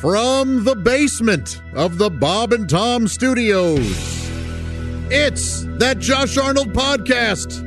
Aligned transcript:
From 0.00 0.64
the 0.64 0.74
basement 0.74 1.60
of 1.74 1.98
the 1.98 2.08
Bob 2.08 2.54
and 2.54 2.66
Tom 2.66 3.06
Studios, 3.06 3.82
it's 5.10 5.64
that 5.76 5.98
Josh 5.98 6.38
Arnold 6.38 6.72
podcast. 6.72 7.66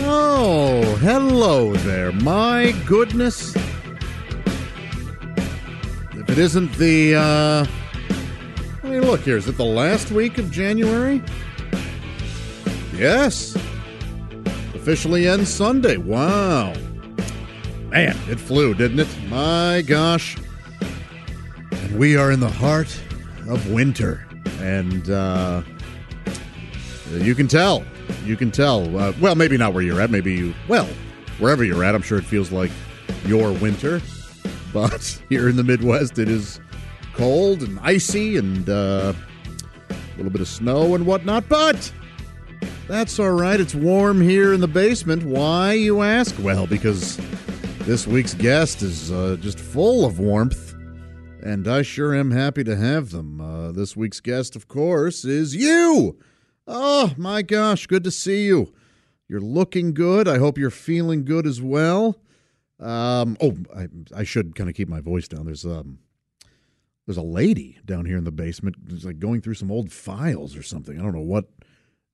Oh, 0.00 0.96
hello 1.02 1.74
there. 1.74 2.10
My 2.10 2.72
goodness. 2.86 3.54
If 6.14 6.30
it 6.30 6.38
isn't 6.38 6.72
the, 6.76 7.16
uh, 7.16 7.66
I 8.82 8.86
mean, 8.86 9.02
look 9.02 9.20
here. 9.20 9.36
Is 9.36 9.46
it 9.46 9.58
the 9.58 9.62
last 9.62 10.10
week 10.10 10.38
of 10.38 10.50
January? 10.50 11.22
Yes. 12.94 13.54
Officially 14.74 15.28
ends 15.28 15.52
Sunday. 15.52 15.98
Wow. 15.98 16.72
Man, 17.90 18.16
it 18.28 18.38
flew, 18.38 18.72
didn't 18.72 19.00
it? 19.00 19.08
My 19.28 19.82
gosh. 19.84 20.36
And 21.72 21.98
we 21.98 22.16
are 22.16 22.30
in 22.30 22.38
the 22.38 22.48
heart 22.48 22.96
of 23.48 23.68
winter. 23.70 24.24
And 24.60 25.10
uh, 25.10 25.62
you 27.10 27.34
can 27.34 27.48
tell. 27.48 27.84
You 28.24 28.36
can 28.36 28.52
tell. 28.52 28.96
Uh, 28.96 29.12
well, 29.20 29.34
maybe 29.34 29.56
not 29.56 29.74
where 29.74 29.82
you're 29.82 30.00
at. 30.00 30.10
Maybe 30.10 30.34
you, 30.34 30.54
well, 30.68 30.86
wherever 31.40 31.64
you're 31.64 31.82
at, 31.82 31.96
I'm 31.96 32.02
sure 32.02 32.18
it 32.18 32.24
feels 32.24 32.52
like 32.52 32.70
your 33.26 33.52
winter. 33.54 34.00
But 34.72 35.20
here 35.28 35.48
in 35.48 35.56
the 35.56 35.64
Midwest, 35.64 36.16
it 36.20 36.28
is 36.28 36.60
cold 37.14 37.62
and 37.62 37.80
icy 37.80 38.36
and 38.36 38.68
uh, 38.68 39.12
a 39.90 40.16
little 40.16 40.30
bit 40.30 40.40
of 40.40 40.48
snow 40.48 40.94
and 40.94 41.06
whatnot. 41.06 41.48
But 41.48 41.92
that's 42.86 43.18
all 43.18 43.32
right. 43.32 43.58
It's 43.58 43.74
warm 43.74 44.20
here 44.20 44.52
in 44.52 44.60
the 44.60 44.68
basement. 44.68 45.24
Why, 45.24 45.72
you 45.72 46.02
ask? 46.02 46.36
Well, 46.40 46.68
because 46.68 47.18
this 47.90 48.06
week's 48.06 48.34
guest 48.34 48.82
is 48.82 49.10
uh, 49.10 49.36
just 49.40 49.58
full 49.58 50.04
of 50.04 50.20
warmth, 50.20 50.76
and 51.42 51.66
I 51.66 51.82
sure 51.82 52.14
am 52.14 52.30
happy 52.30 52.62
to 52.62 52.76
have 52.76 53.10
them. 53.10 53.40
Uh, 53.40 53.72
this 53.72 53.96
week's 53.96 54.20
guest, 54.20 54.54
of 54.54 54.68
course, 54.68 55.24
is 55.24 55.56
you. 55.56 56.16
Oh, 56.68 57.12
my 57.16 57.42
gosh, 57.42 57.88
good 57.88 58.04
to 58.04 58.12
see 58.12 58.46
you. 58.46 58.72
You're 59.26 59.40
looking 59.40 59.92
good. 59.92 60.28
I 60.28 60.38
hope 60.38 60.56
you're 60.56 60.70
feeling 60.70 61.24
good 61.24 61.48
as 61.48 61.60
well. 61.60 62.20
Um, 62.78 63.36
oh, 63.40 63.56
I, 63.76 63.88
I 64.14 64.22
should 64.22 64.54
kind 64.54 64.70
of 64.70 64.76
keep 64.76 64.88
my 64.88 65.00
voice 65.00 65.26
down. 65.26 65.46
There's 65.46 65.66
um, 65.66 65.98
there's 67.06 67.16
a 67.16 67.22
lady 67.22 67.80
down 67.84 68.04
here 68.04 68.18
in 68.18 68.24
the 68.24 68.30
basement, 68.30 68.76
who's 68.88 69.04
like 69.04 69.18
going 69.18 69.40
through 69.40 69.54
some 69.54 69.72
old 69.72 69.90
files 69.90 70.56
or 70.56 70.62
something. 70.62 70.96
I 70.96 71.02
don't 71.02 71.16
know 71.16 71.20
what 71.22 71.46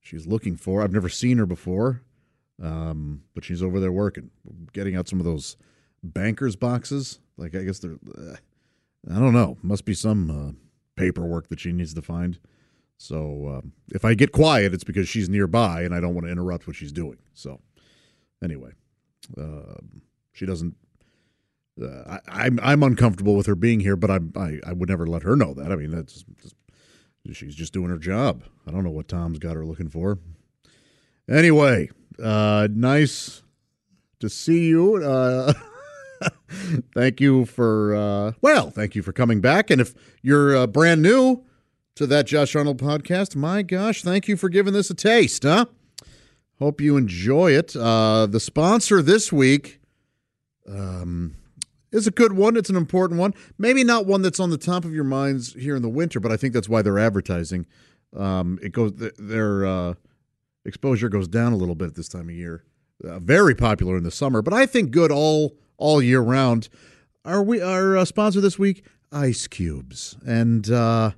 she's 0.00 0.27
looking 0.27 0.56
for. 0.56 0.80
I've 0.80 0.94
never 0.94 1.10
seen 1.10 1.36
her 1.36 1.44
before. 1.44 2.00
Um, 2.62 3.23
but 3.35 3.45
she's 3.45 3.62
over 3.62 3.81
there 3.81 3.93
working, 3.93 4.31
getting 4.73 4.97
out 4.97 5.09
some 5.09 5.19
of 5.19 5.27
those 5.27 5.57
bankers 6.03 6.57
boxes. 6.57 7.19
Like 7.37 7.55
I 7.55 7.62
guess 7.62 7.81
they're, 7.81 7.99
uh, 8.17 8.37
I 9.11 9.19
don't 9.19 9.35
know, 9.35 9.59
must 9.62 9.85
be 9.85 9.95
some 9.95 10.31
uh, 10.31 10.53
paperwork 10.97 11.49
that 11.49 11.61
she 11.61 11.73
needs 11.73 11.95
to 11.95 12.03
find. 12.03 12.39
So 12.99 13.59
um, 13.59 13.72
if 13.91 14.05
I 14.05 14.15
get 14.15 14.33
quiet, 14.33 14.72
it's 14.72 14.84
because 14.84 15.09
she's 15.09 15.28
nearby 15.28 15.83
and 15.83 15.95
I 15.95 16.00
don't 16.00 16.15
want 16.15 16.27
to 16.27 16.33
interrupt 16.33 16.66
what 16.66 16.77
she's 16.77 16.93
doing. 16.93 17.19
So 17.34 17.61
anyway, 18.43 18.71
um, 19.37 20.03
she 20.33 20.47
doesn't. 20.47 20.75
Uh, 21.81 22.19
I, 22.27 22.47
I'm 22.47 22.59
I'm 22.62 22.83
uncomfortable 22.83 23.37
with 23.37 23.45
her 23.47 23.55
being 23.55 23.81
here, 23.81 23.97
but 23.97 24.11
I'm, 24.11 24.33
I 24.34 24.61
I 24.66 24.72
would 24.72 24.89
never 24.89 25.06
let 25.06 25.25
her 25.25 25.37
know 25.37 25.53
that. 25.53 25.71
I 25.71 25.77
mean, 25.77 25.91
that's 25.91 26.25
just, 26.41 26.55
she's 27.33 27.55
just 27.55 27.75
doing 27.75 27.91
her 27.91 27.99
job. 27.99 28.45
I 28.66 28.71
don't 28.71 28.83
know 28.83 28.91
what 28.91 29.09
Tom's 29.09 29.39
got 29.39 29.56
her 29.56 29.66
looking 29.66 29.91
for. 29.91 30.19
Anyway, 31.28 31.91
uh, 32.22 32.69
nice 32.71 33.43
to 34.21 34.28
see 34.28 34.66
you. 34.66 34.97
Uh, 34.97 35.53
thank 36.94 37.21
you 37.21 37.44
for 37.47 37.94
uh, 37.94 38.32
well, 38.41 38.71
thank 38.71 38.94
you 38.94 39.03
for 39.03 39.12
coming 39.12 39.41
back. 39.41 39.71
And 39.71 39.81
if 39.81 39.94
you're 40.22 40.56
uh, 40.56 40.66
brand 40.66 41.03
new 41.03 41.44
to 41.97 42.06
that 42.06 42.27
Josh 42.27 42.54
Arnold 42.54 42.78
podcast, 42.78 43.37
my 43.37 43.62
gosh, 43.62 44.03
thank 44.03 44.28
you 44.28 44.37
for 44.37 44.49
giving 44.49 44.72
this 44.72 44.91
a 44.91 44.94
taste, 44.94 45.43
huh? 45.43 45.66
Hope 46.59 46.81
you 46.81 46.97
enjoy 46.97 47.53
it. 47.53 47.77
Uh, 47.77 48.27
the 48.27 48.41
sponsor 48.41 49.03
this 49.03 49.31
week 49.31 49.81
um, 50.66 51.37
is 51.93 52.06
a 52.06 52.10
good 52.10 52.33
one. 52.33 52.56
It's 52.56 52.71
an 52.71 52.77
important 52.77 53.21
one. 53.21 53.34
Maybe 53.59 53.84
not 53.84 54.06
one 54.06 54.22
that's 54.22 54.41
on 54.41 54.50
the 54.50 54.59
top 54.59 54.84
of 54.84 54.94
your 54.94 55.04
minds 55.04 55.53
here 55.53 55.77
in 55.77 55.83
the 55.83 55.88
winter, 55.88 56.19
but 56.19 56.33
I 56.33 56.37
think 56.37 56.54
that's 56.54 56.69
why 56.69 56.81
they're 56.81 56.98
advertising. 56.98 57.66
Um, 58.16 58.59
it 58.62 58.72
goes 58.72 58.93
their 59.19 59.66
uh, 59.66 59.94
exposure 60.66 61.09
goes 61.09 61.28
down 61.28 61.53
a 61.53 61.56
little 61.56 61.75
bit 61.75 61.94
this 61.94 62.09
time 62.09 62.28
of 62.28 62.34
year. 62.34 62.65
Uh, 63.03 63.19
very 63.19 63.54
popular 63.54 63.97
in 63.97 64.04
the 64.04 64.10
summer, 64.10 64.43
but 64.43 64.54
I 64.54 64.66
think 64.66 64.91
good 64.91 65.12
all 65.12 65.56
all 65.77 66.03
year 66.03 66.21
round. 66.21 66.69
Are 67.25 67.43
we 67.43 67.60
our 67.60 67.97
uh, 67.97 68.04
sponsor 68.04 68.41
this 68.41 68.59
week? 68.59 68.84
Ice 69.12 69.47
cubes, 69.47 70.16
and 70.27 70.71
uh, 70.71 71.12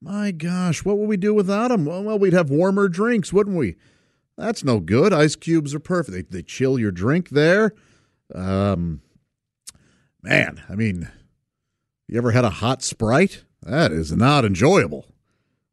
my 0.00 0.30
gosh, 0.30 0.84
what 0.84 0.98
would 0.98 1.08
we 1.08 1.16
do 1.16 1.32
without 1.34 1.68
them? 1.68 1.84
Well, 1.84 2.02
well, 2.02 2.18
we'd 2.18 2.32
have 2.32 2.50
warmer 2.50 2.88
drinks, 2.88 3.32
wouldn't 3.32 3.56
we? 3.56 3.76
That's 4.36 4.64
no 4.64 4.80
good. 4.80 5.12
Ice 5.12 5.36
cubes 5.36 5.74
are 5.74 5.80
perfect. 5.80 6.30
They, 6.30 6.38
they 6.38 6.42
chill 6.42 6.78
your 6.78 6.90
drink 6.90 7.30
there. 7.30 7.74
Um, 8.34 9.02
man, 10.22 10.62
I 10.68 10.74
mean, 10.74 11.08
you 12.08 12.18
ever 12.18 12.32
had 12.32 12.44
a 12.44 12.50
hot 12.50 12.82
Sprite? 12.82 13.44
That 13.62 13.92
is 13.92 14.12
not 14.12 14.44
enjoyable. 14.44 15.06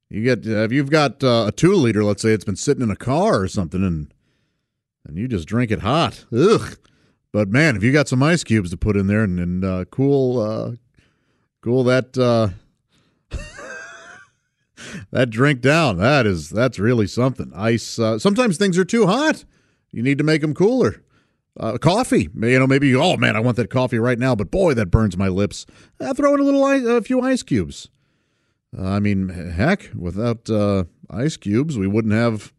You 0.10 0.24
get 0.24 0.46
if 0.46 0.72
you've 0.72 0.90
got 0.90 1.24
uh, 1.24 1.46
a 1.48 1.52
two 1.52 1.74
liter, 1.74 2.04
let's 2.04 2.22
say 2.22 2.32
it's 2.32 2.46
been 2.46 2.56
sitting 2.56 2.82
in 2.82 2.90
a 2.90 2.96
car 2.96 3.42
or 3.42 3.48
something, 3.48 3.84
and 3.84 4.12
and 5.06 5.18
you 5.18 5.28
just 5.28 5.48
drink 5.48 5.72
it 5.72 5.82
hot. 5.82 6.26
Ugh. 6.36 6.78
But 7.32 7.50
man, 7.50 7.76
if 7.76 7.84
you 7.84 7.92
got 7.92 8.08
some 8.08 8.24
ice 8.24 8.44
cubes 8.44 8.72
to 8.72 8.78
put 8.78 8.98
in 8.98 9.06
there 9.06 9.24
and, 9.24 9.40
and 9.40 9.64
uh, 9.64 9.86
cool, 9.86 10.40
uh, 10.40 10.72
cool 11.62 11.84
that 11.84 12.18
uh, 12.18 12.50
that 15.12 15.30
drink 15.30 15.62
down, 15.62 15.98
that 15.98 16.26
is 16.26 16.50
that's 16.50 16.80
really 16.80 17.06
something. 17.06 17.52
Ice. 17.56 18.00
Uh, 18.00 18.18
sometimes 18.18 18.58
things 18.58 18.80
are 18.80 18.86
too 18.86 19.06
hot. 19.06 19.46
You 19.92 20.02
need 20.02 20.18
to 20.18 20.24
make 20.24 20.42
them 20.42 20.56
cooler. 20.56 21.04
Uh, 21.60 21.78
coffee, 21.78 22.30
you 22.34 22.60
know, 22.60 22.68
maybe 22.68 22.96
oh 22.96 23.18
man, 23.18 23.36
I 23.36 23.42
want 23.42 23.58
that 23.58 23.70
coffee 23.70 24.00
right 24.00 24.18
now, 24.18 24.34
but 24.34 24.50
boy, 24.50 24.74
that 24.76 24.88
burns 24.88 25.18
my 25.18 25.28
lips. 25.28 25.66
Uh, 26.00 26.14
throw 26.14 26.34
in 26.34 26.40
a 26.40 26.44
little, 26.44 26.64
ice, 26.64 26.84
a 26.84 27.02
few 27.02 27.22
ice 27.22 27.44
cubes. 27.44 27.90
I 28.78 29.00
mean, 29.00 29.30
heck, 29.30 29.90
without 29.96 30.50
uh, 30.50 30.84
ice 31.10 31.38
cubes, 31.38 31.78
we 31.78 31.88
wouldn't 31.88 32.14
have. 32.14 32.54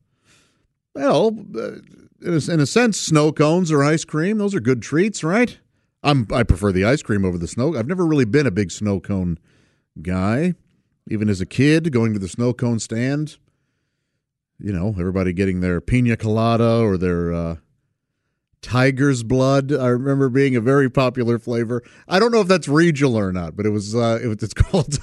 Well, 0.95 1.29
uh, 1.57 1.77
in 2.23 2.35
a, 2.35 2.53
in 2.53 2.61
a 2.61 2.67
sense, 2.67 2.99
snow 2.99 3.33
cones 3.33 3.71
or 3.71 3.85
ice 3.85 4.05
cream. 4.05 4.39
Those 4.39 4.55
are 4.55 4.61
good 4.61 4.83
treats, 4.83 5.23
right? 5.23 5.59
I'm 6.03 6.27
I 6.33 6.43
prefer 6.43 6.73
the 6.73 6.85
ice 6.85 7.03
cream 7.03 7.25
over 7.25 7.39
the 7.39 7.47
snow. 7.47 7.77
I've 7.77 7.87
never 7.87 8.07
really 8.07 8.25
been 8.25 8.47
a 8.47 8.51
big 8.51 8.71
snow 8.71 9.01
cone 9.01 9.39
guy. 10.03 10.55
Even 11.09 11.29
as 11.29 11.41
a 11.41 11.47
kid, 11.47 11.93
going 11.93 12.13
to 12.13 12.19
the 12.19 12.29
snow 12.29 12.53
cone 12.53 12.79
stand, 12.79 13.37
you 14.59 14.73
know, 14.73 14.95
everybody 14.99 15.33
getting 15.33 15.61
their 15.61 15.81
pina 15.81 16.17
colada 16.17 16.81
or 16.81 16.97
their 16.97 17.33
uh, 17.33 17.57
tiger's 18.63 19.23
blood. 19.23 19.73
I 19.73 19.89
remember 19.89 20.29
being 20.29 20.57
a 20.57 20.61
very 20.61 20.91
popular 20.91 21.39
flavor. 21.39 21.83
I 22.09 22.19
don't 22.19 22.33
know 22.33 22.41
if 22.41 22.49
that's 22.49 22.69
regional 22.69 23.17
or 23.19 23.33
not, 23.33 23.57
but 23.57 23.67
it 23.67 23.71
was 23.71 23.95
uh, 23.95 24.19
it, 24.23 24.43
it's 24.43 24.55
called. 24.55 24.99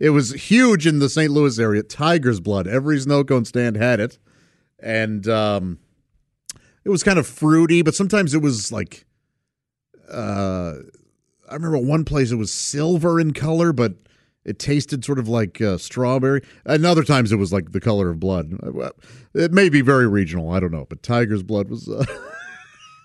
It 0.00 0.10
was 0.10 0.32
huge 0.32 0.86
in 0.86 0.98
the 0.98 1.08
St. 1.08 1.30
Louis 1.30 1.58
area. 1.58 1.82
Tiger's 1.82 2.40
blood. 2.40 2.66
Every 2.66 2.98
snow 2.98 3.24
cone 3.24 3.44
stand 3.44 3.76
had 3.76 4.00
it, 4.00 4.18
and 4.78 5.26
um, 5.28 5.78
it 6.84 6.90
was 6.90 7.02
kind 7.02 7.18
of 7.18 7.26
fruity, 7.26 7.82
but 7.82 7.94
sometimes 7.94 8.34
it 8.34 8.42
was 8.42 8.72
like. 8.72 9.06
Uh, 10.10 10.74
I 11.48 11.54
remember 11.54 11.78
one 11.78 12.04
place 12.04 12.30
it 12.30 12.36
was 12.36 12.52
silver 12.52 13.20
in 13.20 13.32
color, 13.32 13.72
but 13.72 13.94
it 14.44 14.58
tasted 14.58 15.04
sort 15.04 15.18
of 15.18 15.28
like 15.28 15.60
uh, 15.60 15.78
strawberry. 15.78 16.42
And 16.64 16.84
other 16.84 17.04
times 17.04 17.30
it 17.30 17.36
was 17.36 17.52
like 17.52 17.72
the 17.72 17.80
color 17.80 18.10
of 18.10 18.20
blood. 18.20 18.52
It 19.34 19.52
may 19.52 19.68
be 19.68 19.80
very 19.80 20.06
regional. 20.06 20.50
I 20.50 20.60
don't 20.60 20.72
know, 20.72 20.86
but 20.88 21.02
tiger's 21.02 21.42
blood 21.42 21.68
was. 21.68 21.88
Uh, 21.88 22.04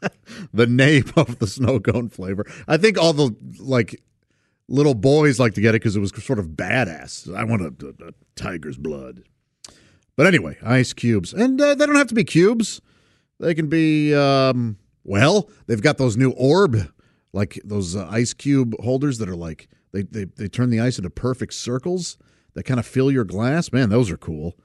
the 0.54 0.68
name 0.68 1.06
of 1.16 1.40
the 1.40 1.48
snow 1.48 1.80
cone 1.80 2.10
flavor. 2.10 2.46
I 2.68 2.78
think 2.78 2.98
all 2.98 3.14
the 3.14 3.36
like 3.60 4.02
little 4.68 4.94
boys 4.94 5.40
like 5.40 5.54
to 5.54 5.62
get 5.62 5.76
it 5.76 5.82
because 5.82 5.96
it 5.96 6.00
was 6.00 6.12
sort 6.24 6.40
of 6.40 6.50
badass. 6.50 7.34
I 7.34 7.44
want 7.44 7.62
a, 7.62 7.86
a, 7.86 8.10
a, 8.10 8.12
tiger's 8.36 8.78
blood. 8.78 9.24
But 10.16 10.28
anyway, 10.28 10.58
ice 10.64 10.94
cubes, 10.94 11.34
and 11.34 11.62
uh, 11.62 11.76
they 11.76 11.86
don't 11.86 11.96
have 11.96 12.08
to 12.08 12.16
be 12.16 12.24
cubes. 12.24 12.82
They 13.40 13.54
can 13.54 13.68
be 13.68 14.16
um, 14.16 14.78
Well, 15.04 15.50
they've 15.68 15.82
got 15.82 15.98
those 15.98 16.18
new 16.18 16.32
orb, 16.32 16.92
like 17.34 17.62
those 17.64 17.96
uh, 17.96 18.08
ice 18.10 18.34
cube 18.34 18.76
holders 18.80 19.20
that 19.20 19.30
are 19.30 19.36
like 19.36 19.68
they, 19.92 20.02
they 20.04 20.26
they 20.26 20.48
turn 20.48 20.70
the 20.70 20.80
ice 20.80 20.98
into 20.98 21.10
perfect 21.10 21.54
circles 21.54 22.18
that 22.54 22.64
kind 22.64 22.80
of 22.80 22.86
fill 22.86 23.12
your 23.12 23.24
glass. 23.26 23.72
Man, 23.72 23.90
those 23.90 24.10
are 24.10 24.18
cool. 24.18 24.56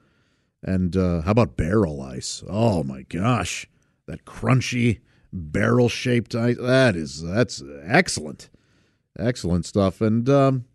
And 0.63 0.95
uh, 0.95 1.21
how 1.21 1.31
about 1.31 1.57
barrel 1.57 2.01
ice? 2.01 2.43
Oh 2.49 2.83
my 2.83 3.03
gosh, 3.03 3.67
that 4.07 4.25
crunchy 4.25 5.01
barrel 5.33 5.89
shaped 5.89 6.35
ice. 6.35 6.57
That 6.57 6.95
is 6.95 7.21
that's 7.21 7.61
excellent, 7.83 8.49
excellent 9.17 9.65
stuff. 9.65 9.99
And 9.99 10.29
um, 10.29 10.65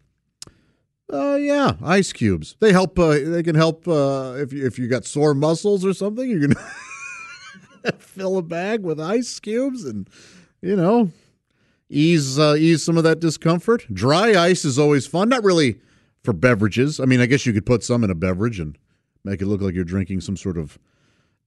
uh, 1.10 1.36
yeah, 1.36 1.76
ice 1.82 2.12
cubes. 2.12 2.56
They 2.60 2.72
help. 2.72 2.98
Uh, 2.98 3.18
they 3.24 3.42
can 3.42 3.54
help 3.54 3.86
uh, 3.88 4.34
if 4.36 4.52
you, 4.52 4.66
if 4.66 4.78
you 4.78 4.88
got 4.88 5.04
sore 5.04 5.34
muscles 5.34 5.84
or 5.84 5.94
something. 5.94 6.28
You 6.28 6.40
can 6.40 6.54
fill 7.98 8.36
a 8.36 8.42
bag 8.42 8.82
with 8.82 9.00
ice 9.00 9.38
cubes 9.40 9.84
and 9.84 10.10
you 10.60 10.76
know 10.76 11.10
ease 11.88 12.38
uh, 12.38 12.56
ease 12.58 12.84
some 12.84 12.98
of 12.98 13.04
that 13.04 13.20
discomfort. 13.20 13.86
Dry 13.92 14.34
ice 14.34 14.64
is 14.64 14.78
always 14.78 15.06
fun. 15.06 15.28
Not 15.28 15.44
really 15.44 15.80
for 16.22 16.32
beverages. 16.32 17.00
I 17.00 17.04
mean, 17.04 17.20
I 17.20 17.26
guess 17.26 17.46
you 17.46 17.52
could 17.52 17.66
put 17.66 17.82
some 17.82 18.04
in 18.04 18.10
a 18.10 18.14
beverage 18.14 18.60
and 18.60 18.76
make 19.24 19.40
it 19.40 19.46
look 19.46 19.60
like 19.62 19.74
you're 19.74 19.84
drinking 19.84 20.20
some 20.20 20.36
sort 20.36 20.58
of 20.58 20.78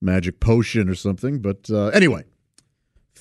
magic 0.01 0.39
potion 0.39 0.89
or 0.89 0.95
something. 0.95 1.39
But 1.39 1.69
uh, 1.69 1.87
anyway, 1.87 2.23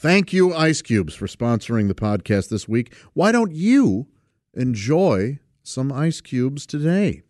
thank 0.00 0.32
you, 0.32 0.55
Ice 0.55 0.81
Cubes, 0.81 1.14
for 1.14 1.26
sponsoring 1.26 1.88
the 1.88 1.94
podcast 1.94 2.49
this 2.49 2.67
week. 2.67 2.94
Why 3.12 3.32
don't 3.32 3.52
you 3.52 4.06
enjoy 4.55 5.38
some 5.62 5.93
ice 5.93 6.23
cubes 6.23 6.64
today? 6.64 7.23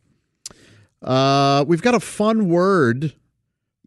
Uh, 1.03 1.65
we've 1.67 1.83
got 1.83 1.97
a 1.97 2.01
fun 2.01 2.49
word 2.49 3.15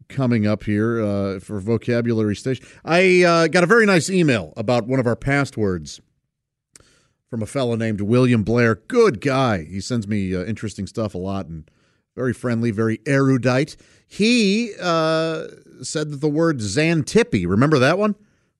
coming 0.09 0.45
up 0.45 0.63
here 0.63 1.01
uh, 1.01 1.39
for 1.39 1.61
vocabulary 1.61 2.35
station. 2.35 2.65
I 2.83 3.23
uh, 3.23 3.47
got 3.47 3.63
a 3.63 3.67
very 3.67 3.85
nice 3.85 4.09
email 4.09 4.51
about 4.57 4.85
one 4.85 4.99
of 4.99 5.07
our 5.07 5.15
past 5.15 5.55
words 5.55 6.01
from 7.29 7.41
a 7.41 7.45
fellow 7.45 7.75
named 7.75 8.01
William 8.01 8.43
Blair. 8.43 8.75
Good 8.75 9.21
guy. 9.21 9.63
He 9.63 9.79
sends 9.79 10.09
me 10.09 10.35
uh, 10.35 10.43
interesting 10.43 10.87
stuff 10.87 11.15
a 11.15 11.19
lot 11.19 11.45
and 11.45 11.71
very 12.17 12.33
friendly, 12.33 12.69
very 12.69 12.99
erudite. 13.07 13.77
He 14.05 14.73
uh, 14.79 15.47
said 15.81 16.11
that 16.11 16.19
the 16.19 16.27
word 16.27 16.59
Xantippe, 16.59 17.47
remember 17.47 17.79
that 17.79 17.97
one 17.97 18.15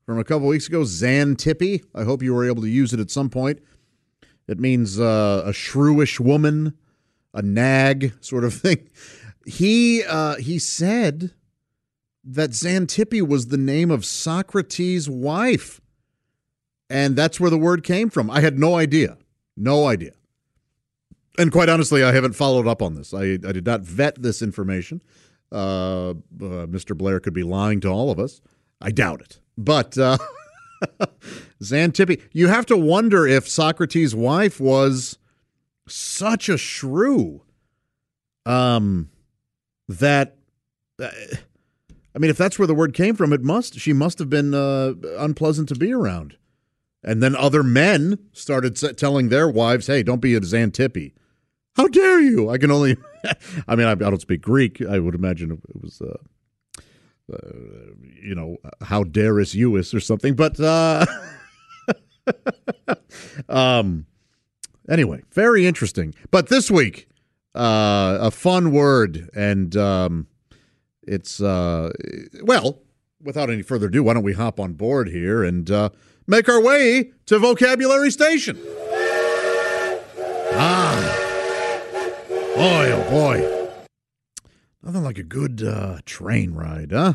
from 0.05 0.19
a 0.19 0.23
couple 0.23 0.47
weeks 0.47 0.67
ago? 0.67 0.81
Xantippe. 0.81 1.83
I 1.93 2.03
hope 2.03 2.21
you 2.21 2.33
were 2.33 2.47
able 2.47 2.61
to 2.61 2.69
use 2.69 2.93
it 2.93 2.99
at 2.99 3.11
some 3.11 3.29
point. 3.29 3.59
It 4.47 4.59
means 4.59 4.99
uh, 4.99 5.43
a 5.45 5.51
shrewish 5.51 6.19
woman, 6.19 6.77
a 7.33 7.41
nag 7.41 8.13
sort 8.21 8.43
of 8.43 8.53
thing. 8.61 8.89
He 9.45 10.03
uh, 10.03 10.35
he 10.35 10.59
said 10.59 11.33
that 12.23 12.51
Xantippe 12.51 13.27
was 13.27 13.47
the 13.47 13.57
name 13.57 13.91
of 13.91 14.05
Socrates' 14.05 15.09
wife, 15.09 15.81
and 16.89 17.15
that's 17.15 17.39
where 17.39 17.49
the 17.49 17.57
word 17.57 17.83
came 17.83 18.09
from. 18.09 18.29
I 18.29 18.41
had 18.41 18.57
no 18.57 18.75
idea, 18.75 19.17
no 19.57 19.87
idea. 19.87 20.13
And 21.37 21.51
quite 21.51 21.67
honestly, 21.67 22.03
I 22.03 22.13
haven't 22.13 22.33
followed 22.33 22.67
up 22.67 22.81
on 22.81 22.93
this. 22.93 23.13
I, 23.13 23.23
I 23.23 23.51
did 23.51 23.65
not 23.65 23.81
vet 23.81 24.21
this 24.21 24.41
information. 24.41 25.01
Uh, 25.51 26.11
uh, 26.11 26.13
Mr. 26.67 26.97
Blair 26.97 27.19
could 27.19 27.33
be 27.33 27.43
lying 27.43 27.79
to 27.81 27.87
all 27.89 28.11
of 28.11 28.19
us. 28.19 28.39
I 28.83 28.91
doubt 28.91 29.21
it. 29.21 29.39
But 29.57 29.97
uh, 29.97 30.17
Xantippe, 31.63 32.21
you 32.33 32.47
have 32.49 32.65
to 32.67 32.77
wonder 32.77 33.25
if 33.25 33.47
Socrates' 33.47 34.13
wife 34.13 34.59
was 34.59 35.17
such 35.87 36.49
a 36.49 36.57
shrew 36.57 37.41
um, 38.45 39.09
that. 39.87 40.35
Uh, 41.01 41.09
I 42.15 42.19
mean, 42.19 42.29
if 42.29 42.37
that's 42.37 42.59
where 42.59 42.67
the 42.67 42.75
word 42.75 42.93
came 42.93 43.15
from, 43.15 43.33
it 43.33 43.41
must. 43.41 43.79
She 43.79 43.91
must 43.91 44.19
have 44.19 44.29
been 44.29 44.53
uh, 44.53 44.93
unpleasant 45.17 45.67
to 45.69 45.75
be 45.75 45.91
around. 45.91 46.37
And 47.03 47.23
then 47.23 47.35
other 47.35 47.63
men 47.63 48.19
started 48.33 48.75
telling 48.97 49.29
their 49.29 49.49
wives, 49.49 49.87
"Hey, 49.87 50.03
don't 50.03 50.21
be 50.21 50.35
a 50.35 50.41
Xantippe." 50.41 51.13
How 51.75 51.87
dare 51.87 52.21
you? 52.21 52.49
I 52.49 52.57
can 52.57 52.69
only. 52.69 52.97
I 53.67 53.75
mean, 53.75 53.87
I, 53.87 53.95
don't 53.95 54.21
speak 54.21 54.41
Greek. 54.41 54.81
I 54.81 54.99
would 54.99 55.15
imagine 55.15 55.51
it 55.51 55.81
was, 55.81 56.01
uh, 56.01 56.17
you 57.29 58.35
know, 58.35 58.57
how 58.81 59.03
dareus 59.03 59.55
youis 59.55 59.93
or 59.93 59.99
something. 59.99 60.35
But 60.35 60.59
uh, 60.59 61.05
um, 63.49 64.05
anyway, 64.89 65.23
very 65.31 65.65
interesting. 65.65 66.13
But 66.31 66.49
this 66.49 66.69
week, 66.69 67.07
uh, 67.55 68.17
a 68.21 68.31
fun 68.31 68.71
word, 68.71 69.29
and 69.35 69.75
um, 69.75 70.27
it's 71.03 71.41
uh, 71.41 71.91
well. 72.43 72.79
Without 73.21 73.49
any 73.49 73.61
further 73.61 73.87
ado, 73.87 74.03
why 74.03 74.15
don't 74.15 74.23
we 74.23 74.33
hop 74.33 74.59
on 74.59 74.73
board 74.73 75.07
here 75.07 75.45
and 75.45 75.71
uh, 75.71 75.91
make 76.27 76.49
our 76.49 76.61
way 76.61 77.13
to 77.25 77.39
Vocabulary 77.39 78.11
Station? 78.11 78.59
Ah. 80.55 81.19
Boy, 82.55 82.91
oh 82.91 83.09
boy. 83.09 83.62
Nothing 84.83 85.03
like 85.03 85.17
a 85.17 85.23
good 85.23 85.63
uh, 85.63 85.99
train 86.05 86.53
ride, 86.53 86.91
huh? 86.91 87.13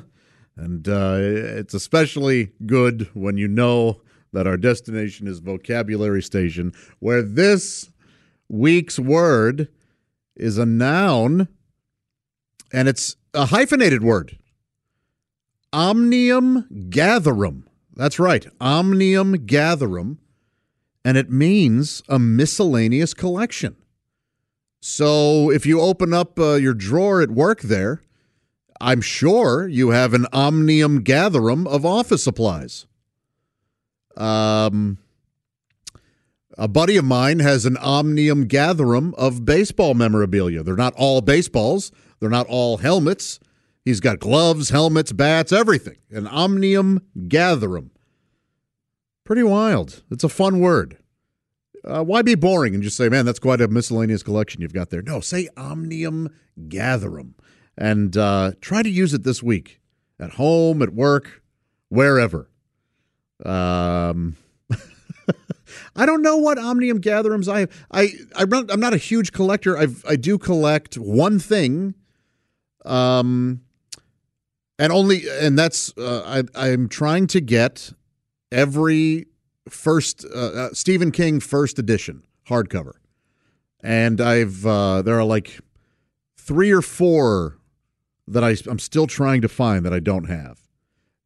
And 0.57 0.89
uh, 0.89 1.17
it's 1.19 1.75
especially 1.75 2.53
good 2.65 3.11
when 3.13 3.37
you 3.37 3.47
know 3.47 4.01
that 4.33 4.47
our 4.47 4.57
destination 4.57 5.27
is 5.27 5.41
Vocabulary 5.41 6.23
Station, 6.23 6.73
where 6.99 7.23
this 7.23 7.91
week's 8.49 8.99
word 8.99 9.69
is 10.35 10.57
a 10.57 10.65
noun 10.65 11.49
and 12.73 12.89
it's 12.89 13.17
a 13.35 13.47
hyphenated 13.47 14.03
word. 14.03 14.39
Omnium 15.71 16.89
gatherum. 16.89 17.65
That's 17.95 18.19
right, 18.19 18.47
omnium 18.61 19.45
gatherum. 19.47 20.19
And 21.05 21.19
it 21.19 21.31
means 21.31 22.03
a 22.09 22.19
miscellaneous 22.19 23.13
collection. 23.13 23.77
So 24.81 25.51
if 25.51 25.67
you 25.67 25.81
open 25.81 26.15
up 26.15 26.39
uh, 26.39 26.55
your 26.55 26.75
drawer 26.75 27.21
at 27.21 27.31
work 27.31 27.63
there, 27.63 28.03
I'm 28.81 29.01
sure 29.01 29.67
you 29.67 29.91
have 29.91 30.15
an 30.15 30.27
omnium 30.33 31.03
gatherum 31.03 31.67
of 31.67 31.85
office 31.85 32.23
supplies. 32.23 32.87
Um, 34.17 34.99
a 36.57 36.69
buddy 36.69 36.97
of 36.97 37.05
mine 37.05 37.39
has 37.41 37.67
an 37.67 37.77
omnium 37.79 38.47
gatherum 38.47 39.15
of 39.17 39.45
baseball 39.45 39.95
memorabilia. 39.95 40.63
They're 40.63 40.77
not 40.77 40.95
all 40.97 41.21
baseballs, 41.21 41.93
they're 42.21 42.31
not 42.31 42.47
all 42.47 42.79
helmets. 42.79 43.41
He's 43.85 44.01
got 44.01 44.19
gloves, 44.19 44.69
helmets, 44.69 45.13
bats, 45.13 45.51
everything. 45.51 45.97
An 46.11 46.27
omnium 46.27 47.01
gatherum. 47.27 47.91
Pretty 49.25 49.43
wild. 49.43 50.03
It's 50.11 50.25
a 50.25 50.29
fun 50.29 50.61
word. 50.61 50.99
Uh, 51.89 52.05
why 52.05 52.21
be 52.21 52.35
boring 52.35 52.75
and 52.75 52.83
just 52.83 52.97
say, 52.97 53.09
man, 53.09 53.25
that's 53.25 53.39
quite 53.39 53.63
a 53.63 53.69
miscellaneous 53.69 54.23
collection 54.23 54.61
you've 54.61 54.75
got 54.75 54.91
there? 54.91 55.01
No, 55.01 55.21
say 55.21 55.49
Omnium 55.57 56.29
Gatherum 56.69 57.35
and 57.79 58.17
uh, 58.17 58.53
try 58.61 58.83
to 58.83 58.91
use 58.91 59.15
it 59.15 59.23
this 59.23 59.43
week 59.43 59.81
at 60.21 60.33
home, 60.33 60.83
at 60.83 60.93
work, 60.93 61.43
wherever. 61.89 62.51
Um, 63.45 64.37
I 65.97 66.05
don't 66.05 66.23
know 66.23 66.37
what 66.37 66.59
Omnium 66.59 67.01
Gatherums 67.01 67.51
I 67.51 67.61
have. 67.61 67.87
I, 67.91 68.11
I 68.37 68.45
I'm 68.51 68.81
not 68.81 68.93
a 68.93 68.99
huge 68.99 69.33
collector. 69.33 69.79
I've 69.79 70.05
I 70.07 70.17
do 70.17 70.39
collect 70.39 70.97
one 70.97 71.39
thing, 71.39 71.95
um, 72.85 73.61
and 74.79 74.93
only 74.93 75.23
and 75.41 75.57
that's 75.57 75.97
uh, 75.97 76.43
I 76.55 76.71
I'm 76.71 76.89
trying 76.89 77.29
to 77.29 77.41
get 77.41 77.93
every 78.51 79.28
first 79.69 80.25
uh, 80.25 80.39
uh, 80.39 80.69
Stephen 80.73 81.11
King 81.11 81.41
first 81.41 81.79
edition 81.79 82.23
hardcover, 82.49 82.93
and 83.81 84.21
I've 84.21 84.67
uh, 84.67 85.03
there 85.03 85.19
are 85.19 85.25
like 85.25 85.61
three 86.37 86.71
or 86.71 86.83
four 86.83 87.59
that 88.27 88.45
I, 88.45 88.57
I'm 88.69 88.79
still 88.79 89.07
trying 89.07 89.41
to 89.43 89.49
find 89.49 89.85
that 89.85 89.93
I 89.93 90.01
don't 90.01 90.25
have, 90.25 90.61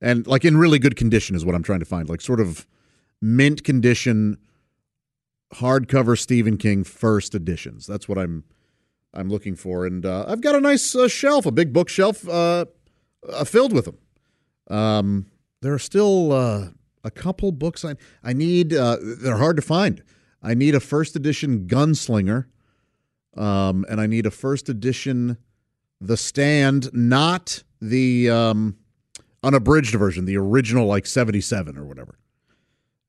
and 0.01 0.27
like 0.27 0.45
in 0.45 0.57
really 0.57 0.79
good 0.79 0.97
condition 0.97 1.37
is 1.37 1.45
what 1.45 1.55
I'm 1.55 1.63
trying 1.63 1.81
to 1.81 1.87
find, 1.87 2.09
like 2.09 2.21
sort 2.21 2.41
of 2.41 2.67
mint 3.21 3.65
condition 3.65 4.39
hardcover 5.55 6.19
Stephen 6.19 6.57
King 6.57 6.85
first 6.85 7.35
editions. 7.35 7.87
That's 7.87 8.09
what 8.09 8.19
I'm 8.19 8.45
I'm 9.15 9.29
looking 9.29 9.57
for, 9.57 9.87
and 9.87 10.05
uh, 10.07 10.25
I've 10.27 10.41
got 10.41 10.55
a 10.55 10.61
nice 10.61 10.95
uh, 10.95 11.09
shelf, 11.09 11.47
a 11.47 11.53
big 11.53 11.73
bookshelf 11.73 12.29
uh, 12.29 12.67
uh 13.29 13.45
filled 13.45 13.73
with 13.73 13.85
them. 13.85 13.99
Um, 14.69 15.27
there 15.61 15.73
are 15.73 15.79
still 15.79 16.33
uh, 16.33 16.69
a 17.05 17.11
couple 17.11 17.53
books 17.53 17.85
I 17.85 17.95
I 18.23 18.33
need. 18.33 18.73
Uh, 18.75 18.97
they're 19.01 19.37
hard 19.37 19.57
to 19.57 19.63
find. 19.63 20.03
I 20.43 20.55
need 20.55 20.75
a 20.75 20.81
first 20.81 21.15
edition 21.17 21.67
Gunslinger, 21.67 22.47
um, 23.37 23.85
and 23.89 24.01
I 24.01 24.07
need 24.07 24.27
a 24.27 24.31
first 24.31 24.69
edition 24.69 25.39
The 26.01 26.17
Stand, 26.17 26.91
not 26.93 27.63
the 27.81 28.29
um, 28.31 28.77
unabridged 29.43 29.95
version, 29.95 30.25
the 30.25 30.37
original 30.37 30.87
like 30.87 31.07
seventy 31.07 31.41
seven 31.41 31.77
or 31.77 31.85
whatever, 31.85 32.19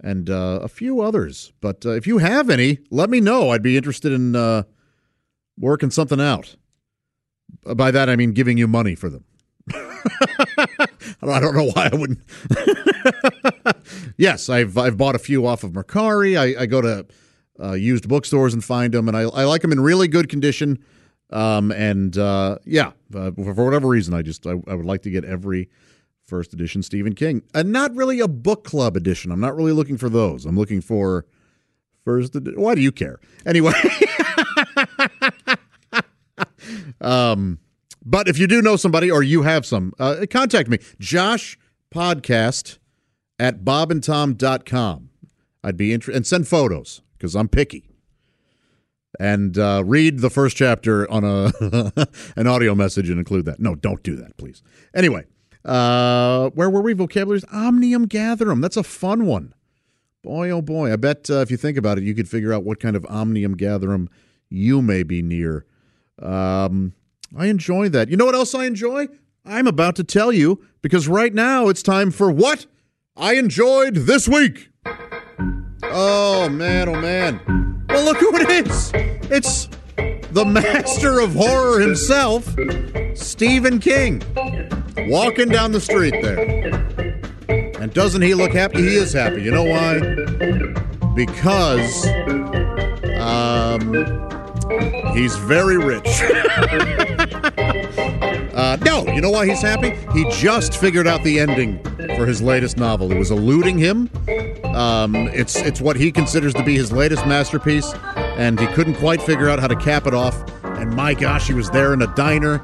and 0.04 0.30
uh, 0.30 0.60
a 0.62 0.68
few 0.68 1.02
others. 1.02 1.54
But 1.62 1.86
uh, 1.86 1.92
if 1.92 2.08
you 2.08 2.20
have 2.20 2.50
any, 2.50 2.80
let 2.92 3.10
me 3.10 3.20
know. 3.20 3.50
I'd 3.50 3.64
be 3.64 3.78
interested 3.78 4.12
in 4.12 4.36
uh, 4.36 4.64
working 5.58 5.92
something 5.92 6.22
out. 6.22 6.56
By 7.76 7.92
that 7.92 8.10
I 8.10 8.16
mean 8.16 8.32
giving 8.34 8.58
you 8.58 8.68
money 8.68 8.96
for 8.96 9.10
them. 9.10 9.26
I 11.22 11.40
don't 11.40 11.56
know 11.56 11.72
why 11.74 11.90
I 11.92 11.96
wouldn't. 11.96 12.20
yes, 14.18 14.50
I've 14.50 14.78
I've 14.78 14.98
bought 14.98 15.16
a 15.16 15.20
few 15.20 15.46
off 15.46 15.64
of 15.64 15.72
Mercari. 15.72 16.38
I, 16.38 16.64
I 16.64 16.66
go 16.66 16.82
to 16.82 17.06
uh, 17.62 17.74
used 17.74 18.08
bookstores 18.08 18.54
and 18.54 18.64
find 18.64 18.94
them, 18.94 19.08
and 19.08 19.16
I, 19.16 19.22
I 19.22 19.44
like 19.46 19.62
them 19.62 19.72
in 19.72 19.80
really 19.80 20.08
good 20.08 20.30
condition. 20.30 20.84
Um, 21.30 21.72
and 21.72 22.18
uh, 22.18 22.58
yeah, 22.66 22.92
uh, 23.16 23.32
for 23.32 23.66
whatever 23.66 23.88
reason, 23.88 24.14
I 24.14 24.22
just 24.22 24.46
I, 24.46 24.52
I, 24.68 24.76
would 24.76 24.86
like 24.86 25.02
to 25.04 25.10
get 25.10 25.26
every 25.26 25.70
first 26.26 26.54
edition 26.54 26.84
Stephen 26.84 27.16
King, 27.16 27.44
and 27.54 27.72
not 27.72 27.96
really 27.96 28.20
a 28.20 28.28
book 28.28 28.64
club 28.64 28.96
edition. 28.96 29.32
I'm 29.32 29.40
not 29.40 29.56
really 29.56 29.72
looking 29.72 29.98
for 29.98 30.10
those. 30.10 30.46
I'm 30.46 30.58
looking 30.58 30.82
for 30.82 31.26
first. 32.06 32.36
Edi- 32.36 32.56
Why 32.56 32.76
do 32.76 32.82
you 32.82 32.92
care? 32.92 33.20
Anyway. 33.46 33.74
um, 37.02 37.60
but 38.06 38.28
if 38.28 38.38
you 38.38 38.48
do 38.48 38.62
know 38.62 38.76
somebody 38.76 39.10
or 39.10 39.24
you 39.24 39.44
have 39.44 39.66
some, 39.66 39.94
uh, 40.00 40.26
contact 40.30 40.70
me. 40.70 40.80
Josh 41.00 41.58
Podcast 41.94 42.80
at 43.40 43.64
bobandtom.com. 43.64 45.10
I'd 45.64 45.78
be 45.78 45.94
interested 45.94 46.18
and 46.18 46.28
send 46.28 46.48
photos 46.48 47.02
because 47.18 47.36
I'm 47.36 47.48
picky. 47.48 47.90
And 49.20 49.58
uh, 49.58 49.84
read 49.86 50.20
the 50.20 50.32
first 50.32 50.58
chapter 50.58 51.10
on 51.10 51.24
a 51.24 51.52
an 52.36 52.48
audio 52.48 52.74
message 52.74 53.10
and 53.10 53.20
include 53.20 53.46
that. 53.46 53.60
No, 53.60 53.76
don't 53.76 54.02
do 54.02 54.16
that, 54.16 54.36
please. 54.38 54.64
Anyway, 54.96 55.26
uh, 55.64 56.50
where 56.50 56.70
were 56.70 56.82
we? 56.82 56.94
Vocabularies 56.94 57.46
Omnium 57.54 58.08
Gatherum. 58.08 58.60
That's 58.62 58.78
a 58.78 58.84
fun 58.84 59.26
one. 59.26 59.54
Boy, 60.24 60.50
oh 60.50 60.62
boy. 60.62 60.92
I 60.92 60.96
bet 60.96 61.30
uh, 61.30 61.36
if 61.36 61.52
you 61.52 61.58
think 61.58 61.78
about 61.78 61.98
it, 61.98 62.04
you 62.04 62.16
could 62.16 62.28
figure 62.28 62.54
out 62.54 62.64
what 62.64 62.80
kind 62.80 62.96
of 62.96 63.06
Omnium 63.06 63.56
Gatherum 63.56 64.10
you 64.50 64.82
may 64.82 65.04
be 65.04 65.22
near. 65.22 65.66
Um, 66.20 66.94
I 67.36 67.48
enjoy 67.48 67.90
that. 67.90 68.10
You 68.10 68.18
know 68.18 68.26
what 68.26 68.36
else 68.36 68.54
I 68.54 68.66
enjoy? 68.66 69.08
I'm 69.46 69.68
about 69.68 69.96
to 69.98 70.04
tell 70.04 70.32
you 70.32 70.64
because 70.82 71.08
right 71.08 71.34
now 71.34 71.68
it's 71.68 71.82
time 71.82 72.12
for 72.12 72.32
what 72.32 72.66
I 73.18 73.34
enjoyed 73.36 73.96
this 73.96 74.28
week. 74.28 74.70
Oh, 75.84 76.48
man, 76.50 76.90
oh, 76.90 77.00
man. 77.00 77.86
Well, 77.90 78.06
look 78.06 78.18
who 78.18 78.36
it 78.36 78.68
is. 78.68 78.92
It's 79.32 79.68
the 80.32 80.46
master 80.46 81.20
of 81.20 81.34
horror 81.34 81.80
himself, 81.80 82.56
Stephen 83.16 83.80
King, 83.80 84.22
walking 85.10 85.50
down 85.50 85.72
the 85.72 85.82
street 85.82 86.16
there. 86.22 87.74
And 87.80 87.94
doesn't 87.94 88.22
he 88.22 88.34
look 88.34 88.54
happy? 88.54 88.82
He 88.82 88.96
is 88.96 89.14
happy. 89.14 89.42
You 89.42 89.52
know 89.52 89.64
why? 89.64 90.00
Because 91.14 92.08
um, 93.20 93.92
He's 95.14 95.36
very 95.38 95.78
rich. 95.78 96.06
uh, 98.54 98.78
no, 98.84 99.06
you 99.08 99.22
know 99.22 99.30
why 99.30 99.46
he's 99.48 99.62
happy? 99.62 99.92
He 100.14 100.30
just 100.32 100.78
figured 100.78 101.08
out 101.08 101.24
the 101.24 101.40
ending 101.40 101.84
for 102.16 102.26
his 102.26 102.42
latest 102.42 102.78
novel. 102.78 103.12
It 103.12 103.18
was 103.18 103.32
eluding 103.32 103.78
him. 103.78 104.10
Um, 104.76 105.16
it's 105.16 105.56
it's 105.58 105.82
what 105.82 105.96
he 105.96 106.12
considers 106.12 106.54
to 106.56 106.64
be 106.64 106.76
his 106.76 106.92
latest 106.92 107.26
masterpiece, 107.26 107.94
and 108.16 108.60
he 108.60 108.68
couldn't 108.68 108.96
quite 108.96 109.22
figure 109.22 109.50
out 109.50 109.60
how 109.60 109.68
to 109.68 109.76
cap 109.76 110.08
it 110.08 110.14
off. 110.14 110.36
And 110.64 110.96
my 110.96 111.14
gosh, 111.14 111.48
he 111.48 111.54
was 111.54 111.70
there 111.70 111.94
in 111.94 112.02
a 112.02 112.14
diner 112.16 112.56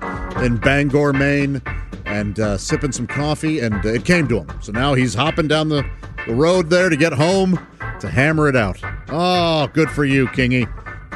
in 0.44 0.58
Bangor, 0.58 1.14
Maine, 1.14 1.62
and 2.06 2.40
uh, 2.40 2.58
sipping 2.58 2.92
some 2.92 3.06
coffee, 3.06 3.60
and 3.60 3.86
it 3.86 4.06
came 4.06 4.28
to 4.30 4.40
him. 4.40 4.48
So 4.62 4.72
now 4.72 4.96
he's 4.96 5.14
hopping 5.14 5.48
down 5.48 5.70
the, 5.70 5.88
the 6.26 6.34
road 6.34 6.70
there 6.70 6.90
to 6.90 6.98
get 6.98 7.14
home 7.14 7.60
to 8.00 8.10
hammer 8.10 8.48
it 8.48 8.56
out. 8.56 8.80
Oh, 9.10 9.68
good 9.68 9.90
for 9.92 10.06
you, 10.06 10.28
Kingy. 10.28 10.68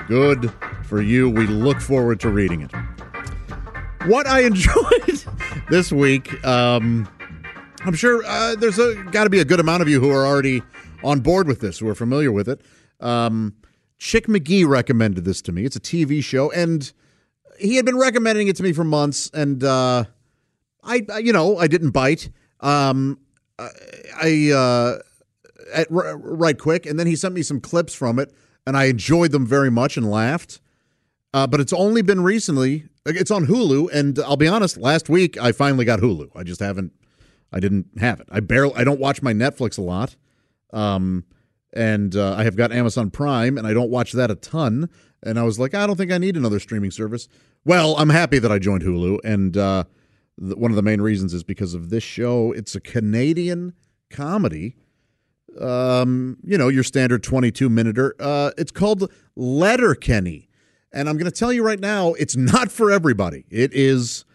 Good 0.07 0.51
for 0.93 1.01
you. 1.01 1.27
We 1.27 1.47
look 1.47 1.81
forward 1.81 2.19
to 2.19 2.29
reading 2.29 2.61
it. 2.61 2.71
What 4.05 4.27
I 4.27 4.41
enjoyed 4.45 5.23
this 5.71 5.91
week, 5.91 6.45
um, 6.45 7.09
I'm 7.83 7.95
sure 7.95 8.23
uh, 8.23 8.55
there's 8.57 8.77
got 9.09 9.23
to 9.23 9.31
be 9.31 9.39
a 9.39 9.45
good 9.45 9.59
amount 9.59 9.81
of 9.81 9.89
you 9.89 9.99
who 9.99 10.11
are 10.11 10.23
already 10.23 10.61
on 11.03 11.21
board 11.21 11.47
with 11.47 11.61
this, 11.61 11.79
who 11.79 11.89
are 11.89 11.95
familiar 11.95 12.31
with 12.31 12.47
it. 12.47 12.61
Um, 12.99 13.55
Chick 13.97 14.27
McGee 14.27 14.67
recommended 14.67 15.25
this 15.25 15.41
to 15.41 15.51
me. 15.51 15.65
It's 15.65 15.75
a 15.75 15.79
TV 15.79 16.23
show, 16.23 16.51
and 16.51 16.93
he 17.57 17.77
had 17.77 17.85
been 17.85 17.97
recommending 17.97 18.47
it 18.47 18.55
to 18.57 18.63
me 18.63 18.71
for 18.71 18.83
months, 18.83 19.31
and 19.33 19.63
uh, 19.63 20.03
I, 20.83 21.07
you 21.17 21.33
know, 21.33 21.57
I 21.57 21.65
didn't 21.65 21.89
bite. 21.89 22.29
Um, 22.59 23.17
I 23.57 24.51
uh, 24.53 24.99
at, 25.73 25.87
right 25.89 26.59
quick, 26.59 26.85
and 26.85 26.99
then 26.99 27.07
he 27.07 27.15
sent 27.15 27.33
me 27.33 27.41
some 27.41 27.59
clips 27.59 27.95
from 27.95 28.19
it, 28.19 28.31
and 28.67 28.77
I 28.77 28.83
enjoyed 28.83 29.31
them 29.31 29.47
very 29.47 29.71
much 29.71 29.97
and 29.97 30.07
laughed. 30.07 30.59
Uh, 31.33 31.47
but 31.47 31.59
it's 31.59 31.73
only 31.73 32.01
been 32.01 32.21
recently. 32.21 32.85
It's 33.05 33.31
on 33.31 33.47
Hulu, 33.47 33.91
and 33.91 34.19
I'll 34.19 34.37
be 34.37 34.47
honest. 34.47 34.77
Last 34.77 35.09
week, 35.09 35.37
I 35.41 35.51
finally 35.51 35.83
got 35.83 35.99
Hulu. 35.99 36.29
I 36.35 36.43
just 36.43 36.59
haven't. 36.59 36.93
I 37.51 37.59
didn't 37.59 37.87
have 37.99 38.19
it. 38.19 38.27
I 38.31 38.39
barely. 38.39 38.75
I 38.75 38.83
don't 38.83 38.99
watch 38.99 39.21
my 39.21 39.33
Netflix 39.33 39.77
a 39.77 39.81
lot, 39.81 40.15
um, 40.71 41.25
and 41.73 42.15
uh, 42.15 42.35
I 42.35 42.43
have 42.43 42.55
got 42.55 42.71
Amazon 42.71 43.09
Prime, 43.09 43.57
and 43.57 43.65
I 43.65 43.73
don't 43.73 43.89
watch 43.89 44.11
that 44.13 44.29
a 44.29 44.35
ton. 44.35 44.89
And 45.23 45.39
I 45.39 45.43
was 45.43 45.57
like, 45.57 45.73
I 45.73 45.87
don't 45.87 45.95
think 45.95 46.11
I 46.11 46.17
need 46.17 46.35
another 46.35 46.59
streaming 46.59 46.91
service. 46.91 47.27
Well, 47.65 47.95
I'm 47.97 48.09
happy 48.09 48.39
that 48.39 48.51
I 48.51 48.59
joined 48.59 48.83
Hulu, 48.83 49.19
and 49.23 49.57
uh, 49.57 49.85
the, 50.37 50.55
one 50.55 50.71
of 50.71 50.75
the 50.75 50.81
main 50.81 51.01
reasons 51.01 51.33
is 51.33 51.43
because 51.43 51.73
of 51.73 51.89
this 51.89 52.03
show. 52.03 52.51
It's 52.51 52.75
a 52.75 52.81
Canadian 52.81 53.73
comedy. 54.09 54.75
Um, 55.59 56.37
you 56.43 56.57
know, 56.57 56.67
your 56.67 56.83
standard 56.83 57.23
22 57.23 57.69
minuter. 57.69 58.15
Uh, 58.19 58.51
it's 58.57 58.71
called 58.71 59.11
Letterkenny 59.35 60.49
and 60.93 61.09
I'm 61.09 61.17
going 61.17 61.29
to 61.29 61.37
tell 61.37 61.51
you 61.51 61.63
right 61.63 61.79
now, 61.79 62.13
it's 62.13 62.35
not 62.35 62.71
for 62.71 62.91
everybody. 62.91 63.45
It 63.49 63.73
is 63.73 64.25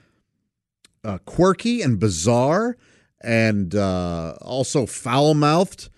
uh, 1.05 1.19
quirky 1.19 1.83
and 1.83 1.99
bizarre 1.99 2.77
and 3.21 3.75
uh, 3.75 4.35
also 4.43 4.87
foul 4.87 5.35
mouthed 5.35 5.91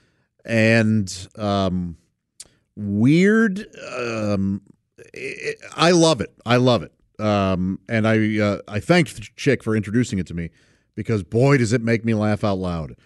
and 0.44 1.28
um, 1.36 1.96
weird. 2.76 3.66
Um, 3.96 4.62
it, 5.14 5.58
I 5.76 5.90
love 5.90 6.20
it. 6.20 6.32
I 6.44 6.56
love 6.56 6.82
it. 6.82 6.92
Um, 7.18 7.80
and 7.88 8.08
I 8.08 8.38
uh, 8.38 8.58
I 8.66 8.80
thank 8.80 9.08
Chick 9.36 9.62
for 9.62 9.76
introducing 9.76 10.18
it 10.18 10.26
to 10.28 10.34
me 10.34 10.50
because 10.94 11.22
boy 11.22 11.58
does 11.58 11.72
it 11.72 11.82
make 11.82 12.04
me 12.04 12.14
laugh 12.14 12.44
out 12.44 12.58
loud. 12.58 12.96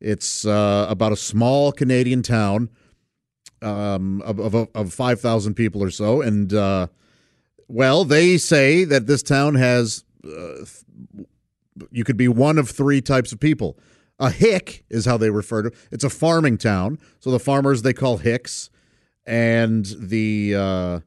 It's 0.00 0.46
uh, 0.46 0.86
about 0.88 1.12
a 1.12 1.16
small 1.16 1.72
Canadian 1.72 2.22
town 2.22 2.70
um, 3.62 4.22
of, 4.22 4.38
of, 4.38 4.68
of 4.74 4.92
five 4.92 5.20
thousand 5.20 5.54
people 5.54 5.82
or 5.82 5.90
so, 5.90 6.22
and 6.22 6.52
uh, 6.54 6.86
well, 7.68 8.04
they 8.04 8.38
say 8.38 8.84
that 8.84 9.06
this 9.06 9.22
town 9.22 9.54
has, 9.54 10.04
uh, 10.24 10.64
you 11.90 12.04
could 12.04 12.16
be 12.16 12.28
one 12.28 12.58
of 12.58 12.70
three 12.70 13.00
types 13.00 13.32
of 13.32 13.40
people. 13.40 13.78
A 14.18 14.30
hick 14.30 14.84
is 14.90 15.06
how 15.06 15.16
they 15.16 15.30
refer 15.30 15.62
to 15.62 15.68
it. 15.68 15.74
It's 15.90 16.04
a 16.04 16.10
farming 16.10 16.58
town. 16.58 16.98
So 17.20 17.30
the 17.30 17.40
farmers 17.40 17.82
they 17.82 17.92
call 17.92 18.18
hicks. 18.18 18.70
And 19.26 19.86
the 19.98 20.54
uh, 20.54 21.00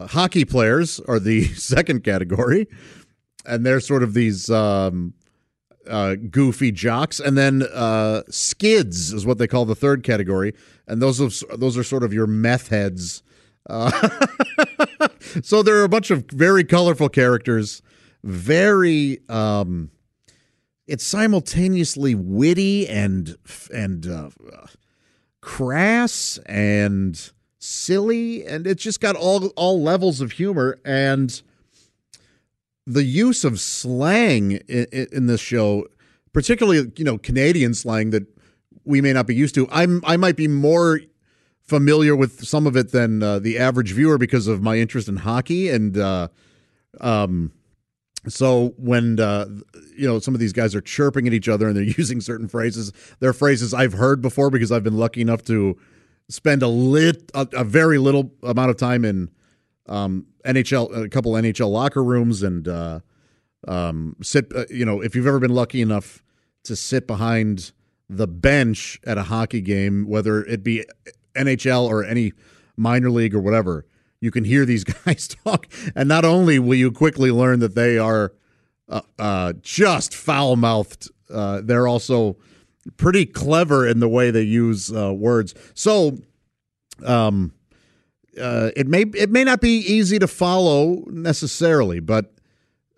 hockey 0.00 0.44
players 0.44 1.00
are 1.00 1.18
the 1.18 1.44
second 1.54 2.04
category. 2.04 2.68
And 3.44 3.66
they're 3.66 3.80
sort 3.80 4.02
of 4.02 4.14
these 4.14 4.48
um, 4.48 5.14
uh, 5.88 6.14
goofy 6.14 6.70
jocks. 6.72 7.20
And 7.20 7.36
then 7.36 7.64
uh, 7.74 8.22
skids 8.30 9.12
is 9.12 9.26
what 9.26 9.38
they 9.38 9.48
call 9.48 9.64
the 9.64 9.74
third 9.74 10.04
category. 10.04 10.54
And 10.86 11.02
those, 11.02 11.20
are, 11.20 11.56
those 11.56 11.76
are 11.76 11.84
sort 11.84 12.02
of 12.02 12.12
your 12.12 12.26
meth 12.26 12.68
heads 12.68 13.22
uh, 13.68 14.08
so 15.42 15.62
there 15.62 15.76
are 15.76 15.84
a 15.84 15.88
bunch 15.88 16.10
of 16.10 16.24
very 16.30 16.64
colorful 16.64 17.08
characters, 17.08 17.82
very 18.22 19.20
um, 19.28 19.90
it's 20.86 21.04
simultaneously 21.04 22.14
witty 22.14 22.88
and 22.88 23.36
and 23.72 24.06
uh, 24.06 24.30
crass 25.40 26.38
and 26.46 27.30
silly, 27.58 28.44
and 28.44 28.66
it's 28.66 28.82
just 28.82 29.00
got 29.00 29.16
all 29.16 29.48
all 29.56 29.82
levels 29.82 30.20
of 30.20 30.32
humor 30.32 30.78
and 30.84 31.42
the 32.86 33.04
use 33.04 33.44
of 33.44 33.60
slang 33.60 34.52
in, 34.68 34.86
in 35.12 35.26
this 35.26 35.40
show, 35.40 35.86
particularly 36.32 36.90
you 36.96 37.04
know 37.04 37.18
Canadian 37.18 37.74
slang 37.74 38.10
that 38.10 38.26
we 38.84 39.00
may 39.00 39.12
not 39.12 39.26
be 39.26 39.34
used 39.34 39.54
to. 39.54 39.68
I'm 39.70 40.02
I 40.04 40.16
might 40.16 40.36
be 40.36 40.48
more 40.48 41.00
familiar 41.64 42.14
with 42.14 42.44
some 42.44 42.66
of 42.66 42.76
it 42.76 42.92
than 42.92 43.22
uh, 43.22 43.38
the 43.38 43.58
average 43.58 43.92
viewer 43.92 44.18
because 44.18 44.46
of 44.46 44.62
my 44.62 44.78
interest 44.78 45.08
in 45.08 45.16
hockey. 45.16 45.68
And 45.68 45.96
uh, 45.96 46.28
um, 47.00 47.52
so 48.28 48.74
when 48.76 49.18
uh, 49.18 49.46
you 49.96 50.06
know 50.06 50.18
some 50.18 50.34
of 50.34 50.40
these 50.40 50.52
guys 50.52 50.74
are 50.74 50.80
chirping 50.80 51.26
at 51.26 51.32
each 51.32 51.48
other 51.48 51.68
and 51.68 51.76
they're 51.76 51.82
using 51.98 52.20
certain 52.20 52.48
phrases 52.48 52.92
they're 53.20 53.32
phrases 53.32 53.74
i've 53.74 53.94
heard 53.94 54.20
before 54.20 54.50
because 54.50 54.70
i've 54.70 54.84
been 54.84 54.96
lucky 54.96 55.20
enough 55.20 55.42
to 55.42 55.76
spend 56.28 56.62
a 56.62 56.68
lit 56.68 57.30
a, 57.34 57.46
a 57.52 57.64
very 57.64 57.98
little 57.98 58.32
amount 58.42 58.70
of 58.70 58.76
time 58.76 59.04
in 59.04 59.30
um, 59.86 60.26
nhl 60.44 61.04
a 61.04 61.08
couple 61.08 61.32
nhl 61.32 61.70
locker 61.70 62.02
rooms 62.02 62.42
and 62.42 62.68
uh, 62.68 63.00
um, 63.66 64.16
sit 64.22 64.52
uh, 64.54 64.64
you 64.70 64.84
know 64.84 65.00
if 65.00 65.14
you've 65.14 65.26
ever 65.26 65.40
been 65.40 65.54
lucky 65.54 65.80
enough 65.80 66.22
to 66.64 66.76
sit 66.76 67.06
behind 67.06 67.72
the 68.08 68.28
bench 68.28 69.00
at 69.04 69.18
a 69.18 69.24
hockey 69.24 69.60
game 69.60 70.06
whether 70.06 70.44
it 70.44 70.62
be 70.62 70.84
NHL 71.34 71.86
or 71.86 72.04
any 72.04 72.32
minor 72.76 73.10
league 73.10 73.34
or 73.34 73.40
whatever, 73.40 73.86
you 74.20 74.30
can 74.30 74.44
hear 74.44 74.64
these 74.64 74.84
guys 75.04 75.28
talk. 75.28 75.66
And 75.94 76.08
not 76.08 76.24
only 76.24 76.58
will 76.58 76.74
you 76.74 76.92
quickly 76.92 77.30
learn 77.30 77.60
that 77.60 77.74
they 77.74 77.98
are 77.98 78.32
uh, 78.88 79.02
uh, 79.18 79.52
just 79.62 80.14
foul 80.14 80.56
mouthed 80.56 81.08
uh, 81.32 81.60
they're 81.62 81.88
also 81.88 82.36
pretty 82.96 83.26
clever 83.26 83.86
in 83.86 84.00
the 84.00 84.08
way 84.08 84.30
they 84.30 84.42
use 84.42 84.92
uh, 84.92 85.12
words. 85.12 85.54
So, 85.74 86.18
um, 87.04 87.52
uh, 88.40 88.70
it 88.76 88.86
may 88.86 89.02
it 89.02 89.30
may 89.30 89.44
not 89.44 89.60
be 89.60 89.78
easy 89.78 90.18
to 90.18 90.26
follow 90.26 91.04
necessarily, 91.08 92.00
but 92.00 92.32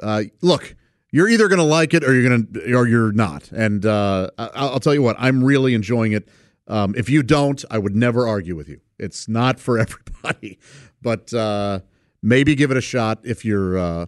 uh, 0.01 0.25
look, 0.43 0.77
you're 1.11 1.29
either 1.29 1.49
going 1.49 1.59
to 1.59 1.65
like 1.65 1.93
it 1.93 2.05
or 2.05 2.15
you're 2.15 2.29
going 2.29 2.47
to 2.47 2.75
or 2.75 2.87
you're 2.87 3.13
not. 3.13 3.51
And 3.51 3.85
I'll 3.85 4.81
tell 4.81 4.95
you 4.95 5.03
what, 5.03 5.17
I'm 5.19 5.43
really 5.43 5.75
enjoying 5.75 6.13
it. 6.13 6.29
Um, 6.67 6.95
if 6.97 7.11
you 7.11 7.23
don't, 7.23 7.65
I 7.71 7.79
would 7.79 7.95
never 7.95 8.27
argue 8.27 8.57
with 8.57 8.69
you. 8.69 8.81
It's 8.99 9.29
not 9.29 9.61
for 9.61 9.79
everybody, 9.79 10.59
but 11.03 11.33
uh, 11.35 11.81
maybe 12.23 12.55
give 12.55 12.71
it 12.71 12.77
a 12.77 12.83
shot 12.83 13.21
if 13.25 13.45
you're 13.45 13.79
uh, 13.79 14.07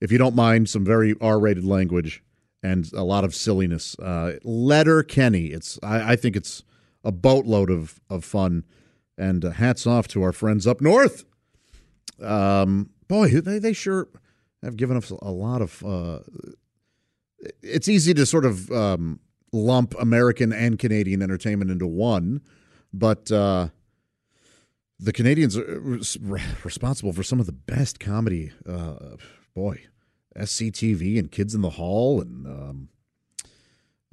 if 0.00 0.10
you 0.10 0.18
don't 0.18 0.34
mind 0.34 0.68
some 0.68 0.84
very 0.84 1.14
R-rated 1.20 1.64
language 1.64 2.22
and 2.62 2.90
a 2.92 3.02
lot 3.02 3.24
of 3.24 3.34
silliness. 3.34 3.98
Uh, 3.98 4.34
Letterkenny, 4.42 5.46
it's 5.46 5.78
I, 5.82 6.12
I 6.12 6.16
think 6.16 6.36
it's 6.36 6.62
a 7.04 7.12
boatload 7.12 7.70
of 7.70 8.00
of 8.08 8.24
fun. 8.24 8.64
And 9.18 9.44
uh, 9.44 9.50
hats 9.50 9.86
off 9.86 10.08
to 10.08 10.22
our 10.22 10.32
friends 10.32 10.66
up 10.66 10.80
north. 10.80 11.24
Um, 12.22 12.88
boy, 13.06 13.28
they 13.28 13.58
they 13.58 13.74
sure 13.74 14.08
have 14.62 14.76
given 14.76 14.96
us 14.96 15.10
a 15.10 15.30
lot 15.30 15.60
of. 15.60 15.84
Uh, 15.84 16.20
it's 17.62 17.88
easy 17.88 18.14
to 18.14 18.24
sort 18.24 18.46
of 18.46 18.70
um, 18.70 19.20
lump 19.52 19.94
American 19.98 20.52
and 20.52 20.78
Canadian 20.78 21.22
entertainment 21.22 21.70
into 21.70 21.86
one, 21.86 22.40
but 22.92 23.30
uh, 23.30 23.68
the 24.98 25.12
Canadians 25.12 25.56
are 25.56 25.80
res- 25.80 26.18
responsible 26.64 27.12
for 27.12 27.22
some 27.22 27.40
of 27.40 27.46
the 27.46 27.52
best 27.52 28.00
comedy. 28.00 28.52
Uh, 28.68 29.16
boy, 29.54 29.80
SCTV 30.36 31.18
and 31.18 31.30
Kids 31.30 31.54
in 31.54 31.62
the 31.62 31.70
Hall 31.70 32.20
and 32.20 32.46
um, 32.46 32.88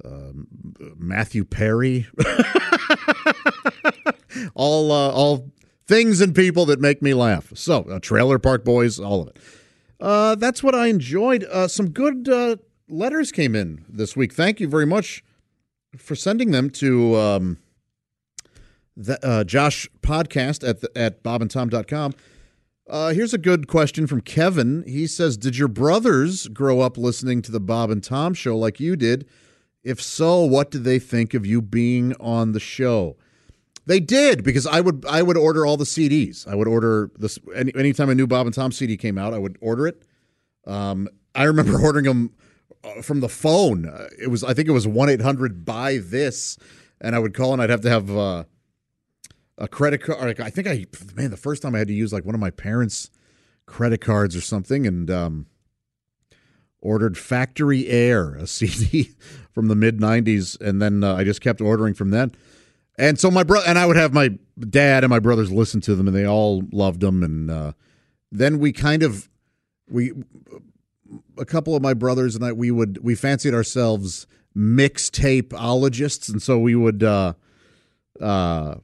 um, 0.04 0.74
Matthew 0.96 1.44
Perry. 1.44 2.06
all 4.54 4.90
uh, 4.90 5.10
all 5.10 5.50
things 5.86 6.20
and 6.20 6.34
people 6.34 6.66
that 6.66 6.80
make 6.80 7.00
me 7.02 7.14
laugh. 7.14 7.52
So, 7.54 7.82
uh, 7.82 7.98
Trailer 8.00 8.38
Park 8.38 8.64
Boys, 8.64 8.98
all 8.98 9.22
of 9.22 9.28
it. 9.28 9.38
Uh, 10.00 10.34
that's 10.36 10.62
what 10.62 10.74
I 10.74 10.86
enjoyed. 10.86 11.44
Uh, 11.44 11.66
some 11.66 11.90
good 11.90 12.28
uh, 12.28 12.56
letters 12.88 13.32
came 13.32 13.56
in 13.56 13.84
this 13.88 14.16
week. 14.16 14.32
Thank 14.32 14.60
you 14.60 14.68
very 14.68 14.86
much 14.86 15.24
for 15.96 16.14
sending 16.14 16.50
them 16.50 16.70
to 16.70 17.16
um, 17.16 17.58
the, 18.96 19.24
uh, 19.26 19.44
Josh 19.44 19.88
Podcast 20.02 20.68
at 20.68 20.80
the, 20.80 20.90
at 20.96 21.22
bobandtom.com. 21.22 22.14
Uh, 22.88 23.12
here's 23.12 23.34
a 23.34 23.38
good 23.38 23.68
question 23.68 24.06
from 24.06 24.22
Kevin. 24.22 24.82
He 24.86 25.06
says, 25.06 25.36
"Did 25.36 25.58
your 25.58 25.68
brothers 25.68 26.48
grow 26.48 26.80
up 26.80 26.96
listening 26.96 27.42
to 27.42 27.52
the 27.52 27.60
Bob 27.60 27.90
and 27.90 28.02
Tom 28.02 28.32
show 28.32 28.56
like 28.56 28.80
you 28.80 28.96
did? 28.96 29.28
If 29.84 30.00
so, 30.00 30.42
what 30.42 30.70
did 30.70 30.84
they 30.84 30.98
think 30.98 31.34
of 31.34 31.44
you 31.44 31.60
being 31.60 32.14
on 32.14 32.52
the 32.52 32.60
show?" 32.60 33.16
They 33.84 34.00
did 34.00 34.42
because 34.42 34.66
I 34.66 34.80
would 34.80 35.04
I 35.06 35.22
would 35.22 35.36
order 35.36 35.66
all 35.66 35.76
the 35.76 35.84
CDs. 35.84 36.48
I 36.48 36.54
would 36.54 36.68
order 36.68 37.10
this 37.18 37.38
any, 37.54 37.74
anytime 37.74 38.08
a 38.08 38.14
new 38.14 38.26
Bob 38.26 38.46
and 38.46 38.54
Tom 38.54 38.72
CD 38.72 38.96
came 38.96 39.18
out. 39.18 39.34
I 39.34 39.38
would 39.38 39.56
order 39.60 39.86
it. 39.86 40.02
Um, 40.66 41.08
I 41.34 41.44
remember 41.44 41.78
ordering 41.82 42.06
them 42.06 42.32
from 43.02 43.20
the 43.20 43.28
phone. 43.28 43.88
Uh, 43.88 44.08
it 44.20 44.28
was 44.28 44.44
I 44.44 44.54
think 44.54 44.68
it 44.68 44.72
was 44.72 44.86
one 44.86 45.08
eight 45.08 45.20
hundred 45.20 45.64
buy 45.64 45.98
this, 45.98 46.58
and 47.00 47.14
I 47.14 47.18
would 47.18 47.34
call 47.34 47.52
and 47.52 47.62
I'd 47.62 47.70
have 47.70 47.82
to 47.82 47.90
have 47.90 48.10
uh, 48.10 48.44
a 49.56 49.68
credit 49.68 50.02
card. 50.02 50.20
Like, 50.20 50.40
I 50.40 50.50
think 50.50 50.66
I 50.66 50.86
man 51.14 51.30
the 51.30 51.36
first 51.36 51.62
time 51.62 51.74
I 51.74 51.78
had 51.78 51.88
to 51.88 51.94
use 51.94 52.12
like 52.12 52.24
one 52.24 52.34
of 52.34 52.40
my 52.40 52.50
parents' 52.50 53.10
credit 53.66 54.00
cards 54.00 54.36
or 54.36 54.40
something, 54.40 54.86
and 54.86 55.10
um, 55.10 55.46
ordered 56.80 57.18
Factory 57.18 57.86
Air, 57.88 58.34
a 58.34 58.46
CD 58.46 59.10
from 59.52 59.68
the 59.68 59.74
mid 59.74 59.98
'90s, 59.98 60.60
and 60.60 60.80
then 60.80 61.04
uh, 61.04 61.14
I 61.14 61.24
just 61.24 61.40
kept 61.40 61.60
ordering 61.60 61.94
from 61.94 62.10
then. 62.10 62.32
And 62.98 63.18
so 63.18 63.30
my 63.30 63.44
brother 63.44 63.64
and 63.68 63.78
I 63.78 63.86
would 63.86 63.96
have 63.96 64.12
my 64.12 64.30
dad 64.58 65.04
and 65.04 65.10
my 65.10 65.20
brothers 65.20 65.52
listen 65.52 65.80
to 65.82 65.94
them, 65.94 66.08
and 66.08 66.16
they 66.16 66.26
all 66.26 66.64
loved 66.72 67.00
them. 67.00 67.22
And 67.22 67.50
uh, 67.50 67.72
then 68.32 68.58
we 68.58 68.72
kind 68.72 69.02
of 69.02 69.28
we 69.88 70.12
a 71.38 71.44
couple 71.44 71.74
of 71.74 71.82
my 71.82 71.94
brothers 71.94 72.34
and 72.34 72.44
I 72.44 72.52
we 72.52 72.70
would 72.70 72.98
we 73.02 73.14
fancied 73.14 73.54
ourselves 73.54 74.26
mixtapeologists, 74.56 76.28
and 76.30 76.42
so 76.42 76.58
we 76.58 76.74
would 76.74 77.02
uh, 77.02 77.34
uh, 78.20 78.76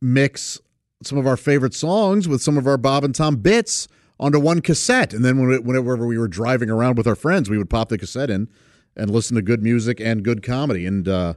mix 0.00 0.60
some 1.02 1.18
of 1.18 1.26
our 1.26 1.36
favorite 1.36 1.74
songs 1.74 2.26
with 2.26 2.42
some 2.42 2.58
of 2.58 2.66
our 2.66 2.76
Bob 2.76 3.04
and 3.04 3.14
Tom 3.14 3.36
bits 3.36 3.86
onto 4.18 4.40
one 4.40 4.60
cassette, 4.60 5.12
and 5.12 5.24
then 5.24 5.38
whenever 5.64 6.06
we 6.06 6.18
were 6.18 6.28
driving 6.28 6.70
around 6.70 6.96
with 6.96 7.06
our 7.06 7.14
friends, 7.14 7.48
we 7.48 7.56
would 7.56 7.70
pop 7.70 7.88
the 7.88 7.98
cassette 7.98 8.30
in 8.30 8.48
and 8.96 9.10
listen 9.10 9.36
to 9.36 9.42
good 9.42 9.62
music 9.62 10.00
and 10.00 10.24
good 10.24 10.42
comedy, 10.42 10.84
and 10.86 11.06
uh, 11.06 11.34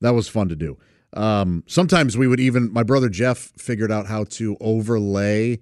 that 0.00 0.10
was 0.10 0.28
fun 0.28 0.48
to 0.48 0.56
do. 0.56 0.76
Um, 1.12 1.62
sometimes 1.66 2.18
we 2.18 2.26
would 2.26 2.40
even 2.40 2.72
my 2.72 2.82
brother 2.82 3.08
Jeff 3.08 3.52
figured 3.56 3.92
out 3.92 4.06
how 4.06 4.24
to 4.24 4.56
overlay 4.60 5.60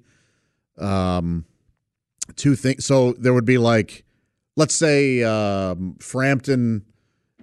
um, 0.79 1.45
two 2.37 2.57
things. 2.57 2.85
So 2.85 3.13
there 3.13 3.35
would 3.35 3.45
be 3.45 3.59
like, 3.59 4.05
let's 4.57 4.75
say 4.75 5.23
um, 5.23 5.97
Frampton, 6.01 6.85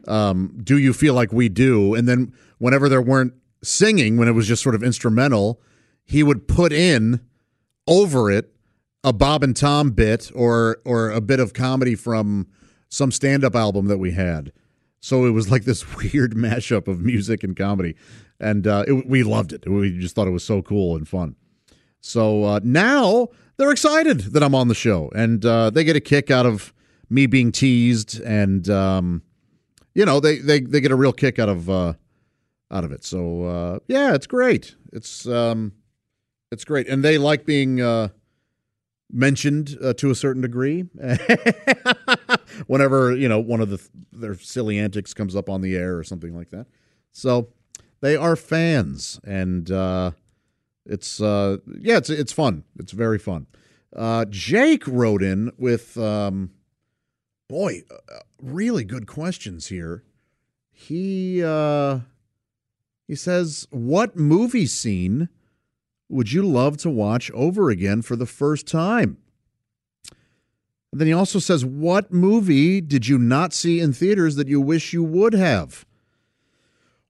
um, 0.07 0.57
"Do 0.63 0.77
You 0.77 0.93
Feel 0.93 1.13
Like 1.13 1.31
We 1.31 1.49
Do," 1.49 1.93
and 1.93 2.07
then 2.07 2.33
whenever 2.57 2.89
there 2.89 3.01
weren't 3.01 3.33
singing, 3.63 4.17
when 4.17 4.27
it 4.27 4.31
was 4.31 4.47
just 4.47 4.63
sort 4.63 4.75
of 4.75 4.83
instrumental, 4.83 5.61
he 6.03 6.23
would 6.23 6.47
put 6.47 6.73
in 6.73 7.21
over 7.87 8.31
it 8.31 8.53
a 9.03 9.13
Bob 9.13 9.43
and 9.43 9.55
Tom 9.55 9.91
bit 9.91 10.31
or 10.35 10.77
or 10.85 11.09
a 11.09 11.21
bit 11.21 11.39
of 11.39 11.53
comedy 11.53 11.95
from 11.95 12.47
some 12.89 13.11
stand-up 13.11 13.55
album 13.55 13.87
that 13.87 13.97
we 13.97 14.11
had. 14.11 14.51
So 14.99 15.25
it 15.25 15.31
was 15.31 15.49
like 15.49 15.63
this 15.63 15.95
weird 16.13 16.33
mashup 16.33 16.87
of 16.87 17.01
music 17.01 17.43
and 17.43 17.55
comedy, 17.55 17.95
and 18.39 18.67
uh, 18.67 18.85
it, 18.87 19.07
we 19.07 19.23
loved 19.23 19.53
it. 19.53 19.67
We 19.67 19.97
just 19.97 20.15
thought 20.15 20.27
it 20.27 20.31
was 20.31 20.43
so 20.43 20.61
cool 20.61 20.95
and 20.95 21.07
fun. 21.07 21.35
So 22.01 22.43
uh, 22.43 22.59
now 22.63 23.29
they're 23.57 23.71
excited 23.71 24.19
that 24.33 24.43
I'm 24.43 24.55
on 24.55 24.67
the 24.67 24.75
show, 24.75 25.11
and 25.15 25.45
uh, 25.45 25.69
they 25.69 25.83
get 25.83 25.95
a 25.95 26.01
kick 26.01 26.31
out 26.31 26.47
of 26.47 26.73
me 27.09 27.27
being 27.27 27.51
teased, 27.51 28.19
and 28.21 28.67
um, 28.69 29.21
you 29.93 30.03
know 30.03 30.19
they, 30.19 30.39
they 30.39 30.59
they 30.61 30.81
get 30.81 30.91
a 30.91 30.95
real 30.95 31.13
kick 31.13 31.37
out 31.37 31.47
of 31.47 31.69
uh, 31.69 31.93
out 32.71 32.83
of 32.83 32.91
it. 32.91 33.05
So 33.05 33.43
uh, 33.43 33.79
yeah, 33.87 34.15
it's 34.15 34.25
great. 34.25 34.75
It's 34.91 35.27
um, 35.27 35.73
it's 36.51 36.65
great, 36.65 36.87
and 36.87 37.03
they 37.03 37.19
like 37.19 37.45
being 37.45 37.79
uh, 37.79 38.09
mentioned 39.11 39.77
uh, 39.83 39.93
to 39.93 40.09
a 40.09 40.15
certain 40.15 40.41
degree. 40.41 40.81
Whenever 42.67 43.15
you 43.15 43.29
know 43.29 43.39
one 43.39 43.61
of 43.61 43.69
the 43.69 43.79
their 44.11 44.33
silly 44.35 44.79
antics 44.79 45.13
comes 45.13 45.35
up 45.35 45.49
on 45.49 45.61
the 45.61 45.75
air 45.75 45.97
or 45.97 46.03
something 46.03 46.35
like 46.35 46.49
that, 46.49 46.65
so 47.11 47.49
they 48.01 48.15
are 48.15 48.35
fans, 48.35 49.19
and 49.23 49.69
it's 50.85 51.21
uh, 51.21 51.57
yeah, 51.79 51.97
it's 51.97 52.09
it's 52.09 52.33
fun. 52.33 52.63
It's 52.79 52.91
very 52.91 53.19
fun. 53.19 53.47
Uh, 53.95 54.25
Jake 54.29 54.87
wrote 54.87 55.21
in 55.21 55.51
with 55.57 55.97
um, 55.97 56.51
boy, 57.47 57.83
uh, 57.91 58.19
really 58.41 58.83
good 58.83 59.07
questions 59.07 59.67
here. 59.67 60.03
He 60.71 61.43
uh, 61.43 61.99
he 63.07 63.15
says, 63.15 63.67
"What 63.69 64.15
movie 64.15 64.65
scene 64.65 65.29
would 66.09 66.31
you 66.31 66.41
love 66.41 66.77
to 66.77 66.89
watch 66.89 67.29
over 67.31 67.69
again 67.69 68.01
for 68.01 68.15
the 68.15 68.25
first 68.25 68.67
time?" 68.67 69.17
And 70.91 70.99
then 70.99 71.07
he 71.07 71.13
also 71.13 71.39
says, 71.39 71.63
"What 71.63 72.11
movie 72.11 72.81
did 72.81 73.07
you 73.07 73.19
not 73.19 73.53
see 73.53 73.79
in 73.79 73.93
theaters 73.93 74.35
that 74.35 74.47
you 74.47 74.59
wish 74.59 74.93
you 74.93 75.03
would 75.03 75.33
have?" 75.33 75.85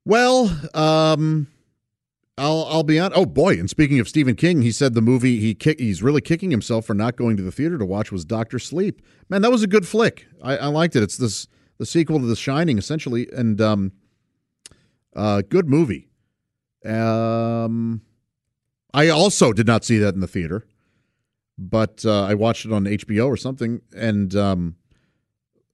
Well, 0.03 0.51
um, 0.73 1.47
I'll 2.38 2.65
I'll 2.70 2.84
be 2.84 3.00
on. 3.00 3.12
Oh 3.13 3.26
boy! 3.26 3.60
And 3.60 3.70
speaking 3.70 4.00
of 4.00 4.08
Stephen 4.08 4.36
King, 4.36 4.62
he 4.62 4.72
said 4.72 4.94
the 4.94 5.02
movie 5.02 5.39
he 5.39 5.54
kick, 5.54 5.80
he's 5.80 6.02
really 6.02 6.22
kicking 6.22 6.50
himself 6.50 6.86
for 6.86 6.94
not 6.94 7.15
going 7.15 7.38
to 7.38 7.44
the 7.44 7.52
theater 7.52 7.78
to 7.78 7.86
watch 7.86 8.12
was 8.12 8.26
Doctor 8.26 8.58
Sleep. 8.58 9.02
Man, 9.30 9.41
that 9.41 9.52
was 9.52 9.63
a 9.63 9.67
good 9.67 9.88
flick. 9.88 10.28
I, 10.41 10.58
I 10.58 10.65
liked 10.67 10.96
it. 10.96 11.04
It's 11.04 11.17
this 11.17 11.48
the 11.78 11.86
sequel 11.86 12.20
to 12.20 12.26
The 12.26 12.36
Shining, 12.36 12.78
essentially, 12.78 13.28
and 13.34 13.60
um, 13.60 13.91
uh, 15.15 15.41
good 15.48 15.67
movie. 15.67 16.10
Um, 16.86 18.02
I 18.94 19.10
also 19.10 19.52
did 19.54 19.67
not 19.67 19.84
see 19.84 19.98
that 19.98 20.13
in 20.13 20.22
the 20.22 20.28
theater, 20.28 20.65
but 21.58 22.06
uh, 22.06 22.24
I 22.24 22.34
watched 22.34 22.65
it 22.65 22.72
on 22.72 22.86
HBO 22.86 23.28
or 23.28 23.38
something, 23.38 23.82
and 23.96 24.34
um, 24.36 24.76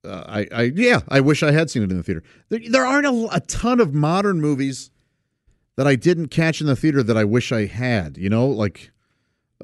uh, 0.04 0.24
I, 0.26 0.46
I 0.52 0.62
yeah, 0.74 1.00
I 1.08 1.20
wish 1.20 1.42
I 1.42 1.52
had 1.52 1.70
seen 1.70 1.82
it 1.82 1.90
in 1.90 1.96
the 1.96 2.02
theater. 2.02 2.22
There, 2.48 2.60
there 2.68 2.86
aren't 2.86 3.06
a, 3.06 3.28
a 3.36 3.40
ton 3.40 3.80
of 3.80 3.94
modern 3.94 4.40
movies 4.40 4.90
that 5.78 5.86
I 5.86 5.94
didn't 5.94 6.26
catch 6.28 6.60
in 6.60 6.66
the 6.66 6.74
theater 6.74 7.04
that 7.04 7.16
I 7.16 7.22
wish 7.22 7.52
I 7.52 7.66
had. 7.66 8.18
You 8.18 8.28
know, 8.28 8.48
like 8.48 8.90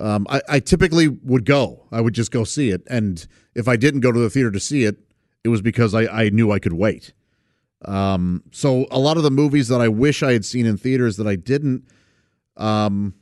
um, 0.01 0.29
I, 0.31 0.41
I 0.49 0.61
typically 0.61 1.09
would 1.09 1.45
go. 1.45 1.89
I 1.91 2.01
would 2.01 2.15
just 2.15 2.31
go 2.31 2.45
see 2.45 2.71
it, 2.71 2.83
and 2.87 3.27
if 3.57 3.67
I 3.67 3.75
didn't 3.75 4.01
go 4.01 4.13
to 4.13 4.21
the 4.21 4.31
theater 4.31 4.53
to 4.53 4.61
see 4.61 4.85
it, 4.85 4.97
it 5.43 5.49
was 5.49 5.61
because 5.61 5.93
I, 5.93 6.07
I 6.07 6.29
knew 6.31 6.53
I 6.53 6.61
could 6.61 6.75
wait. 6.75 7.13
Um, 7.85 8.45
so 8.53 8.87
a 8.93 8.99
lot 9.01 9.17
of 9.17 9.25
the 9.25 9.31
movies 9.33 9.67
that 9.67 9.81
I 9.81 9.89
wish 9.89 10.23
I 10.23 10.33
had 10.33 10.45
seen 10.45 10.67
in 10.67 10.77
theaters 10.77 11.17
that 11.17 11.27
I 11.27 11.35
didn't, 11.35 11.83
um, 12.57 13.15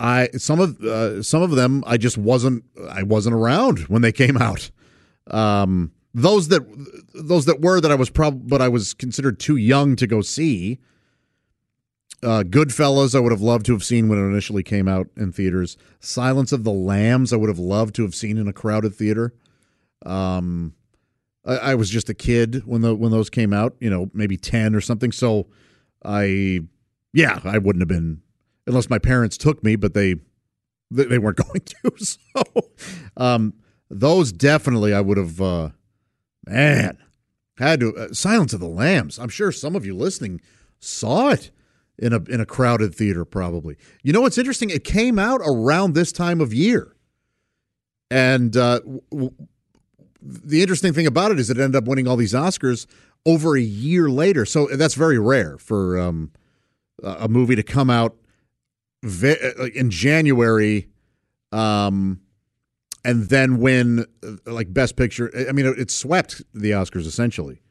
I 0.00 0.30
some 0.36 0.58
of 0.58 0.80
uh, 0.82 1.22
some 1.22 1.42
of 1.42 1.52
them 1.52 1.84
I 1.86 1.96
just 1.96 2.18
wasn't 2.18 2.64
I 2.90 3.04
wasn't 3.04 3.36
around 3.36 3.86
when 3.86 4.02
they 4.02 4.10
came 4.10 4.36
out. 4.36 4.72
Um, 5.30 5.92
those 6.12 6.48
that 6.48 6.62
those 7.14 7.44
that 7.44 7.60
were 7.60 7.80
that 7.80 7.92
I 7.92 7.94
was 7.94 8.10
probably 8.10 8.48
but 8.48 8.60
I 8.60 8.68
was 8.68 8.94
considered 8.94 9.38
too 9.38 9.56
young 9.56 9.94
to 9.94 10.08
go 10.08 10.22
see. 10.22 10.80
Uh, 12.22 12.42
Goodfellas, 12.42 13.14
I 13.14 13.20
would 13.20 13.32
have 13.32 13.42
loved 13.42 13.66
to 13.66 13.72
have 13.72 13.84
seen 13.84 14.08
when 14.08 14.18
it 14.18 14.26
initially 14.26 14.62
came 14.62 14.88
out 14.88 15.08
in 15.16 15.32
theaters. 15.32 15.76
Silence 16.00 16.50
of 16.50 16.64
the 16.64 16.72
Lambs, 16.72 17.32
I 17.32 17.36
would 17.36 17.50
have 17.50 17.58
loved 17.58 17.94
to 17.96 18.02
have 18.02 18.14
seen 18.14 18.38
in 18.38 18.48
a 18.48 18.52
crowded 18.52 18.94
theater. 18.94 19.34
Um, 20.04 20.74
I, 21.44 21.56
I 21.56 21.74
was 21.74 21.90
just 21.90 22.08
a 22.08 22.14
kid 22.14 22.62
when 22.66 22.80
the 22.80 22.94
when 22.94 23.10
those 23.10 23.28
came 23.28 23.52
out, 23.52 23.76
you 23.80 23.90
know, 23.90 24.10
maybe 24.14 24.36
ten 24.36 24.74
or 24.74 24.80
something. 24.80 25.12
So 25.12 25.46
I, 26.04 26.60
yeah, 27.12 27.40
I 27.44 27.58
wouldn't 27.58 27.82
have 27.82 27.88
been 27.88 28.22
unless 28.66 28.90
my 28.90 28.98
parents 28.98 29.36
took 29.36 29.62
me, 29.62 29.76
but 29.76 29.94
they 29.94 30.16
they 30.90 31.18
weren't 31.18 31.36
going 31.48 31.60
to. 31.60 31.92
So, 32.34 32.42
um, 33.16 33.54
those 33.90 34.32
definitely 34.32 34.92
I 34.94 35.00
would 35.00 35.18
have. 35.18 35.40
Uh, 35.40 35.70
man, 36.46 36.98
had 37.58 37.80
to 37.80 37.96
uh, 37.96 38.12
Silence 38.12 38.52
of 38.52 38.60
the 38.60 38.66
Lambs. 38.66 39.18
I'm 39.18 39.28
sure 39.28 39.52
some 39.52 39.76
of 39.76 39.84
you 39.86 39.94
listening 39.94 40.40
saw 40.78 41.30
it 41.30 41.50
in 41.98 42.12
a 42.12 42.22
in 42.28 42.40
a 42.40 42.46
crowded 42.46 42.94
theater. 42.94 43.24
Probably. 43.24 43.76
You 44.02 44.12
know 44.12 44.20
what's 44.20 44.38
interesting? 44.38 44.70
It 44.70 44.84
came 44.84 45.18
out 45.18 45.40
around 45.44 45.94
this 45.94 46.12
time 46.12 46.40
of 46.40 46.52
year, 46.52 46.94
and 48.10 48.56
uh, 48.56 48.80
w- 49.10 49.32
the 50.20 50.60
interesting 50.60 50.92
thing 50.92 51.06
about 51.06 51.30
it 51.30 51.38
is 51.38 51.50
it 51.50 51.58
ended 51.58 51.76
up 51.76 51.84
winning 51.88 52.08
all 52.08 52.16
these 52.16 52.32
Oscars 52.32 52.86
over 53.24 53.56
a 53.56 53.60
year 53.60 54.08
later. 54.10 54.44
So 54.44 54.66
that's 54.66 54.94
very 54.94 55.18
rare 55.18 55.58
for 55.58 55.98
um, 55.98 56.32
a 57.02 57.28
movie 57.28 57.56
to 57.56 57.62
come 57.62 57.90
out 57.90 58.16
ve- 59.02 59.70
in 59.74 59.90
January. 59.90 60.88
Um, 61.52 62.20
and 63.04 63.28
then 63.28 63.58
win 63.58 64.04
uh, 64.24 64.32
like 64.46 64.74
best 64.74 64.96
picture. 64.96 65.30
I 65.48 65.52
mean, 65.52 65.66
it 65.78 65.92
swept 65.92 66.42
the 66.52 66.72
Oscars 66.72 67.06
essentially. 67.06 67.62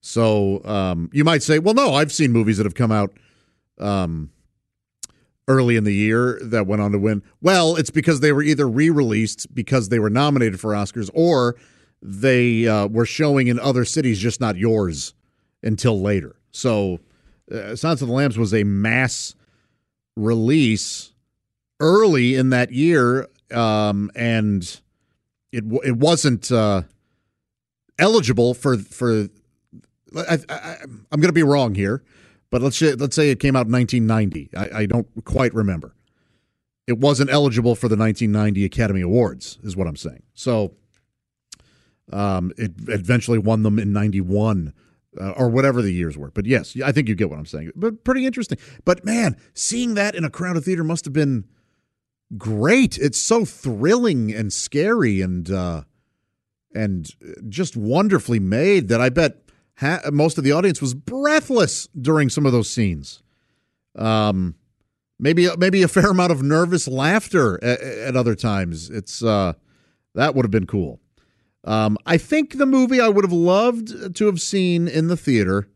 So 0.00 0.62
um, 0.64 1.08
you 1.12 1.22
might 1.22 1.44
say, 1.44 1.60
well, 1.60 1.74
no, 1.74 1.94
I've 1.94 2.12
seen 2.12 2.32
movies 2.32 2.56
that 2.56 2.66
have 2.66 2.74
come 2.74 2.90
out 2.90 3.16
um, 3.82 4.30
early 5.48 5.76
in 5.76 5.84
the 5.84 5.94
year 5.94 6.38
that 6.42 6.66
went 6.66 6.80
on 6.80 6.92
to 6.92 6.98
win. 6.98 7.22
Well, 7.40 7.76
it's 7.76 7.90
because 7.90 8.20
they 8.20 8.32
were 8.32 8.42
either 8.42 8.68
re-released 8.68 9.54
because 9.54 9.88
they 9.88 9.98
were 9.98 10.10
nominated 10.10 10.60
for 10.60 10.72
Oscars, 10.72 11.10
or 11.12 11.56
they 12.00 12.66
uh, 12.66 12.86
were 12.86 13.06
showing 13.06 13.48
in 13.48 13.58
other 13.58 13.84
cities, 13.84 14.18
just 14.18 14.40
not 14.40 14.56
yours, 14.56 15.14
until 15.62 16.00
later. 16.00 16.36
So, 16.50 17.00
uh, 17.50 17.76
Silence 17.76 18.02
of 18.02 18.08
the 18.08 18.14
Lambs 18.14 18.38
was 18.38 18.54
a 18.54 18.64
mass 18.64 19.34
release 20.16 21.12
early 21.80 22.36
in 22.36 22.50
that 22.50 22.70
year 22.70 23.28
um, 23.52 24.10
and 24.14 24.62
it 25.52 25.64
it 25.84 25.96
wasn't 25.96 26.50
uh, 26.50 26.82
eligible 27.98 28.54
for 28.54 28.78
for. 28.78 29.28
I, 30.14 30.38
am 30.82 31.06
going 31.10 31.22
to 31.22 31.32
be 31.32 31.42
wrong 31.42 31.74
here, 31.74 32.02
but 32.52 32.60
let's 32.60 32.76
say, 32.76 32.92
let's 32.92 33.16
say 33.16 33.30
it 33.30 33.40
came 33.40 33.56
out 33.56 33.66
in 33.66 33.72
1990. 33.72 34.50
I, 34.54 34.82
I 34.82 34.86
don't 34.86 35.08
quite 35.24 35.54
remember. 35.54 35.94
It 36.86 36.98
wasn't 36.98 37.30
eligible 37.30 37.74
for 37.74 37.88
the 37.88 37.96
1990 37.96 38.66
Academy 38.66 39.00
Awards, 39.00 39.58
is 39.62 39.74
what 39.74 39.86
I'm 39.86 39.96
saying. 39.96 40.22
So, 40.34 40.74
um, 42.12 42.52
it 42.58 42.72
eventually 42.88 43.38
won 43.38 43.62
them 43.62 43.78
in 43.78 43.94
91 43.94 44.74
uh, 45.18 45.30
or 45.30 45.48
whatever 45.48 45.80
the 45.80 45.92
years 45.92 46.18
were. 46.18 46.30
But 46.30 46.44
yes, 46.44 46.76
I 46.84 46.92
think 46.92 47.08
you 47.08 47.14
get 47.14 47.30
what 47.30 47.38
I'm 47.38 47.46
saying. 47.46 47.72
But 47.74 48.04
pretty 48.04 48.26
interesting. 48.26 48.58
But 48.84 49.02
man, 49.02 49.38
seeing 49.54 49.94
that 49.94 50.14
in 50.14 50.22
a 50.22 50.30
crowded 50.30 50.64
theater 50.64 50.84
must 50.84 51.06
have 51.06 51.14
been 51.14 51.46
great. 52.36 52.98
It's 52.98 53.18
so 53.18 53.46
thrilling 53.46 54.30
and 54.30 54.52
scary 54.52 55.22
and 55.22 55.50
uh, 55.50 55.84
and 56.74 57.10
just 57.48 57.78
wonderfully 57.78 58.40
made 58.40 58.88
that 58.88 59.00
I 59.00 59.08
bet 59.08 59.38
ha- 59.82 60.00
most 60.10 60.38
of 60.38 60.44
the 60.44 60.52
audience 60.52 60.80
was 60.80 60.94
breathless 60.94 61.86
during 62.00 62.30
some 62.30 62.46
of 62.46 62.52
those 62.52 62.70
scenes. 62.70 63.22
Um, 63.94 64.54
maybe 65.18 65.48
maybe 65.58 65.82
a 65.82 65.88
fair 65.88 66.10
amount 66.10 66.32
of 66.32 66.42
nervous 66.42 66.88
laughter 66.88 67.62
at, 67.62 67.80
at 67.80 68.16
other 68.16 68.34
times. 68.34 68.88
It's 68.88 69.22
uh, 69.22 69.52
that 70.14 70.34
would 70.34 70.44
have 70.44 70.50
been 70.50 70.66
cool. 70.66 71.00
Um, 71.64 71.98
I 72.06 72.16
think 72.16 72.56
the 72.56 72.66
movie 72.66 73.00
I 73.00 73.08
would 73.08 73.24
have 73.24 73.32
loved 73.32 74.16
to 74.16 74.26
have 74.26 74.40
seen 74.40 74.88
in 74.88 75.08
the 75.08 75.16
theater 75.16 75.68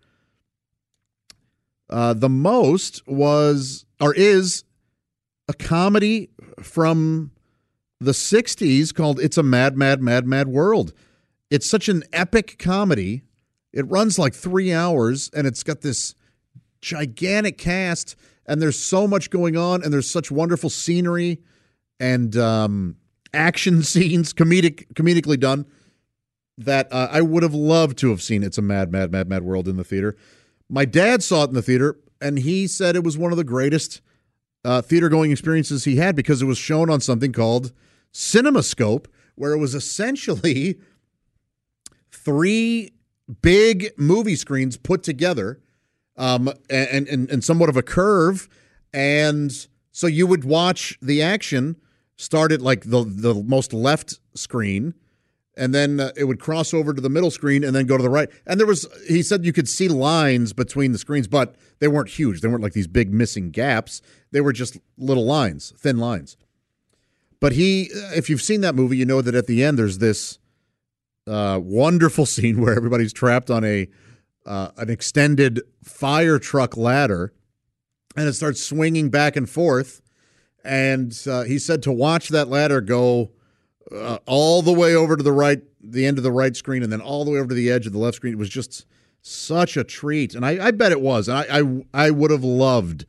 uh, 1.89 2.15
the 2.15 2.29
most 2.29 3.07
was 3.07 3.85
or 4.01 4.15
is 4.15 4.65
a 5.49 5.53
comedy 5.53 6.31
from 6.61 7.31
the 8.01 8.13
60s 8.13 8.95
called 8.95 9.21
It's 9.21 9.39
a 9.39 9.43
Mad, 9.43 9.77
Mad, 9.77 10.03
Mad, 10.03 10.27
Mad 10.27 10.49
World. 10.49 10.93
It's 11.51 11.69
such 11.69 11.89
an 11.89 12.03
epic 12.13 12.57
comedy. 12.59 13.23
It 13.73 13.89
runs 13.91 14.19
like 14.19 14.35
three 14.35 14.73
hours 14.73 15.31
and 15.35 15.47
it's 15.47 15.63
got 15.63 15.83
this 15.83 16.15
gigantic 16.81 17.59
cast 17.59 18.17
and 18.47 18.63
there's 18.63 18.79
so 18.79 19.07
much 19.07 19.31
going 19.31 19.57
on 19.57 19.83
and 19.83 19.93
there's 19.93 20.09
such 20.09 20.31
wonderful 20.31 20.71
scenery 20.71 21.41
and 21.99 22.37
um, 22.37 22.97
action 23.35 23.83
scenes, 23.83 24.33
comedic, 24.33 24.87
comedically 24.95 25.39
done 25.39 25.67
that 26.59 26.91
uh, 26.93 27.09
I 27.11 27.21
would 27.21 27.43
have 27.43 27.55
loved 27.55 27.99
to 27.99 28.11
have 28.11 28.23
seen 28.23 28.43
It's 28.43 28.57
a 28.57 28.63
Mad, 28.63 28.91
Mad, 28.91 29.13
Mad, 29.13 29.29
Mad 29.29 29.43
World 29.43 29.69
in 29.69 29.77
the 29.77 29.85
theater. 29.85 30.17
My 30.69 30.85
dad 30.85 31.23
saw 31.23 31.45
it 31.45 31.49
in 31.49 31.55
the 31.55 31.63
theater 31.63 31.99
and 32.21 32.39
he 32.39 32.67
said 32.67 32.97
it 32.97 33.05
was 33.05 33.19
one 33.19 33.31
of 33.31 33.37
the 33.37 33.45
greatest 33.45 34.01
uh, 34.65 34.83
theater 34.83 35.09
going 35.09 35.31
experiences 35.31 35.85
he 35.85 35.97
had 35.97 36.17
because 36.17 36.43
it 36.43 36.47
was 36.47 36.59
shown 36.59 36.91
on 36.91 37.01
something 37.01 37.33
called 37.33 37.73
CinemaScope, 38.13 39.07
where 39.37 39.53
it 39.53 39.59
was 39.59 39.75
essentially 39.75 40.81
three 42.11 42.93
big 43.43 43.91
movie 43.97 44.37
screens 44.37 44.77
put 44.77 45.03
together 45.03 45.61
um, 46.17 46.53
and, 46.71 47.09
and, 47.09 47.31
and 47.31 47.45
somewhat 47.45 47.69
of 47.69 47.77
a 47.77 47.83
curve. 47.83 48.49
And 48.93 49.53
so 49.93 50.07
you 50.07 50.27
would 50.27 50.45
watch 50.45 50.99
the 51.03 51.23
action 51.23 51.77
start 52.17 52.53
at 52.53 52.63
like 52.63 52.85
the, 52.85 53.05
the 53.05 53.35
most 53.35 53.73
left 53.73 54.21
screen 54.35 54.95
and 55.57 55.75
then 55.75 56.01
uh, 56.01 56.11
it 56.17 56.25
would 56.25 56.39
cross 56.39 56.75
over 56.75 56.93
to 56.93 57.01
the 57.01 57.09
middle 57.09 57.31
screen 57.31 57.65
and 57.65 57.75
then 57.75 57.87
go 57.87 57.97
to 57.97 58.03
the 58.03 58.11
right. 58.11 58.29
And 58.47 58.61
there 58.61 58.67
was, 58.67 58.87
he 59.09 59.23
said 59.23 59.45
you 59.45 59.53
could 59.53 59.69
see 59.69 59.89
lines 59.89 60.53
between 60.53 60.93
the 60.93 60.99
screens, 60.99 61.27
but 61.27 61.57
they 61.79 61.89
weren't 61.89 62.11
huge. 62.11 62.41
They 62.41 62.49
weren't 62.49 62.63
like 62.63 62.75
these 62.75 62.87
big 62.87 63.13
missing 63.13 63.51
gaps. 63.51 64.03
They 64.33 64.41
were 64.41 64.53
just 64.53 64.79
little 64.99 65.25
lines, 65.25 65.73
thin 65.79 65.99
lines. 65.99 66.37
But 67.41 67.53
he, 67.53 67.91
uh, 67.95 68.13
if 68.15 68.29
you've 68.29 68.43
seen 68.43 68.61
that 68.63 68.75
movie, 68.75 68.97
you 68.97 69.07
know 69.07 69.23
that 69.23 69.35
at 69.35 69.47
the 69.47 69.65
end 69.65 69.79
there's 69.79 69.99
this 69.99 70.39
uh, 71.27 71.61
wonderful 71.63 72.27
scene 72.27 72.61
where 72.61 72.77
everybody's 72.77 73.13
trapped 73.13 73.51
on 73.51 73.65
a 73.65 73.89
uh, 74.45 74.71
an 74.77 74.89
extended 74.89 75.61
fire 75.83 76.39
truck 76.39 76.77
ladder, 76.77 77.33
and 78.17 78.29
it 78.29 78.35
starts 78.35 78.63
swinging 78.63 79.11
back 79.11 79.37
and 79.37 79.51
forth. 79.51 80.01
And 80.65 81.17
uh, 81.29 81.43
he 81.43 81.59
said 81.59 81.83
to 81.85 81.93
watch 81.93 82.29
that 82.29 82.49
ladder 82.49 82.81
go 82.81 83.33
uh, 83.93 84.19
all 84.27 84.63
the 84.63 84.73
way 84.73 84.95
over 84.95 85.17
to 85.17 85.23
the 85.23 85.33
right, 85.33 85.61
the 85.81 86.07
end 86.07 86.19
of 86.19 86.25
the 86.25 86.33
right 86.33 86.57
screen, 86.57 86.83
and 86.83 86.93
then 86.93 87.01
all 87.01 87.25
the 87.25 87.31
way 87.31 87.39
over 87.39 87.49
to 87.49 87.55
the 87.55 87.71
edge 87.71 87.87
of 87.87 87.93
the 87.93 87.99
left 87.99 88.17
screen. 88.17 88.33
It 88.33 88.39
was 88.39 88.49
just 88.49 88.87
such 89.23 89.77
a 89.77 89.85
treat, 89.85 90.35
and 90.35 90.47
I, 90.47 90.67
I 90.67 90.71
bet 90.71 90.93
it 90.93 91.01
was. 91.01 91.29
And 91.29 91.39
I, 91.39 91.61
I, 91.61 92.07
I 92.07 92.11
would 92.11 92.31
have 92.31 92.45
loved 92.45 93.07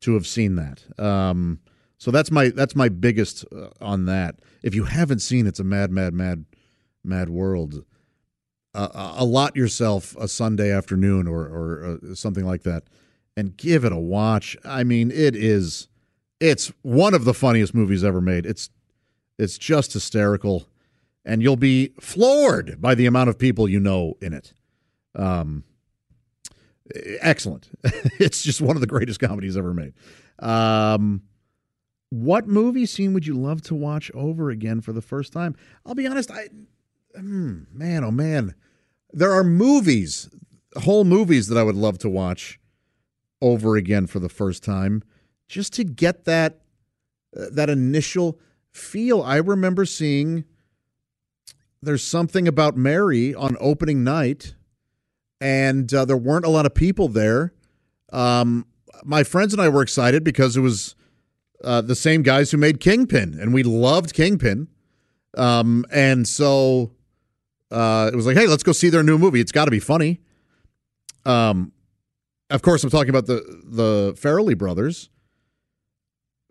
to 0.00 0.14
have 0.14 0.26
seen 0.26 0.56
that. 0.56 0.84
Um, 0.98 1.60
so 1.98 2.10
that's 2.10 2.30
my 2.30 2.48
that's 2.50 2.76
my 2.76 2.88
biggest 2.88 3.44
uh, 3.54 3.68
on 3.80 4.06
that. 4.06 4.36
If 4.62 4.74
you 4.74 4.84
haven't 4.84 5.20
seen, 5.20 5.46
it's 5.46 5.60
a 5.60 5.64
mad, 5.64 5.90
mad, 5.90 6.14
mad, 6.14 6.44
mad 7.08 7.28
world. 7.28 7.84
Uh, 8.74 9.14
allot 9.16 9.56
yourself 9.56 10.14
a 10.16 10.28
Sunday 10.28 10.70
afternoon 10.70 11.26
or 11.26 11.40
or 11.40 11.98
uh, 12.02 12.14
something 12.14 12.44
like 12.44 12.62
that, 12.62 12.84
and 13.36 13.56
give 13.56 13.84
it 13.84 13.92
a 13.92 13.96
watch. 13.96 14.56
I 14.64 14.84
mean, 14.84 15.10
it 15.10 15.34
is. 15.34 15.88
It's 16.38 16.70
one 16.82 17.14
of 17.14 17.24
the 17.24 17.34
funniest 17.34 17.74
movies 17.74 18.04
ever 18.04 18.20
made. 18.20 18.46
It's 18.46 18.70
it's 19.38 19.56
just 19.58 19.94
hysterical, 19.94 20.68
and 21.24 21.42
you'll 21.42 21.56
be 21.56 21.92
floored 21.98 22.80
by 22.80 22.94
the 22.94 23.06
amount 23.06 23.30
of 23.30 23.38
people 23.38 23.68
you 23.68 23.80
know 23.80 24.14
in 24.20 24.32
it. 24.32 24.52
Um, 25.14 25.64
excellent. 27.20 27.70
it's 28.18 28.42
just 28.42 28.60
one 28.60 28.76
of 28.76 28.80
the 28.80 28.86
greatest 28.86 29.20
comedies 29.20 29.56
ever 29.56 29.74
made. 29.74 29.94
Um, 30.38 31.22
what 32.10 32.48
movie 32.48 32.86
scene 32.86 33.12
would 33.14 33.26
you 33.26 33.34
love 33.34 33.62
to 33.62 33.74
watch 33.74 34.10
over 34.14 34.50
again 34.50 34.80
for 34.80 34.92
the 34.92 35.02
first 35.02 35.32
time? 35.32 35.56
I'll 35.84 35.94
be 35.94 36.06
honest, 36.06 36.30
I 36.30 36.48
hmm, 37.16 37.62
man, 37.72 38.04
oh 38.04 38.10
man, 38.10 38.54
there 39.12 39.32
are 39.32 39.44
movies, 39.44 40.28
whole 40.76 41.04
movies 41.04 41.48
that 41.48 41.58
I 41.58 41.62
would 41.62 41.76
love 41.76 41.98
to 41.98 42.08
watch 42.08 42.58
over 43.40 43.76
again 43.76 44.06
for 44.06 44.18
the 44.18 44.28
first 44.28 44.62
time, 44.62 45.02
just 45.48 45.72
to 45.74 45.84
get 45.84 46.24
that 46.24 46.60
uh, 47.36 47.46
that 47.52 47.70
initial 47.70 48.38
feel. 48.70 49.22
I 49.22 49.36
remember 49.36 49.84
seeing 49.84 50.44
there's 51.82 52.02
something 52.04 52.48
about 52.48 52.76
Mary 52.76 53.34
on 53.34 53.56
opening 53.60 54.02
night, 54.04 54.54
and 55.40 55.92
uh, 55.92 56.04
there 56.04 56.16
weren't 56.16 56.44
a 56.44 56.50
lot 56.50 56.66
of 56.66 56.74
people 56.74 57.08
there. 57.08 57.52
Um, 58.12 58.66
my 59.04 59.22
friends 59.22 59.52
and 59.52 59.62
I 59.62 59.68
were 59.68 59.82
excited 59.82 60.24
because 60.24 60.56
it 60.56 60.60
was 60.60 60.96
uh, 61.62 61.80
the 61.80 61.94
same 61.94 62.22
guys 62.22 62.50
who 62.50 62.56
made 62.56 62.80
Kingpin, 62.80 63.38
and 63.40 63.54
we 63.54 63.62
loved 63.62 64.12
Kingpin. 64.12 64.68
Um, 65.36 65.84
and 65.92 66.26
so 66.26 66.92
uh, 67.70 68.10
it 68.12 68.16
was 68.16 68.26
like, 68.26 68.36
hey, 68.36 68.46
let's 68.46 68.62
go 68.62 68.72
see 68.72 68.88
their 68.88 69.02
new 69.02 69.18
movie. 69.18 69.40
It's 69.40 69.52
got 69.52 69.66
to 69.66 69.70
be 69.70 69.80
funny. 69.80 70.20
Um, 71.24 71.72
of 72.50 72.62
course, 72.62 72.82
I'm 72.82 72.90
talking 72.90 73.10
about 73.10 73.26
the 73.26 73.42
the 73.64 74.14
Farrelly 74.14 74.56
brothers. 74.56 75.10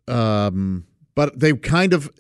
Um, 0.08 0.86
but 1.16 1.40
they 1.40 1.54
kind 1.54 1.94
of 1.94 2.12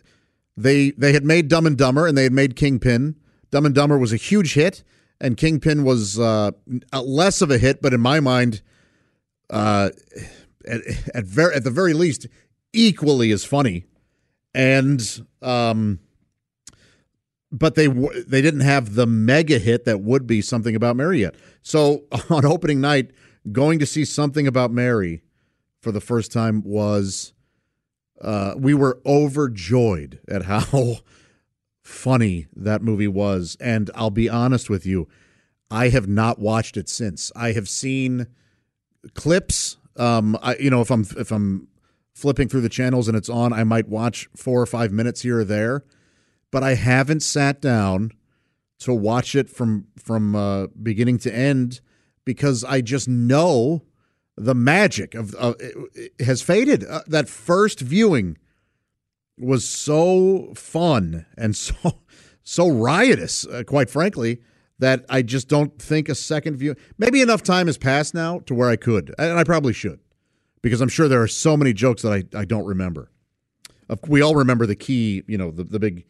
they 0.56 0.92
they 0.92 1.14
had 1.14 1.24
made 1.24 1.48
Dumb 1.48 1.66
and 1.66 1.78
Dumber 1.78 2.08
and 2.08 2.18
they 2.18 2.24
had 2.24 2.34
made 2.34 2.56
Kingpin. 2.56 3.16
Dumb 3.52 3.66
and 3.66 3.76
Dumber 3.76 3.98
was 3.98 4.12
a 4.12 4.18
huge 4.18 4.56
hit, 4.56 4.84
and 5.22 5.38
Kingpin 5.38 5.84
was 5.84 6.20
uh, 6.20 6.52
less 6.92 7.42
of 7.42 7.52
a 7.52 7.58
hit, 7.58 7.82
but 7.82 7.94
in 7.94 8.02
my 8.02 8.20
mind, 8.20 8.62
uh, 9.50 9.92
at 10.68 10.82
at, 11.14 11.24
ver- 11.26 11.54
at 11.54 11.64
the 11.64 11.72
very 11.72 11.94
least, 11.94 12.28
equally 12.74 13.32
as 13.32 13.46
funny. 13.46 13.86
And 14.54 15.00
um, 15.42 16.00
but 17.52 17.76
they 17.76 17.88
they 17.88 18.42
didn't 18.42 18.62
have 18.62 18.96
the 18.96 19.08
mega 19.08 19.60
hit 19.60 19.86
that 19.86 20.02
would 20.02 20.28
be 20.28 20.42
something 20.42 20.76
about 20.76 20.96
Mary 20.96 21.22
yet. 21.22 21.36
So 21.62 22.04
on 22.30 22.46
opening 22.46 22.82
night, 22.82 23.12
going 23.52 23.80
to 23.80 23.86
see 23.86 24.06
something 24.06 24.48
about 24.48 24.72
Mary 24.72 25.22
for 25.82 25.92
the 25.92 26.02
first 26.02 26.32
time 26.32 26.62
was 26.64 27.34
uh, 28.22 28.56
we 28.58 28.74
were 28.74 29.00
overjoyed 29.06 30.20
at 30.28 30.44
how 30.44 30.98
funny 31.82 32.48
that 32.56 32.82
movie 32.82 33.08
was. 33.08 33.56
And 33.60 33.90
I'll 33.96 34.10
be 34.10 34.28
honest 34.28 34.70
with 34.70 34.86
you, 34.86 35.08
I 35.72 35.90
have 35.90 36.08
not 36.08 36.40
watched 36.40 36.78
it 36.78 36.90
since. 36.90 37.32
I 37.36 37.54
have 37.54 37.70
seen 37.70 38.28
clips. 39.14 39.78
Um, 39.96 40.38
I, 40.42 40.56
you 40.58 40.70
know, 40.70 40.82
if 40.82 40.92
I'm 40.92 41.06
if 41.18 41.32
I'm 41.32 41.68
flipping 42.14 42.50
through 42.50 42.62
the 42.62 42.70
channels 42.70 43.08
and 43.08 43.16
it's 43.16 43.30
on, 43.30 43.54
I 43.54 43.64
might 43.64 43.88
watch 43.88 44.28
four 44.36 44.62
or 44.62 44.66
five 44.66 44.92
minutes 44.92 45.22
here 45.22 45.40
or 45.40 45.44
there 45.44 45.86
but 46.52 46.64
I 46.64 46.76
haven't 46.76 47.22
sat 47.22 47.62
down 47.62 48.12
to 48.80 48.94
watch 48.94 49.36
it 49.36 49.50
from 49.50 49.88
from 49.98 50.36
uh, 50.36 50.68
beginning 50.82 51.18
to 51.20 51.34
end 51.34 51.82
because 52.26 52.64
I 52.64 52.82
just 52.82 53.08
know 53.08 53.84
the 54.36 54.54
magic 54.54 55.16
of, 55.16 55.36
has 56.20 56.42
faded. 56.42 56.84
Uh, 56.84 57.02
that 57.08 57.28
first 57.28 57.80
viewing 57.80 58.38
was 59.38 59.68
so 59.68 60.54
fun 60.56 61.26
and 61.38 61.56
so 61.56 62.02
so 62.44 62.70
riotous, 62.70 63.46
uh, 63.46 63.64
quite 63.66 63.90
frankly, 63.90 64.42
that 64.80 65.06
I 65.10 65.22
just 65.22 65.50
don't 65.50 65.78
think 65.82 66.08
a 66.08 66.16
second 66.16 66.56
view. 66.56 66.76
Maybe 66.98 67.22
enough 67.22 67.44
time 67.44 67.68
has 67.68 67.78
passed 67.78 68.14
now 68.14 68.40
to 68.40 68.54
where 68.54 68.70
I 68.70 68.78
could, 68.78 69.14
and 69.18 69.38
I 69.38 69.44
probably 69.44 69.74
should, 69.74 70.00
because 70.62 70.80
I'm 70.80 70.90
sure 70.90 71.08
there 71.08 71.22
are 71.22 71.28
so 71.28 71.58
many 71.58 71.74
jokes 71.74 72.04
that 72.04 72.14
I, 72.14 72.40
I 72.40 72.46
don't 72.46 72.66
remember. 72.66 73.12
We 74.08 74.22
all 74.22 74.36
remember 74.36 74.66
the 74.66 74.76
key, 74.76 75.24
you 75.28 75.38
know, 75.38 75.52
the 75.52 75.64
the 75.64 75.80
big 75.80 76.06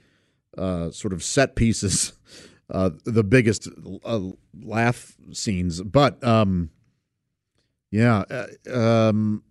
uh, 0.57 0.91
sort 0.91 1.13
of 1.13 1.23
set 1.23 1.55
pieces, 1.55 2.13
uh, 2.69 2.91
the 3.05 3.23
biggest 3.23 3.67
uh, 4.03 4.21
laugh 4.61 5.15
scenes. 5.31 5.81
But 5.81 6.23
um, 6.23 6.69
yeah, 7.91 8.23
uh, 8.29 8.73
um, 8.73 9.43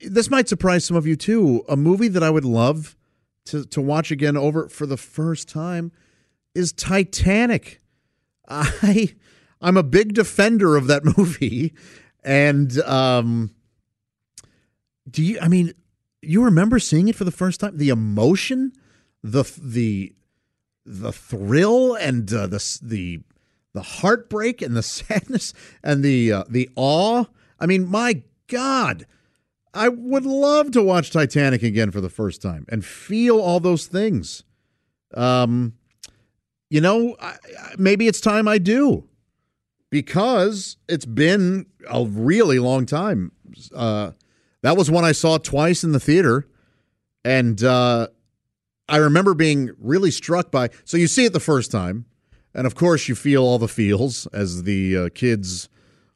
this 0.00 0.30
might 0.30 0.48
surprise 0.48 0.84
some 0.84 0.96
of 0.96 1.06
you 1.06 1.16
too. 1.16 1.64
A 1.68 1.76
movie 1.76 2.08
that 2.08 2.22
I 2.22 2.30
would 2.30 2.44
love 2.44 2.96
to 3.46 3.64
to 3.66 3.80
watch 3.80 4.10
again 4.10 4.36
over 4.36 4.68
for 4.68 4.86
the 4.86 4.96
first 4.96 5.48
time 5.48 5.92
is 6.54 6.72
Titanic. 6.72 7.80
I 8.48 9.14
I'm 9.60 9.76
a 9.76 9.82
big 9.82 10.14
defender 10.14 10.76
of 10.76 10.86
that 10.86 11.04
movie, 11.16 11.74
and 12.24 12.78
um, 12.80 13.50
do 15.08 15.22
you? 15.22 15.38
I 15.40 15.48
mean, 15.48 15.72
you 16.22 16.44
remember 16.44 16.78
seeing 16.78 17.08
it 17.08 17.16
for 17.16 17.24
the 17.24 17.30
first 17.30 17.60
time? 17.60 17.76
The 17.76 17.90
emotion 17.90 18.72
the 19.32 19.44
the 19.60 20.12
the 20.84 21.12
thrill 21.12 21.94
and 21.94 22.32
uh, 22.32 22.46
the 22.46 22.78
the 22.82 23.20
the 23.72 23.82
heartbreak 23.82 24.62
and 24.62 24.76
the 24.76 24.82
sadness 24.82 25.52
and 25.82 26.02
the 26.02 26.32
uh, 26.32 26.44
the 26.48 26.70
awe. 26.76 27.24
I 27.58 27.66
mean, 27.66 27.86
my 27.86 28.22
God, 28.46 29.06
I 29.74 29.88
would 29.88 30.24
love 30.24 30.70
to 30.72 30.82
watch 30.82 31.10
Titanic 31.10 31.62
again 31.62 31.90
for 31.90 32.00
the 32.00 32.10
first 32.10 32.40
time 32.40 32.66
and 32.68 32.84
feel 32.84 33.40
all 33.40 33.60
those 33.60 33.86
things. 33.86 34.44
Um, 35.14 35.74
you 36.68 36.80
know, 36.80 37.16
I, 37.20 37.36
maybe 37.78 38.06
it's 38.06 38.20
time 38.20 38.46
I 38.46 38.58
do 38.58 39.08
because 39.90 40.76
it's 40.88 41.06
been 41.06 41.66
a 41.88 42.04
really 42.04 42.58
long 42.58 42.86
time. 42.86 43.32
Uh, 43.74 44.12
that 44.62 44.76
was 44.76 44.90
one 44.90 45.04
I 45.04 45.12
saw 45.12 45.38
twice 45.38 45.84
in 45.84 45.92
the 45.92 46.00
theater, 46.00 46.46
and 47.24 47.62
uh, 47.62 48.08
I 48.88 48.98
remember 48.98 49.34
being 49.34 49.70
really 49.78 50.10
struck 50.10 50.50
by. 50.50 50.70
So 50.84 50.96
you 50.96 51.06
see 51.06 51.24
it 51.24 51.32
the 51.32 51.40
first 51.40 51.70
time, 51.70 52.06
and 52.54 52.66
of 52.66 52.74
course 52.74 53.08
you 53.08 53.14
feel 53.14 53.42
all 53.42 53.58
the 53.58 53.68
feels 53.68 54.26
as 54.28 54.62
the 54.62 54.96
uh, 54.96 55.08
kids, 55.14 55.68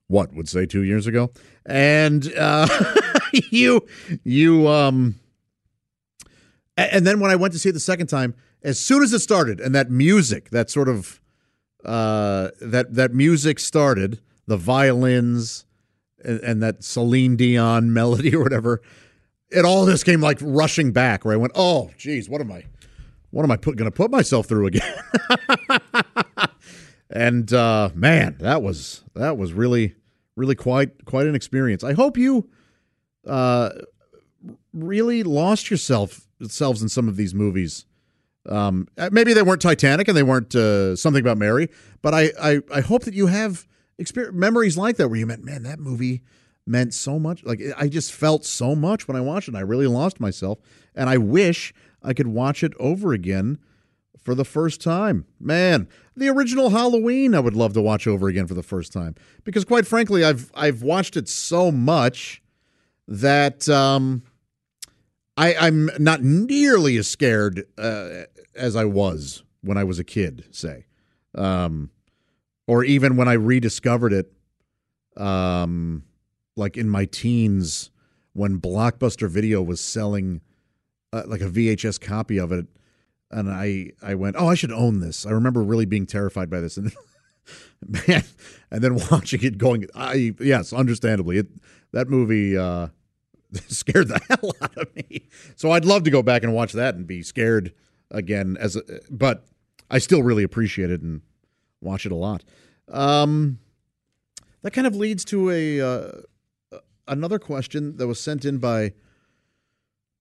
what 0.06 0.32
would 0.34 0.48
say 0.48 0.66
two 0.66 0.82
years 0.82 1.06
ago, 1.06 1.30
and 1.66 2.32
uh, 2.36 2.68
you 3.50 3.86
you 4.24 4.68
um, 4.68 5.16
and 6.76 7.06
then 7.06 7.20
when 7.20 7.30
I 7.30 7.36
went 7.36 7.52
to 7.52 7.58
see 7.58 7.68
it 7.70 7.72
the 7.72 7.80
second 7.80 8.06
time, 8.06 8.34
as 8.62 8.78
soon 8.78 9.02
as 9.02 9.12
it 9.12 9.20
started, 9.20 9.60
and 9.60 9.74
that 9.74 9.90
music, 9.90 10.50
that 10.50 10.70
sort 10.70 10.88
of 10.88 11.20
uh, 11.84 12.50
that 12.60 12.94
that 12.94 13.14
music 13.14 13.58
started, 13.58 14.20
the 14.46 14.56
violins 14.56 15.64
and, 16.24 16.40
and 16.40 16.62
that 16.62 16.84
Celine 16.84 17.36
Dion 17.36 17.92
melody 17.92 18.34
or 18.34 18.42
whatever 18.42 18.80
it 19.50 19.64
all 19.64 19.86
just 19.86 20.04
came 20.04 20.20
like 20.20 20.38
rushing 20.40 20.92
back 20.92 21.24
where 21.24 21.34
I 21.34 21.36
went, 21.36 21.52
oh, 21.54 21.90
geez, 21.96 22.28
what 22.28 22.40
am 22.40 22.52
I, 22.52 22.64
what 23.30 23.42
am 23.42 23.50
I 23.50 23.56
going 23.56 23.76
to 23.78 23.90
put 23.90 24.10
myself 24.10 24.46
through 24.46 24.66
again? 24.66 24.94
and 27.10 27.52
uh, 27.52 27.90
man, 27.94 28.36
that 28.40 28.62
was 28.62 29.04
that 29.14 29.36
was 29.36 29.52
really 29.52 29.94
really 30.36 30.54
quite 30.54 31.04
quite 31.04 31.26
an 31.26 31.34
experience. 31.34 31.84
I 31.84 31.92
hope 31.92 32.16
you 32.16 32.48
uh, 33.26 33.70
really 34.72 35.22
lost 35.22 35.70
yourself 35.70 36.26
selves 36.46 36.82
in 36.82 36.88
some 36.88 37.08
of 37.08 37.16
these 37.16 37.34
movies. 37.34 37.86
Um, 38.48 38.88
uh, 38.96 39.10
maybe 39.12 39.34
they 39.34 39.42
weren't 39.42 39.60
Titanic 39.60 40.08
and 40.08 40.16
they 40.16 40.22
weren't 40.22 40.54
uh, 40.54 40.96
something 40.96 41.20
about 41.20 41.36
Mary, 41.36 41.68
but 42.02 42.14
I, 42.14 42.32
I 42.40 42.60
I 42.72 42.80
hope 42.80 43.04
that 43.04 43.14
you 43.14 43.26
have 43.26 43.66
experience 43.98 44.34
memories 44.34 44.78
like 44.78 44.96
that 44.96 45.08
where 45.08 45.18
you 45.18 45.26
meant, 45.26 45.44
man, 45.44 45.62
that 45.64 45.78
movie 45.78 46.22
meant 46.66 46.94
so 46.94 47.18
much. 47.18 47.44
Like 47.44 47.60
I 47.76 47.88
just 47.88 48.12
felt 48.12 48.44
so 48.44 48.74
much 48.74 49.08
when 49.08 49.16
I 49.16 49.20
watched 49.20 49.48
it. 49.48 49.54
I 49.54 49.60
really 49.60 49.86
lost 49.86 50.20
myself, 50.20 50.58
and 50.94 51.08
I 51.08 51.18
wish 51.18 51.74
I 52.02 52.12
could 52.12 52.28
watch 52.28 52.62
it 52.62 52.72
over 52.78 53.12
again 53.12 53.58
for 54.18 54.34
the 54.34 54.44
first 54.44 54.80
time. 54.80 55.26
Man, 55.38 55.88
the 56.14 56.28
original 56.28 56.70
Halloween 56.70 57.34
I 57.34 57.40
would 57.40 57.56
love 57.56 57.72
to 57.74 57.82
watch 57.82 58.06
over 58.06 58.28
again 58.28 58.46
for 58.46 58.54
the 58.54 58.62
first 58.62 58.92
time 58.92 59.14
because 59.44 59.64
quite 59.64 59.86
frankly, 59.86 60.24
I've 60.24 60.50
I've 60.54 60.82
watched 60.82 61.16
it 61.16 61.28
so 61.28 61.70
much 61.72 62.42
that 63.08 63.68
um, 63.68 64.22
I, 65.36 65.54
I'm 65.54 65.90
not 65.98 66.22
nearly 66.22 66.96
as 66.96 67.08
scared 67.08 67.64
uh, 67.78 68.24
as 68.54 68.76
I 68.76 68.84
was 68.84 69.42
when 69.62 69.76
I 69.76 69.84
was 69.84 69.98
a 69.98 70.04
kid, 70.04 70.44
say, 70.50 70.86
um, 71.34 71.90
or 72.66 72.84
even 72.84 73.16
when 73.16 73.28
I 73.28 73.32
rediscovered 73.34 74.12
it. 74.12 74.32
Um, 75.16 76.04
like 76.56 76.76
in 76.76 76.88
my 76.88 77.04
teens 77.04 77.90
when 78.32 78.60
Blockbuster 78.60 79.28
Video 79.28 79.62
was 79.62 79.80
selling 79.80 80.40
uh, 81.12 81.22
like 81.26 81.40
a 81.40 81.48
VHS 81.48 82.00
copy 82.00 82.38
of 82.38 82.52
it, 82.52 82.66
and 83.30 83.50
I 83.50 83.90
I 84.02 84.14
went, 84.14 84.36
oh, 84.38 84.48
I 84.48 84.54
should 84.54 84.72
own 84.72 85.00
this. 85.00 85.26
I 85.26 85.30
remember 85.30 85.62
really 85.62 85.86
being 85.86 86.06
terrified 86.06 86.50
by 86.50 86.60
this, 86.60 86.76
and 86.76 86.86
then, 86.86 88.02
man, 88.08 88.24
and 88.70 88.82
then 88.82 88.98
watching 89.10 89.42
it 89.42 89.58
going, 89.58 89.86
I 89.94 90.34
yes, 90.40 90.72
understandably, 90.72 91.38
it 91.38 91.48
that 91.92 92.08
movie 92.08 92.56
uh, 92.56 92.88
scared 93.68 94.08
the 94.08 94.20
hell 94.28 94.52
out 94.62 94.76
of 94.76 94.94
me. 94.94 95.28
So 95.56 95.72
I'd 95.72 95.84
love 95.84 96.04
to 96.04 96.10
go 96.10 96.22
back 96.22 96.42
and 96.42 96.54
watch 96.54 96.72
that 96.72 96.94
and 96.94 97.06
be 97.06 97.22
scared 97.22 97.72
again 98.10 98.56
as, 98.60 98.76
a, 98.76 98.82
but 99.10 99.44
I 99.90 99.98
still 99.98 100.22
really 100.22 100.42
appreciate 100.42 100.90
it 100.90 101.00
and 101.00 101.22
watch 101.80 102.06
it 102.06 102.12
a 102.12 102.16
lot. 102.16 102.44
Um, 102.88 103.58
that 104.62 104.72
kind 104.72 104.86
of 104.86 104.94
leads 104.94 105.24
to 105.26 105.50
a 105.50 105.80
uh, 105.80 106.10
another 107.10 107.38
question 107.38 107.96
that 107.96 108.06
was 108.06 108.18
sent 108.18 108.44
in 108.46 108.58
by 108.58 108.94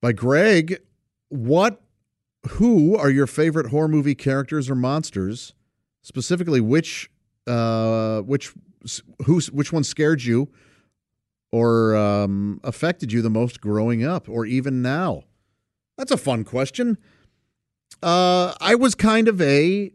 by 0.01 0.11
Greg. 0.11 0.81
What 1.29 1.81
who 2.47 2.97
are 2.97 3.09
your 3.09 3.27
favorite 3.27 3.67
horror 3.67 3.87
movie 3.87 4.15
characters 4.15 4.69
or 4.69 4.75
monsters? 4.75 5.53
Specifically, 6.01 6.59
which 6.59 7.09
uh, 7.47 8.21
which 8.21 8.53
who 9.25 9.39
which 9.51 9.71
one 9.71 9.83
scared 9.83 10.23
you 10.23 10.49
or 11.51 11.95
um, 11.95 12.59
affected 12.63 13.11
you 13.11 13.21
the 13.21 13.29
most 13.29 13.61
growing 13.61 14.03
up, 14.03 14.27
or 14.27 14.45
even 14.45 14.81
now? 14.81 15.23
That's 15.97 16.11
a 16.11 16.17
fun 16.17 16.43
question. 16.43 16.97
Uh, 18.01 18.53
I 18.61 18.75
was 18.75 18.95
kind 18.95 19.27
of 19.27 19.41
a 19.41 19.91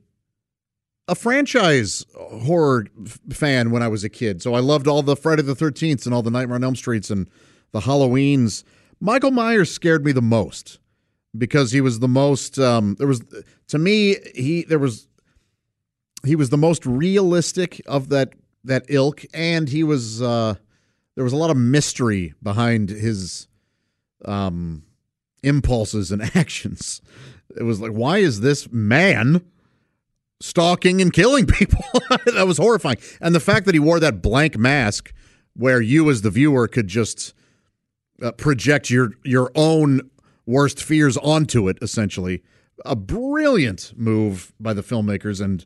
a 1.07 1.15
franchise 1.15 2.05
horror 2.17 2.87
fan 3.31 3.71
when 3.71 3.83
I 3.83 3.89
was 3.89 4.05
a 4.05 4.09
kid. 4.09 4.43
So 4.43 4.55
I 4.55 4.61
loved 4.61 4.87
all 4.87 5.03
the 5.03 5.17
Friday 5.17 5.43
the 5.43 5.55
13th 5.55 6.07
and 6.07 6.15
all 6.15 6.23
the 6.23 6.31
Nightmare 6.31 6.57
on 6.57 6.65
Elm 6.65 6.77
Streets 6.77 7.11
and 7.11 7.29
the 7.73 7.81
Halloweens. 7.81 8.65
Michael 9.01 9.31
Myers 9.31 9.71
scared 9.71 10.05
me 10.05 10.13
the 10.13 10.23
most 10.23 10.79
because 11.37 11.73
he 11.73 11.81
was 11.81 11.99
the 11.99 12.09
most 12.09 12.59
um, 12.59 12.95
there 12.99 13.09
was 13.09 13.23
to 13.69 13.79
me 13.79 14.17
he 14.35 14.65
there 14.65 14.79
was 14.79 15.09
he 16.25 16.37
was 16.37 16.51
the 16.51 16.57
most 16.57 16.87
realistic 16.87 17.83
of 17.87 18.09
that 18.09 18.33
that 18.65 18.85
ilk, 18.89 19.25
and 19.35 19.69
he 19.69 19.85
was 19.85 20.23
uh, 20.23 20.55
there 21.17 21.25
was 21.25 21.33
a 21.33 21.37
lot 21.37 21.51
of 21.51 21.57
mystery 21.57 22.35
behind 22.43 22.89
his 22.89 23.47
um, 24.25 24.85
impulses 25.43 26.11
and 26.11 26.23
actions. 26.35 27.03
It 27.57 27.63
was 27.63 27.81
like, 27.81 27.93
why 27.93 28.19
is 28.19 28.41
this 28.41 28.71
man 28.73 29.45
stalking 30.41 31.01
and 31.01 31.13
killing 31.13 31.47
people? 31.59 31.85
that 32.27 32.47
was 32.47 32.59
horrifying, 32.59 32.99
and 33.21 33.35
the 33.35 33.41
fact 33.41 33.67
that 33.67 33.75
he 33.75 33.79
wore 33.79 34.01
that 34.01 34.23
blank 34.23 34.57
mask, 34.57 35.13
where 35.55 35.81
you 35.81 36.11
as 36.11 36.23
the 36.23 36.31
viewer 36.31 36.69
could 36.69 36.89
just 36.89 37.35
uh, 38.23 38.33
project 38.33 38.91
your 38.91 39.13
your 39.25 39.51
own 39.55 40.11
worst 40.47 40.83
fears 40.83 41.17
onto 41.19 41.69
it, 41.69 41.79
essentially. 41.83 42.43
A 42.85 42.97
brilliant 42.97 43.93
move 43.97 44.53
by 44.59 44.75
the 44.75 44.83
filmmakers 44.83 45.41
and 45.41 45.65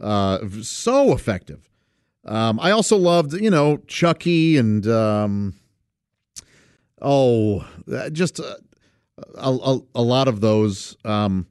uh, 0.00 0.38
so 0.62 1.12
effective. 1.12 1.68
Um, 2.24 2.60
I 2.60 2.70
also 2.70 2.96
loved, 2.96 3.32
you 3.32 3.50
know, 3.50 3.78
Chucky 3.86 4.56
and 4.56 4.86
um, 4.86 5.54
oh, 7.00 7.66
just 8.12 8.38
a, 8.40 8.58
a, 9.34 9.78
a, 9.94 10.02
lot 10.02 10.28
of 10.28 10.40
those. 10.40 10.96
Um, 11.04 11.46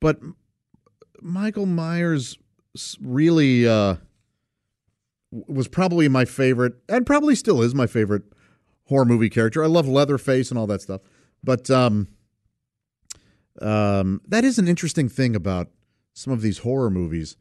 but 0.00 0.18
Michael 1.22 1.66
Myers 1.66 2.38
really 3.00 3.66
uh, 3.68 3.96
was 5.30 5.68
probably 5.68 6.08
my 6.08 6.24
favorite, 6.24 6.74
and 6.88 7.06
probably 7.06 7.34
still 7.34 7.62
is 7.62 7.74
my 7.74 7.86
favorite 7.86 8.22
horror 8.84 9.04
movie 9.04 9.30
character. 9.30 9.62
I 9.62 9.68
love 9.68 9.86
Leatherface 9.88 10.50
and 10.50 10.58
all 10.58 10.66
that 10.68 10.82
stuff, 10.82 11.00
but 11.42 11.70
um, 11.70 12.08
um, 13.60 14.20
that 14.26 14.44
is 14.44 14.58
an 14.58 14.68
interesting 14.68 15.08
thing 15.08 15.36
about 15.36 15.68
some 16.12 16.32
of 16.32 16.42
these 16.42 16.58
horror 16.58 16.90
movies 16.90 17.36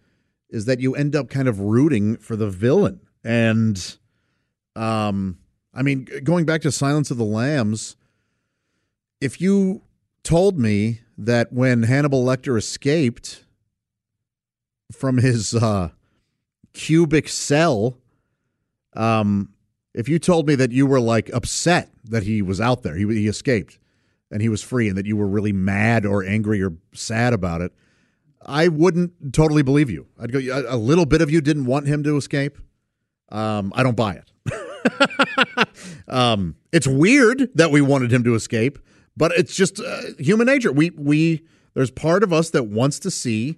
is 0.50 0.66
that 0.66 0.80
you 0.80 0.96
end 0.96 1.16
up 1.16 1.30
kind 1.30 1.48
of 1.48 1.60
rooting 1.60 2.18
for 2.18 2.36
the 2.36 2.50
villain. 2.50 3.00
And 3.24 3.98
um, 4.76 5.40
I 5.74 5.82
mean, 5.82 6.08
going 6.24 6.46
back 6.46 6.62
to 6.62 6.72
Silence 6.72 7.12
of 7.12 7.18
the 7.18 7.26
Lambs, 7.26 7.96
if 9.22 9.40
you 9.42 9.84
told 10.24 10.58
me 10.58 11.02
that 11.18 11.52
when 11.54 11.84
Hannibal 11.84 12.24
Lecter 12.24 12.58
escaped 12.58 13.46
from 14.92 15.18
his 15.18 15.54
uh, 15.54 15.90
cubic 16.74 17.30
cell, 17.30 17.98
um, 18.96 19.54
if 19.94 20.08
you 20.08 20.20
told 20.20 20.48
me 20.48 20.56
that 20.56 20.72
you 20.72 20.86
were 20.86 21.00
like 21.00 21.30
upset 21.34 21.90
that 22.06 22.24
he 22.24 22.42
was 22.42 22.62
out 22.62 22.84
there, 22.84 22.96
he, 22.96 23.06
he 23.06 23.28
escaped 23.28 23.80
and 24.32 24.42
he 24.42 24.50
was 24.50 24.62
free, 24.62 24.88
and 24.88 24.98
that 24.98 25.06
you 25.06 25.18
were 25.18 25.28
really 25.28 25.52
mad 25.52 26.06
or 26.06 26.24
angry 26.24 26.62
or 26.62 26.74
sad 26.94 27.34
about 27.34 27.62
it, 27.62 27.74
I 28.46 28.68
wouldn't 28.68 29.34
totally 29.34 29.64
believe 29.64 29.90
you. 29.90 30.08
I'd 30.20 30.32
go 30.32 30.40
a 30.68 30.78
little 30.78 31.06
bit 31.06 31.22
of 31.22 31.32
you 31.32 31.42
didn't 31.42 31.66
want 31.66 31.88
him 31.88 32.04
to 32.04 32.16
escape. 32.16 32.58
Um, 33.30 33.74
I 33.76 33.84
don't 33.84 33.98
buy 33.98 34.22
it. 34.22 35.68
um, 36.08 36.56
it's 36.72 36.88
weird 36.88 37.50
that 37.56 37.72
we 37.72 37.82
wanted 37.82 38.14
him 38.14 38.24
to 38.24 38.36
escape, 38.36 38.80
but 39.18 39.32
it's 39.34 39.56
just 39.56 39.80
uh, 39.80 40.02
human 40.18 40.48
nature. 40.48 40.72
We 40.72 40.92
we 40.92 41.46
there's 41.74 41.92
part 41.92 42.24
of 42.24 42.32
us 42.32 42.50
that 42.52 42.68
wants 42.68 43.00
to 43.00 43.12
see 43.12 43.58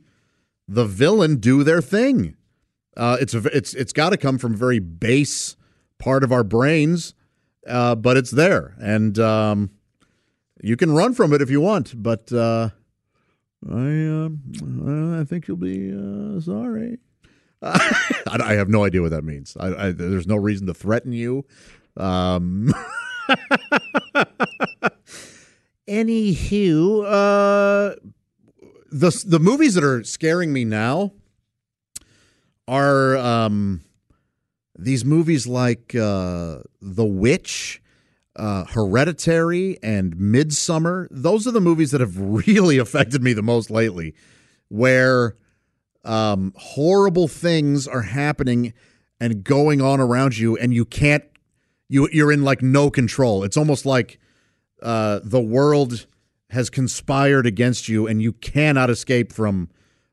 the 0.71 0.86
villain 0.86 1.36
do 1.38 1.63
their 1.63 1.81
thing. 1.81 2.38
Uh, 2.95 3.17
it's 3.19 3.34
a, 3.34 3.39
it's 3.55 3.73
it's 3.73 3.93
got 3.93 4.12
to 4.12 4.17
come 4.17 4.38
from 4.38 4.55
very 4.55 4.79
base 4.79 5.55
part 5.99 6.23
of 6.23 6.31
our 6.31 6.43
brains, 6.43 7.13
uh, 7.67 7.95
but 7.95 8.17
it's 8.17 8.31
there, 8.31 8.75
and 8.79 9.19
um, 9.19 9.69
you 10.62 10.75
can 10.77 10.91
run 10.91 11.13
from 11.13 11.34
it 11.34 11.41
if 11.41 11.49
you 11.49 11.62
want, 11.62 12.01
but 12.01 12.31
uh, 12.31 12.69
I 13.69 13.73
uh, 13.73 14.29
I 15.21 15.23
think 15.25 15.47
you'll 15.47 15.57
be 15.57 15.91
uh, 15.93 16.39
sorry. 16.39 16.97
I 17.62 18.53
have 18.53 18.69
no 18.69 18.84
idea 18.84 19.01
what 19.01 19.12
that 19.12 19.23
means. 19.23 19.55
I, 19.60 19.88
I, 19.88 19.91
there's 19.91 20.25
no 20.25 20.36
reason 20.36 20.65
to 20.67 20.73
threaten 20.73 21.12
you. 21.12 21.45
Um, 21.95 22.73
anywho, 25.88 27.05
uh, 27.05 27.95
the 28.91 29.23
the 29.25 29.39
movies 29.39 29.73
that 29.75 29.84
are 29.84 30.04
scaring 30.04 30.51
me 30.51 30.65
now 30.65 31.13
are 32.67 33.17
um, 33.17 33.82
these 34.77 35.04
movies 35.06 35.47
like 35.47 35.95
uh, 35.95 36.60
The 36.82 37.06
Witch 37.06 37.82
uh, 38.36 38.65
Hereditary 38.65 39.77
and 39.82 40.15
Midsommar. 40.15 41.08
Those 41.10 41.47
are 41.47 41.51
the 41.51 41.62
movies 41.62 41.91
that 41.91 42.01
have 42.01 42.17
really 42.47 42.77
affected 42.77 43.23
me 43.23 43.34
the 43.34 43.41
most 43.41 43.71
lately, 43.71 44.13
where 44.67 45.36
um, 46.04 46.54
horrible 46.58 47.27
things 47.27 47.88
are 47.88 48.01
happening 48.01 48.73
and 49.19 49.43
going 49.43 49.82
on 49.82 49.99
around 49.99 50.38
you, 50.38 50.58
and 50.58 50.73
you 50.73 50.86
can't. 50.86 51.23
You 51.88 52.08
you're 52.12 52.32
in 52.32 52.43
like 52.43 52.62
no 52.62 52.89
control. 52.89 53.43
It's 53.43 53.58
almost 53.58 53.86
like 53.86 54.19
uh, 54.82 55.19
the 55.23 55.41
world 55.41 56.08
has 56.51 56.69
conspired 56.69 57.45
against 57.47 57.87
you, 57.87 58.07
and 58.07 58.21
you 58.21 58.33
cannot 58.33 58.89
escape 58.89 59.31
from 59.33 59.69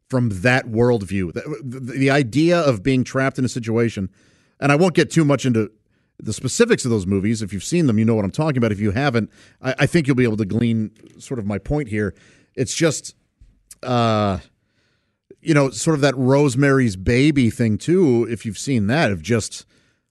from 0.08 0.30
that 0.40 0.66
worldview. 0.66 1.34
The, 1.34 1.62
the, 1.62 1.80
the 1.80 2.10
idea 2.10 2.58
of 2.58 2.82
being 2.82 3.04
trapped 3.04 3.38
in 3.38 3.44
a 3.44 3.48
situation, 3.48 4.08
and 4.58 4.72
I 4.72 4.76
won't 4.76 4.94
get 4.94 5.10
too 5.10 5.24
much 5.24 5.44
into 5.44 5.70
the 6.18 6.32
specifics 6.32 6.84
of 6.84 6.90
those 6.90 7.06
movies. 7.06 7.42
If 7.42 7.52
you've 7.52 7.64
seen 7.64 7.86
them, 7.86 7.98
you 7.98 8.04
know 8.04 8.14
what 8.14 8.24
I'm 8.24 8.30
talking 8.30 8.56
about. 8.56 8.72
If 8.72 8.80
you 8.80 8.92
haven't, 8.92 9.30
I, 9.60 9.74
I 9.80 9.86
think 9.86 10.06
you'll 10.06 10.16
be 10.16 10.24
able 10.24 10.38
to 10.38 10.46
glean 10.46 10.92
sort 11.20 11.38
of 11.38 11.46
my 11.46 11.58
point 11.58 11.88
here. 11.88 12.14
It's 12.54 12.74
just, 12.74 13.14
uh, 13.82 14.38
you 15.40 15.54
know, 15.54 15.70
sort 15.70 15.94
of 15.94 16.00
that 16.00 16.16
Rosemary's 16.16 16.96
Baby 16.96 17.50
thing 17.50 17.78
too. 17.78 18.26
If 18.30 18.46
you've 18.46 18.58
seen 18.58 18.86
that, 18.86 19.12
of 19.12 19.22
just, 19.22 19.66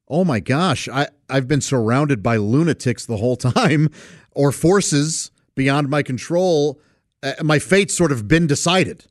oh 0.07 0.23
my 0.23 0.39
gosh, 0.39 0.87
I 0.87 1.07
I've 1.29 1.47
been 1.47 1.61
surrounded 1.61 2.21
by 2.21 2.37
lunatics 2.37 3.05
the 3.05 3.17
whole 3.17 3.35
time, 3.37 3.89
or 4.31 4.51
forces 4.51 5.31
beyond 5.57 5.89
my 5.89 6.01
control. 6.03 6.79
Uh, 7.21 7.33
my 7.43 7.59
fate's 7.59 7.97
sort 7.97 8.13
of 8.13 8.27
been 8.27 8.47
decided, 8.47 9.05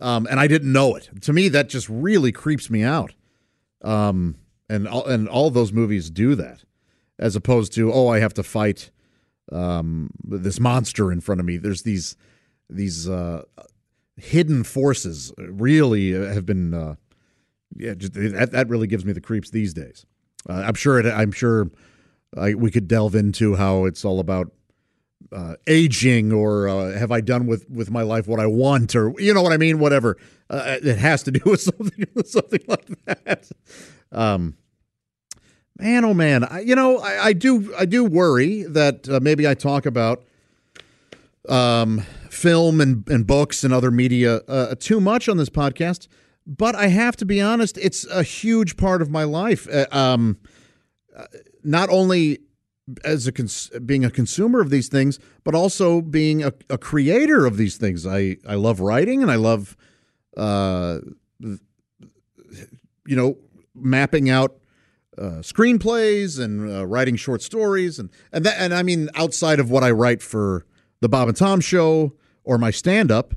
um, 0.00 0.26
and 0.30 0.40
I 0.40 0.46
didn't 0.46 0.72
know 0.72 0.94
it. 0.94 1.10
To 1.22 1.32
me, 1.34 1.48
that 1.50 1.68
just 1.68 1.88
really 1.90 2.32
creeps 2.32 2.70
me 2.70 2.82
out. 2.82 3.12
Um, 3.82 4.36
and 4.70 4.86
all, 4.86 5.04
and 5.06 5.28
all 5.28 5.50
those 5.50 5.72
movies 5.72 6.08
do 6.08 6.34
that, 6.36 6.64
as 7.18 7.36
opposed 7.36 7.74
to 7.74 7.92
oh, 7.92 8.08
I 8.08 8.20
have 8.20 8.32
to 8.34 8.42
fight 8.42 8.90
um, 9.52 10.10
this 10.24 10.60
monster 10.60 11.10
in 11.10 11.20
front 11.20 11.40
of 11.40 11.46
me. 11.46 11.58
There's 11.58 11.82
these 11.82 12.16
these 12.70 13.08
uh, 13.08 13.42
hidden 14.16 14.62
forces 14.62 15.32
really 15.36 16.12
have 16.12 16.46
been 16.46 16.72
uh, 16.72 16.94
yeah 17.74 17.94
just, 17.94 18.12
that 18.14 18.52
that 18.52 18.68
really 18.68 18.86
gives 18.86 19.04
me 19.04 19.12
the 19.12 19.20
creeps 19.20 19.50
these 19.50 19.74
days. 19.74 20.06
Uh, 20.48 20.62
I'm 20.66 20.74
sure 20.74 21.00
it, 21.00 21.06
I'm 21.06 21.32
sure 21.32 21.68
I, 22.36 22.54
we 22.54 22.70
could 22.70 22.86
delve 22.86 23.16
into 23.16 23.56
how 23.56 23.86
it's 23.86 24.04
all 24.04 24.20
about 24.20 24.52
uh, 25.32 25.54
aging 25.66 26.32
or 26.32 26.68
uh, 26.68 26.98
have 26.98 27.12
I 27.12 27.20
done 27.20 27.46
with 27.46 27.68
with 27.70 27.90
my 27.90 28.02
life 28.02 28.26
what 28.26 28.40
I 28.40 28.46
want 28.46 28.94
or 28.94 29.14
you 29.18 29.32
know 29.32 29.42
what 29.42 29.52
I 29.52 29.56
mean 29.56 29.78
whatever 29.78 30.16
uh, 30.48 30.78
it 30.82 30.98
has 30.98 31.22
to 31.24 31.30
do 31.30 31.40
with 31.46 31.60
something 31.60 32.06
something 32.24 32.60
like 32.66 32.86
that 33.06 33.48
um, 34.12 34.56
man, 35.80 36.04
oh 36.04 36.14
man, 36.14 36.44
I, 36.44 36.60
you 36.60 36.74
know, 36.74 36.98
I, 36.98 37.26
I, 37.26 37.32
do, 37.32 37.74
I 37.78 37.86
do 37.86 38.04
worry 38.04 38.64
that 38.64 39.08
uh, 39.08 39.20
maybe 39.20 39.48
I 39.48 39.54
talk 39.54 39.86
about 39.86 40.22
um, 41.48 42.00
film 42.28 42.80
and, 42.80 43.08
and 43.08 43.26
books 43.26 43.64
and 43.64 43.72
other 43.72 43.90
media 43.90 44.36
uh, 44.48 44.74
too 44.78 45.00
much 45.00 45.28
on 45.28 45.36
this 45.36 45.48
podcast. 45.48 46.08
But 46.46 46.74
I 46.74 46.88
have 46.88 47.16
to 47.18 47.24
be 47.24 47.40
honest; 47.40 47.78
it's 47.78 48.06
a 48.06 48.22
huge 48.22 48.76
part 48.76 49.02
of 49.02 49.10
my 49.10 49.24
life. 49.24 49.68
Uh, 49.68 49.86
um, 49.92 50.38
uh, 51.14 51.26
not 51.62 51.90
only 51.90 52.40
as 53.04 53.26
a 53.26 53.32
cons- 53.32 53.70
being 53.84 54.04
a 54.04 54.10
consumer 54.10 54.60
of 54.60 54.70
these 54.70 54.88
things, 54.88 55.18
but 55.44 55.54
also 55.54 56.00
being 56.00 56.42
a, 56.42 56.52
a, 56.68 56.78
creator 56.78 57.46
of 57.46 57.56
these 57.56 57.76
things. 57.76 58.06
I 58.06 58.36
I 58.46 58.54
love 58.54 58.80
writing 58.80 59.22
and 59.22 59.30
I 59.30 59.36
love, 59.36 59.76
uh, 60.36 60.98
you 61.40 61.58
know, 63.06 63.36
mapping 63.74 64.28
out 64.28 64.56
uh, 65.18 65.42
screenplays 65.42 66.40
and 66.42 66.70
uh, 66.70 66.86
writing 66.86 67.16
short 67.16 67.42
stories 67.42 67.98
and 67.98 68.10
and 68.32 68.44
that, 68.44 68.56
and 68.58 68.72
I 68.74 68.82
mean 68.82 69.08
outside 69.14 69.60
of 69.60 69.70
what 69.70 69.84
I 69.84 69.90
write 69.90 70.22
for 70.22 70.66
the 71.00 71.08
Bob 71.08 71.28
and 71.28 71.36
Tom 71.36 71.60
show 71.60 72.14
or 72.44 72.58
my 72.58 72.70
stand 72.70 73.10
up, 73.10 73.34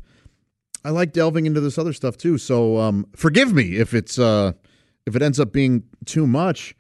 I 0.86 0.90
like 0.90 1.14
delving 1.14 1.46
into 1.46 1.62
this 1.62 1.78
other 1.78 1.94
stuff 1.94 2.18
too. 2.18 2.38
So 2.38 2.78
um, 2.78 3.06
forgive 3.16 3.54
me 3.54 3.78
if 3.78 3.94
it's 3.94 4.18
uh, 4.18 4.54
if 5.06 5.16
it 5.16 5.22
ends 5.22 5.40
up 5.40 5.52
being 5.52 5.84
too 6.06 6.26
much, 6.26 6.76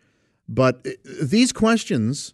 but 0.47 0.81
it, 0.85 0.99
these 1.03 1.51
questions 1.51 2.33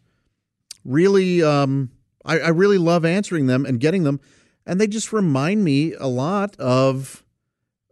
really 0.84 1.44
um, 1.44 1.92
I, 2.26 2.40
I 2.40 2.50
really 2.50 2.78
love 2.78 3.06
answering 3.06 3.48
them 3.48 3.66
and 3.66 3.80
getting 3.80 4.04
them, 4.04 4.20
and 4.66 4.80
they 4.80 4.88
just 4.88 5.14
remind 5.14 5.64
me 5.64 5.94
a 5.94 6.08
lot 6.08 6.56
of 6.58 7.24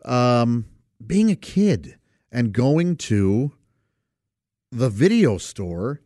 um, 0.06 0.66
being 1.06 1.32
a 1.32 1.36
kid 1.36 1.98
and 2.32 2.54
going 2.54 2.96
to 2.98 3.54
the 4.72 4.90
video 4.90 5.38
store 5.38 6.02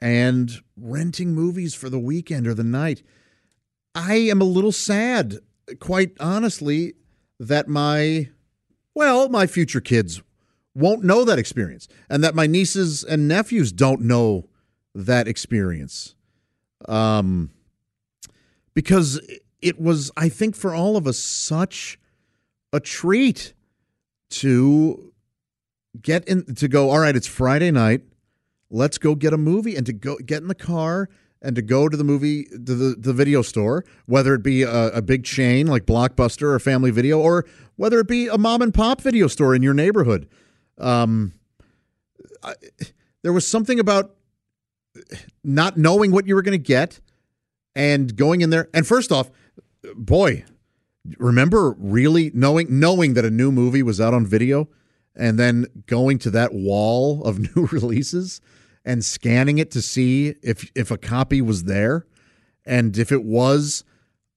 and 0.00 0.62
renting 0.76 1.34
movies 1.34 1.74
for 1.74 1.88
the 1.88 1.98
weekend 1.98 2.46
or 2.46 2.54
the 2.54 2.64
night. 2.64 3.02
I 3.94 4.14
am 4.14 4.40
a 4.40 4.44
little 4.44 4.72
sad, 4.72 5.38
quite 5.78 6.12
honestly, 6.18 6.94
that 7.38 7.68
my 7.68 8.30
well, 8.94 9.28
my 9.28 9.46
future 9.46 9.80
kids 9.80 10.22
won't 10.74 11.04
know 11.04 11.24
that 11.24 11.38
experience, 11.38 11.88
and 12.08 12.24
that 12.24 12.34
my 12.34 12.46
nieces 12.46 13.04
and 13.04 13.28
nephews 13.28 13.72
don't 13.72 14.00
know 14.00 14.48
that 14.94 15.28
experience. 15.28 16.14
Um, 16.88 17.50
because 18.74 19.20
it 19.60 19.80
was, 19.80 20.10
I 20.16 20.28
think, 20.28 20.56
for 20.56 20.74
all 20.74 20.96
of 20.96 21.06
us, 21.06 21.18
such 21.18 21.98
a 22.72 22.80
treat 22.80 23.54
to 24.30 25.12
get 26.00 26.26
in 26.26 26.54
to 26.54 26.68
go. 26.68 26.90
All 26.90 27.00
right, 27.00 27.14
it's 27.14 27.26
Friday 27.26 27.70
night. 27.70 28.02
Let's 28.70 28.98
go 28.98 29.14
get 29.14 29.32
a 29.32 29.38
movie 29.38 29.76
and 29.76 29.84
to 29.86 29.92
go 29.92 30.16
get 30.16 30.42
in 30.42 30.48
the 30.48 30.54
car 30.54 31.08
and 31.42 31.54
to 31.56 31.62
go 31.62 31.88
to 31.88 31.96
the 31.96 32.04
movie 32.04 32.44
to 32.44 32.74
the, 32.74 32.94
the 32.98 33.12
video 33.12 33.42
store, 33.42 33.84
whether 34.06 34.34
it 34.34 34.42
be 34.42 34.62
a, 34.62 34.88
a 34.88 35.02
big 35.02 35.24
chain 35.24 35.66
like 35.66 35.84
Blockbuster 35.84 36.54
or 36.54 36.58
Family 36.58 36.90
Video, 36.90 37.18
or 37.18 37.44
whether 37.76 37.98
it 38.00 38.08
be 38.08 38.28
a 38.28 38.38
mom 38.38 38.62
and 38.62 38.72
pop 38.72 39.00
video 39.00 39.26
store 39.26 39.54
in 39.54 39.62
your 39.62 39.74
neighborhood. 39.74 40.28
Um, 40.78 41.34
I, 42.42 42.54
there 43.22 43.32
was 43.32 43.46
something 43.46 43.78
about 43.78 44.14
not 45.42 45.76
knowing 45.76 46.12
what 46.12 46.26
you 46.26 46.34
were 46.34 46.42
going 46.42 46.52
to 46.52 46.58
get 46.58 47.00
and 47.74 48.14
going 48.16 48.40
in 48.40 48.50
there. 48.50 48.68
And 48.74 48.86
first 48.86 49.12
off, 49.12 49.30
boy, 49.94 50.44
remember 51.18 51.74
really 51.78 52.30
knowing 52.34 52.66
knowing 52.68 53.14
that 53.14 53.24
a 53.24 53.30
new 53.30 53.50
movie 53.50 53.82
was 53.82 54.00
out 54.00 54.14
on 54.14 54.26
video 54.26 54.68
and 55.16 55.38
then 55.38 55.66
going 55.86 56.18
to 56.20 56.30
that 56.30 56.54
wall 56.54 57.22
of 57.24 57.38
new 57.56 57.66
releases 57.66 58.40
and 58.84 59.04
scanning 59.04 59.58
it 59.58 59.70
to 59.72 59.82
see 59.82 60.34
if 60.42 60.70
if 60.74 60.90
a 60.90 60.98
copy 60.98 61.40
was 61.40 61.64
there 61.64 62.06
and 62.64 62.96
if 62.96 63.10
it 63.10 63.24
was 63.24 63.84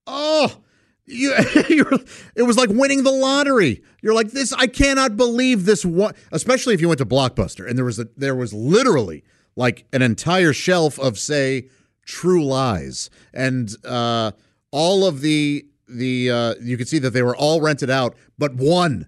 oh 0.08 0.62
you, 1.08 1.34
it 2.36 2.44
was 2.44 2.58
like 2.58 2.70
winning 2.70 3.04
the 3.04 3.12
lottery. 3.12 3.84
You're 4.02 4.16
like 4.16 4.32
this. 4.32 4.52
I 4.54 4.66
cannot 4.68 5.16
believe 5.16 5.66
this 5.66 5.86
one. 5.86 6.16
Especially 6.32 6.74
if 6.74 6.82
you 6.82 6.88
went 6.88 6.98
to 6.98 7.06
Blockbuster 7.06 7.68
and 7.68 7.78
there 7.78 7.86
was 7.86 8.00
a 8.00 8.08
there 8.18 8.36
was 8.36 8.54
literally 8.54 9.24
like 9.56 9.86
an 9.94 10.02
entire 10.02 10.54
shelf 10.54 11.00
of 11.00 11.18
say 11.18 11.70
True 12.06 12.44
Lies 12.44 13.10
and 13.34 13.70
uh, 13.84 14.32
all 14.72 15.06
of 15.06 15.22
the 15.22 15.66
the 15.88 16.32
uh, 16.32 16.56
you 16.62 16.78
could 16.78 16.88
see 16.88 17.00
that 17.00 17.12
they 17.12 17.24
were 17.24 17.36
all 17.36 17.62
rented 17.62 17.90
out, 17.90 18.16
but 18.38 18.56
one. 18.56 19.08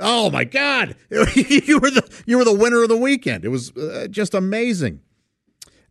Oh 0.00 0.30
my 0.30 0.44
God! 0.44 0.94
you 1.10 1.80
were 1.80 1.90
the 1.90 2.22
you 2.26 2.38
were 2.38 2.44
the 2.44 2.54
winner 2.54 2.82
of 2.82 2.88
the 2.88 2.96
weekend. 2.96 3.44
It 3.44 3.48
was 3.48 3.76
uh, 3.76 4.06
just 4.08 4.32
amazing. 4.34 5.00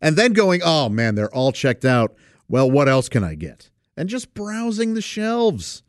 And 0.00 0.16
then 0.16 0.32
going, 0.32 0.60
oh 0.64 0.88
man, 0.88 1.14
they're 1.14 1.34
all 1.34 1.52
checked 1.52 1.84
out. 1.84 2.14
Well, 2.48 2.70
what 2.70 2.88
else 2.88 3.08
can 3.08 3.22
I 3.22 3.34
get? 3.34 3.70
And 3.96 4.08
just 4.08 4.32
browsing 4.32 4.94
the 4.94 5.02
shelves. 5.02 5.82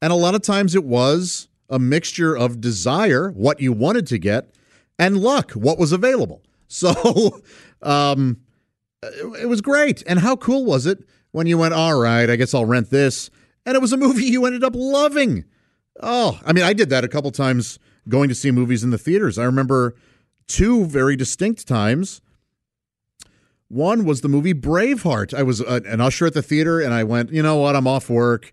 And 0.00 0.12
a 0.12 0.16
lot 0.16 0.34
of 0.34 0.42
times 0.42 0.74
it 0.74 0.84
was 0.84 1.48
a 1.68 1.78
mixture 1.78 2.36
of 2.36 2.60
desire, 2.60 3.30
what 3.30 3.60
you 3.60 3.72
wanted 3.72 4.06
to 4.08 4.18
get, 4.18 4.54
and 4.98 5.18
luck, 5.18 5.52
what 5.52 5.78
was 5.78 5.92
available. 5.92 6.42
So 6.72 7.42
um, 7.82 8.40
it, 9.02 9.48
was 9.48 9.60
great. 9.60 10.02
And 10.06 10.18
how 10.18 10.36
cool 10.36 10.64
was 10.64 10.86
it 10.86 11.04
when 11.30 11.46
you 11.46 11.58
went, 11.58 11.74
all 11.74 12.00
right, 12.00 12.28
I 12.28 12.36
guess 12.36 12.54
I'll 12.54 12.64
rent 12.64 12.90
this 12.90 13.30
and 13.66 13.76
it 13.76 13.80
was 13.80 13.92
a 13.92 13.96
movie 13.96 14.24
you 14.24 14.46
ended 14.46 14.64
up 14.64 14.74
loving. 14.74 15.44
Oh, 16.00 16.40
I 16.44 16.52
mean, 16.52 16.64
I 16.64 16.72
did 16.72 16.88
that 16.90 17.04
a 17.04 17.08
couple 17.08 17.30
times 17.30 17.78
going 18.08 18.28
to 18.28 18.34
see 18.34 18.50
movies 18.50 18.82
in 18.82 18.90
the 18.90 18.98
theaters. 18.98 19.38
I 19.38 19.44
remember 19.44 19.94
two 20.48 20.86
very 20.86 21.14
distinct 21.14 21.68
times. 21.68 22.20
One 23.68 24.04
was 24.04 24.22
the 24.22 24.28
movie 24.28 24.54
Braveheart. 24.54 25.34
I 25.34 25.42
was 25.42 25.60
a, 25.60 25.82
an 25.86 26.00
usher 26.00 26.26
at 26.26 26.34
the 26.34 26.42
theater 26.42 26.80
and 26.80 26.92
I 26.92 27.04
went, 27.04 27.32
you 27.32 27.42
know 27.42 27.56
what? 27.56 27.76
I'm 27.76 27.86
off 27.86 28.10
work. 28.10 28.52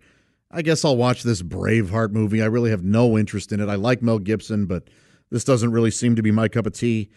I 0.52 0.62
guess 0.62 0.84
I'll 0.84 0.98
watch 0.98 1.24
this 1.24 1.42
Braveheart 1.42 2.12
movie. 2.12 2.42
I 2.42 2.46
really 2.46 2.70
have 2.70 2.84
no 2.84 3.18
interest 3.18 3.52
in 3.52 3.60
it. 3.60 3.70
I 3.70 3.76
like 3.76 4.02
Mel 4.02 4.20
Gibson, 4.20 4.66
but 4.66 4.90
this 5.30 5.44
doesn't 5.44 5.72
really 5.72 5.92
seem 5.92 6.16
to 6.16 6.22
be 6.22 6.32
my 6.32 6.48
cup 6.48 6.66
of 6.66 6.74
tea. 6.74 7.10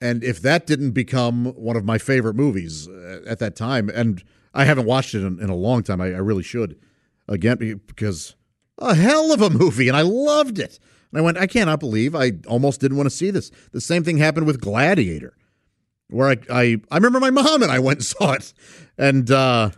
And 0.00 0.22
if 0.22 0.42
that 0.42 0.66
didn't 0.66 0.90
become 0.92 1.46
one 1.54 1.76
of 1.76 1.84
my 1.84 1.98
favorite 1.98 2.34
movies 2.34 2.86
uh, 2.88 3.22
at 3.26 3.38
that 3.38 3.56
time, 3.56 3.88
and 3.88 4.22
I 4.52 4.64
haven't 4.64 4.86
watched 4.86 5.14
it 5.14 5.24
in, 5.24 5.40
in 5.40 5.48
a 5.48 5.54
long 5.54 5.82
time. 5.82 6.00
I, 6.00 6.06
I, 6.06 6.18
really 6.18 6.42
should 6.42 6.78
again 7.28 7.80
because 7.86 8.34
a 8.78 8.94
hell 8.94 9.32
of 9.32 9.40
a 9.40 9.50
movie, 9.50 9.88
and 9.88 9.96
I 9.96 10.02
loved 10.02 10.58
it. 10.58 10.78
And 11.10 11.18
I 11.18 11.22
went, 11.22 11.38
I 11.38 11.46
cannot 11.46 11.80
believe 11.80 12.14
I 12.14 12.32
almost 12.46 12.80
didn't 12.80 12.96
want 12.96 13.06
to 13.06 13.14
see 13.14 13.30
this. 13.30 13.50
The 13.72 13.80
same 13.80 14.04
thing 14.04 14.18
happened 14.18 14.46
with 14.46 14.60
Gladiator, 14.60 15.36
where 16.08 16.30
I 16.30 16.36
I, 16.50 16.80
I 16.90 16.96
remember 16.96 17.20
my 17.20 17.30
mom 17.30 17.62
and 17.62 17.72
I 17.72 17.78
went 17.78 17.98
and 17.98 18.06
saw 18.06 18.32
it, 18.32 18.52
and 18.98 19.30
uh, 19.30 19.70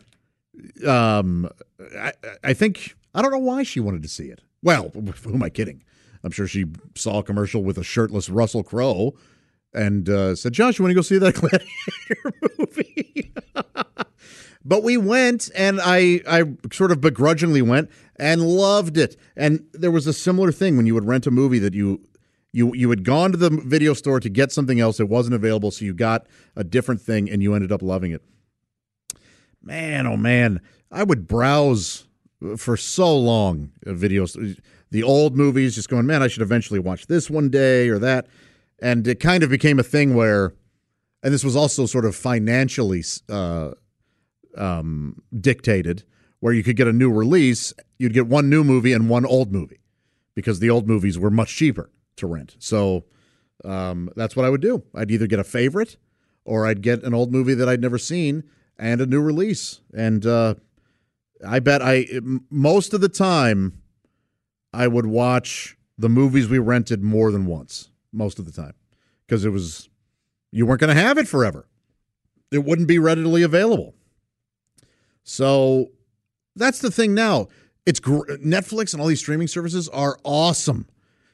um, 0.87 1.49
I, 1.97 2.13
I 2.43 2.55
think 2.55 2.97
I 3.15 3.23
don't 3.23 3.31
know 3.31 3.39
why 3.39 3.63
she 3.63 3.81
wanted 3.81 4.03
to 4.03 4.09
see 4.09 4.27
it. 4.27 4.43
Well, 4.63 4.91
who 5.23 5.35
am 5.35 5.43
I 5.43 5.51
kidding? 5.51 5.85
I'm 6.25 6.33
sure 6.33 6.49
she 6.49 6.67
saw 6.97 7.19
a 7.19 7.23
commercial 7.23 7.63
with 7.63 7.79
a 7.79 7.85
shirtless 7.85 8.29
Russell 8.29 8.65
Crowe 8.65 9.15
and 9.75 10.09
uh, 10.09 10.35
said, 10.35 10.53
"Josh, 10.53 10.79
you 10.79 10.85
want 10.85 10.91
to 10.91 10.95
go 10.95 11.03
see 11.03 11.19
that 11.19 11.35
Gladiator 11.37 12.33
movie?" 12.59 13.33
But 14.65 14.83
we 14.83 14.99
went, 14.99 15.51
and 15.55 15.81
I 15.83 16.21
I 16.29 16.43
sort 16.73 16.93
of 16.93 17.01
begrudgingly 17.01 17.63
went 17.63 17.91
and 18.17 18.43
loved 18.43 18.99
it. 18.99 19.17
And 19.35 19.65
there 19.73 19.91
was 19.91 20.07
a 20.07 20.13
similar 20.13 20.53
thing 20.53 20.77
when 20.77 20.85
you 20.85 20.93
would 20.93 21.07
rent 21.07 21.27
a 21.27 21.31
movie 21.31 21.59
that 21.61 21.73
you 21.73 22.03
you 22.53 22.75
you 22.75 22.91
had 22.91 23.03
gone 23.03 23.33
to 23.33 23.39
the 23.39 23.49
video 23.49 23.95
store 23.95 24.21
to 24.21 24.29
get 24.29 24.53
something 24.53 24.79
else 24.79 24.99
that 24.99 25.07
wasn't 25.07 25.35
available, 25.35 25.71
so 25.71 25.87
you 25.87 25.95
got 25.95 26.27
a 26.55 26.65
different 26.65 27.01
thing, 27.01 27.31
and 27.31 27.43
you 27.43 27.55
ended 27.55 27.73
up 27.73 27.81
loving 27.81 28.13
it. 28.13 28.23
Man, 29.63 30.07
oh 30.07 30.19
man, 30.19 30.61
I 30.91 31.03
would 31.03 31.27
browse 31.27 32.07
for 32.57 32.77
so 32.77 33.17
long 33.17 33.73
uh, 33.87 33.91
videos, 33.91 34.61
the 34.91 35.03
old 35.03 35.37
movies, 35.37 35.75
just 35.75 35.89
going, 35.89 36.07
man, 36.07 36.23
I 36.23 36.29
should 36.29 36.43
eventually 36.43 36.79
watch 36.79 37.07
this 37.07 37.29
one 37.29 37.49
day 37.49 37.89
or 37.89 37.99
that, 37.99 38.27
and 38.81 39.07
it 39.07 39.21
kind 39.21 39.43
of 39.43 39.51
became 39.51 39.79
a 39.79 39.83
thing 39.83 40.15
where, 40.15 40.55
and 41.23 41.33
this 41.33 41.45
was 41.45 41.57
also 41.57 41.87
sort 41.87 42.05
of 42.05 42.15
financially. 42.15 43.03
Uh, 43.29 43.73
um, 44.59 45.23
dictated, 45.39 46.05
where 46.41 46.53
you 46.53 46.63
could 46.63 46.77
get 46.77 46.89
a 46.89 46.93
new 46.93 47.11
release, 47.11 47.73
you'd 47.99 48.13
get 48.13 48.27
one 48.27 48.51
new 48.51 48.65
movie 48.65 48.93
and 48.93 49.09
one 49.09 49.25
old 49.25 49.53
movie 49.53 49.81
because 50.35 50.61
the 50.61 50.71
old 50.71 50.87
movies 50.87 51.19
were 51.19 51.31
much 51.31 51.55
cheaper 51.55 51.91
to 52.17 52.27
rent. 52.27 52.57
So 52.59 53.05
um, 53.65 54.11
that's 54.17 54.37
what 54.37 54.45
I 54.45 54.51
would 54.51 54.61
do. 54.61 54.85
I'd 54.95 55.11
either 55.11 55.27
get 55.27 55.39
a 55.39 55.45
favorite 55.45 55.97
or 56.45 56.67
I'd 56.67 56.83
get 56.83 57.03
an 57.03 57.15
old 57.15 57.33
movie 57.33 57.55
that 57.55 57.69
I'd 57.69 57.81
never 57.81 57.99
seen 57.99 58.45
and 58.79 59.01
a 59.01 59.07
new 59.07 59.21
release. 59.21 59.81
And 59.95 60.25
uh, 60.25 60.55
I 61.47 61.61
bet 61.61 61.83
I 61.83 62.07
most 62.51 62.95
of 62.95 63.01
the 63.01 63.09
time 63.09 63.83
I 64.73 64.87
would 64.87 65.07
watch 65.07 65.77
the 65.97 66.09
movies 66.09 66.49
we 66.49 66.59
rented 66.59 67.03
more 67.03 67.33
than 67.33 67.47
once. 67.47 67.91
Most 68.13 68.39
of 68.39 68.47
the 68.47 68.53
time 68.53 68.75
because 69.27 69.45
it 69.45 69.51
was 69.51 69.89
you 70.51 70.67
weren't 70.67 70.81
going 70.81 70.95
to 70.95 71.01
have 71.01 71.19
it 71.19 71.29
forever. 71.29 71.69
It 72.51 72.65
wouldn't 72.65 72.89
be 72.89 72.99
readily 72.99 73.43
available. 73.43 73.95
So 75.23 75.89
that's 76.57 76.79
the 76.79 76.91
thing 76.91 77.15
now. 77.15 77.49
It's 77.85 78.01
gr- 78.01 78.25
Netflix 78.37 78.93
and 78.93 79.03
all 79.03 79.09
these 79.09 79.21
streaming 79.21 79.49
services 79.49 79.89
are 79.91 80.19
awesome. 80.25 80.87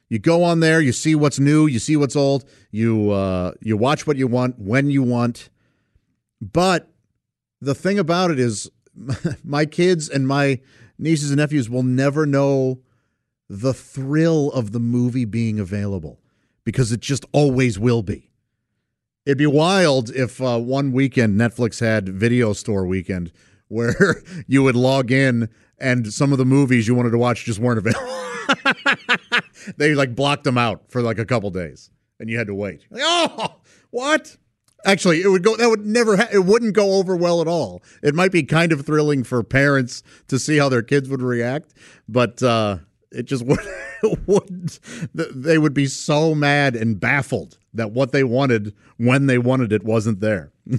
You 0.09 0.18
go 0.18 0.43
on 0.43 0.61
there, 0.61 0.81
you 0.81 0.93
see 0.93 1.14
what's 1.14 1.39
new, 1.39 1.66
you 1.66 1.79
see 1.79 1.97
what's 1.97 2.16
old, 2.16 2.45
you 2.70 3.11
uh, 3.11 3.53
you 3.61 3.77
watch 3.77 4.07
what 4.07 4.16
you 4.16 4.27
want 4.27 4.59
when 4.59 4.91
you 4.91 5.03
want. 5.03 5.49
But 6.41 6.91
the 7.61 7.75
thing 7.75 7.99
about 7.99 8.31
it 8.31 8.39
is, 8.39 8.70
my 9.45 9.64
kids 9.64 10.09
and 10.09 10.29
my 10.29 10.61
nieces 10.99 11.31
and 11.31 11.39
nephews 11.39 11.70
will 11.70 11.83
never 11.83 12.27
know 12.27 12.81
the 13.49 13.75
thrill 13.75 14.51
of 14.53 14.72
the 14.72 14.81
movie 14.81 15.25
being 15.25 15.59
available 15.59 16.20
because 16.65 16.93
it 16.93 17.01
just 17.01 17.25
always 17.33 17.79
will 17.79 18.03
be. 18.03 18.31
It'd 19.27 19.39
be 19.39 19.47
wild 19.47 20.11
if 20.11 20.41
uh, 20.41 20.59
one 20.59 20.93
weekend 20.93 21.41
Netflix 21.41 21.81
had 21.81 22.09
video 22.09 22.53
store 22.53 22.87
weekend 22.87 23.33
where 23.69 24.23
you 24.47 24.62
would 24.62 24.77
log 24.77 25.11
in 25.11 25.49
and 25.79 26.12
some 26.12 26.33
of 26.33 26.39
the 26.39 26.45
movies 26.45 26.87
you 26.87 26.95
wanted 26.95 27.11
to 27.11 27.19
watch 27.19 27.45
just 27.45 27.59
weren't 27.59 27.79
available. 27.79 28.25
they 29.77 29.95
like 29.95 30.15
blocked 30.15 30.45
them 30.45 30.59
out 30.59 30.91
for 30.91 31.03
like 31.03 31.19
a 31.19 31.25
couple 31.25 31.51
days 31.51 31.91
and 32.21 32.29
you 32.29 32.39
had 32.39 32.47
to 32.47 32.55
wait. 32.55 32.85
Like, 32.91 33.03
oh, 33.05 33.57
what? 33.91 34.37
Actually, 34.87 35.23
it 35.23 35.29
would 35.29 35.43
go. 35.43 35.57
That 35.57 35.71
would 35.71 35.87
never. 35.87 36.19
Ha- 36.19 36.29
it 36.31 36.45
wouldn't 36.45 36.75
go 36.75 36.95
over 36.95 37.17
well 37.17 37.41
at 37.41 37.49
all. 37.49 37.83
It 38.03 38.15
might 38.15 38.33
be 38.33 38.43
kind 38.43 38.71
of 38.71 38.85
thrilling 38.85 39.25
for 39.25 39.43
parents 39.43 40.03
to 40.29 40.39
see 40.39 40.59
how 40.59 40.69
their 40.69 40.83
kids 40.83 41.09
would 41.09 41.23
react, 41.23 41.73
but 42.07 42.43
uh, 42.43 42.79
it 43.15 43.25
just 43.25 43.45
would. 43.47 43.61
wouldn't. 44.27 44.81
They 45.15 45.57
would 45.57 45.73
be 45.73 45.87
so 45.87 46.35
mad 46.35 46.77
and 46.77 47.01
baffled 47.01 47.59
that 47.73 47.93
what 47.93 48.12
they 48.12 48.23
wanted 48.23 48.75
when 48.99 49.27
they 49.27 49.39
wanted 49.39 49.73
it 49.73 49.83
wasn't 49.83 50.21
there 50.21 50.53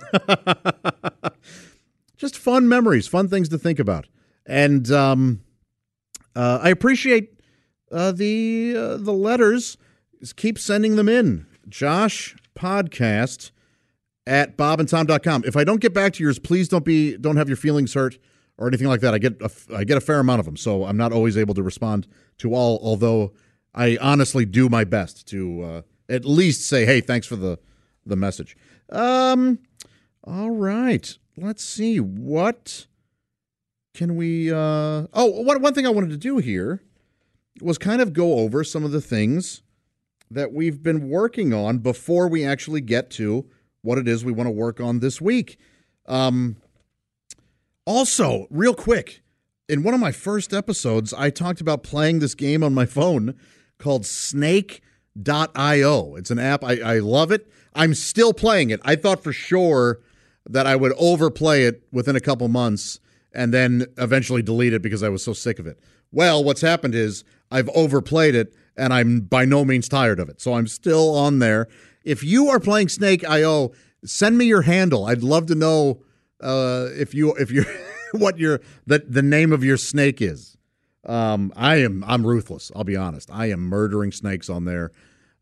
just 2.18 2.38
fun 2.38 2.68
memories, 2.68 3.08
fun 3.08 3.28
things 3.28 3.50
to 3.50 3.58
think 3.58 3.80
about. 3.80 4.08
And 4.46 4.90
um, 4.92 5.42
uh, 6.36 6.60
I 6.62 6.70
appreciate 6.70 7.42
uh, 7.92 8.12
the 8.12 8.76
uh, 8.78 8.98
the 8.98 9.14
letters. 9.14 9.78
Just 10.20 10.36
keep 10.36 10.58
sending 10.58 10.96
them 10.96 11.10
in. 11.10 11.46
Josh 11.68 12.36
podcast 12.56 13.52
at 14.28 14.58
bobandtom.com. 14.58 15.44
If 15.46 15.56
I 15.58 15.64
don't 15.64 15.82
get 15.82 15.94
back 15.94 16.14
to 16.14 16.24
yours, 16.24 16.40
please 16.40 16.68
don't 16.68 16.86
be 16.86 17.18
don't 17.18 17.38
have 17.38 17.50
your 17.50 17.58
feelings 17.58 17.94
hurt 17.94 18.18
or 18.58 18.68
anything 18.68 18.88
like 18.88 19.02
that. 19.02 19.14
I 19.14 19.18
get 19.18 19.42
a, 19.42 19.50
I 19.76 19.84
get 19.84 19.98
a 19.98 20.02
fair 20.02 20.20
amount 20.20 20.40
of 20.40 20.46
them, 20.46 20.58
so 20.58 20.86
I'm 20.86 20.98
not 20.98 21.12
always 21.12 21.38
able 21.38 21.54
to 21.56 21.64
respond 21.64 22.08
to 22.40 22.54
all. 22.54 22.80
Although 22.82 23.34
I 23.74 23.98
honestly 24.02 24.46
do 24.46 24.70
my 24.70 24.84
best 24.84 25.28
to 25.30 25.62
uh, 25.62 25.82
at 26.10 26.26
least 26.26 26.68
say, 26.68 26.86
"Hey, 26.86 27.02
thanks 27.02 27.28
for 27.28 27.36
the 27.36 27.60
the 28.06 28.16
message." 28.16 28.56
Um, 28.90 29.60
all 30.24 30.52
right, 30.52 31.18
let's 31.38 31.64
see 31.64 32.00
what 32.00 32.88
can 33.94 34.16
we. 34.16 34.52
Uh, 34.52 35.08
oh, 35.14 35.42
one 35.42 35.62
one 35.62 35.74
thing 35.74 35.86
I 35.86 35.90
wanted 35.90 36.12
to 36.12 36.18
do 36.18 36.38
here 36.38 36.82
was 37.62 37.78
kind 37.78 38.02
of 38.02 38.14
go 38.14 38.40
over 38.40 38.64
some 38.64 38.84
of 38.84 38.92
the 38.92 39.02
things 39.02 39.62
that 40.30 40.52
we've 40.52 40.82
been 40.82 41.10
working 41.10 41.54
on 41.54 41.78
before 41.80 42.28
we 42.28 42.44
actually 42.44 42.82
get 42.82 43.10
to 43.12 43.46
what 43.82 43.98
it 43.98 44.08
is 44.08 44.26
we 44.26 44.32
want 44.32 44.48
to 44.48 44.52
work 44.52 44.80
on 44.82 45.00
this 45.00 45.22
week. 45.22 45.58
Um, 46.08 46.58
also, 47.86 48.48
real 48.50 48.74
quick, 48.74 49.22
in 49.68 49.84
one 49.84 49.94
of 49.94 50.00
my 50.00 50.12
first 50.12 50.54
episodes, 50.54 51.14
I 51.14 51.30
talked 51.30 51.62
about 51.62 51.84
playing 51.84 52.20
this 52.20 52.36
game 52.36 52.64
on 52.64 52.74
my 52.74 52.86
phone 52.86 53.36
called 53.78 54.06
Snake.io. 54.06 54.82
It's 56.16 56.32
an 56.32 56.40
app. 56.40 56.64
I, 56.64 56.80
I 56.80 57.00
love 57.00 57.32
it. 57.32 57.50
I'm 57.74 57.94
still 57.94 58.34
playing 58.34 58.70
it. 58.70 58.80
I 58.84 58.96
thought 58.96 59.24
for 59.24 59.34
sure 59.34 60.00
that 60.48 60.68
I 60.68 60.76
would 60.76 60.94
overplay 60.98 61.64
it 61.64 61.84
within 61.92 62.16
a 62.16 62.22
couple 62.22 62.48
months 62.48 63.00
and 63.34 63.54
then 63.54 63.86
eventually 63.98 64.42
delete 64.42 64.74
it 64.74 64.82
because 64.82 65.04
I 65.04 65.10
was 65.10 65.24
so 65.24 65.34
sick 65.34 65.60
of 65.60 65.68
it. 65.68 65.80
Well, 66.12 66.44
what's 66.44 66.62
happened 66.62 66.96
is 66.96 67.24
I've 67.52 67.70
overplayed 67.70 68.36
it 68.36 68.54
and 68.78 68.94
I'm 68.94 69.22
by 69.22 69.46
no 69.46 69.66
means 69.66 69.90
tired 69.90 70.20
of 70.20 70.30
it. 70.30 70.40
So 70.40 70.54
I'm 70.54 70.68
still 70.68 71.16
on 71.16 71.40
there. 71.40 71.68
If 72.04 72.24
you 72.24 72.50
are 72.50 72.60
playing 72.60 72.90
Snake.io, 72.90 73.74
send 74.06 74.38
me 74.38 74.46
your 74.46 74.62
handle. 74.62 75.06
I'd 75.06 75.24
love 75.24 75.48
to 75.48 75.56
know 75.56 76.02
uh, 76.42 76.88
if 76.94 77.14
you 77.14 77.34
if 77.36 77.52
you 77.52 77.66
what 78.12 78.38
your 78.38 78.62
the 78.86 79.00
the 79.00 79.22
name 79.22 79.52
of 79.52 79.64
your 79.64 79.78
snake 79.78 80.22
is. 80.22 80.58
Um, 81.06 81.54
I 81.56 81.78
am 81.78 82.04
I'm 82.08 82.26
ruthless. 82.26 82.72
I'll 82.76 82.84
be 82.84 82.96
honest. 82.96 83.30
I 83.32 83.48
am 83.52 83.62
murdering 83.62 84.12
snakes 84.12 84.50
on 84.50 84.66
there. 84.66 84.92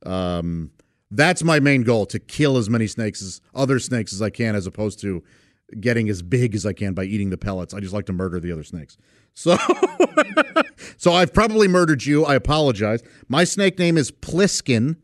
Um, 0.06 0.72
that's 1.10 1.44
my 1.44 1.60
main 1.60 1.84
goal 1.84 2.06
to 2.08 2.20
kill 2.20 2.58
as 2.58 2.70
many 2.70 2.88
snakes 2.88 3.22
as 3.22 3.40
other 3.54 3.80
snakes 3.80 4.14
as 4.14 4.22
I 4.22 4.30
can, 4.30 4.56
as 4.56 4.68
opposed 4.68 5.00
to 5.02 5.24
getting 5.80 6.10
as 6.10 6.22
big 6.22 6.56
as 6.56 6.66
I 6.66 6.74
can 6.74 6.94
by 6.94 7.04
eating 7.04 7.30
the 7.30 7.38
pellets. 7.38 7.74
I 7.74 7.80
just 7.80 7.94
like 7.94 8.08
to 8.08 8.14
murder 8.14 8.40
the 8.40 8.52
other 8.52 8.64
snakes. 8.64 8.98
So, 9.36 9.58
so 10.98 11.14
I've 11.14 11.34
probably 11.34 11.68
murdered 11.68 12.06
you. 12.06 12.24
I 12.24 12.36
apologize. 12.36 13.02
My 13.28 13.46
snake 13.46 13.80
name 13.80 13.98
is 13.98 14.12
Pliskin. 14.12 14.98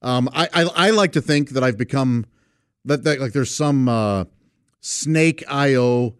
Um, 0.00 0.30
I, 0.32 0.48
I, 0.54 0.62
I 0.62 0.90
like 0.92 1.12
to 1.12 1.20
think 1.20 1.50
that 1.50 1.62
I've 1.62 1.76
become 1.76 2.24
that, 2.86 3.04
that 3.04 3.20
like 3.20 3.34
there's 3.34 3.54
some 3.54 3.86
uh, 3.86 4.24
Snake 4.86 5.42
IO 5.48 6.14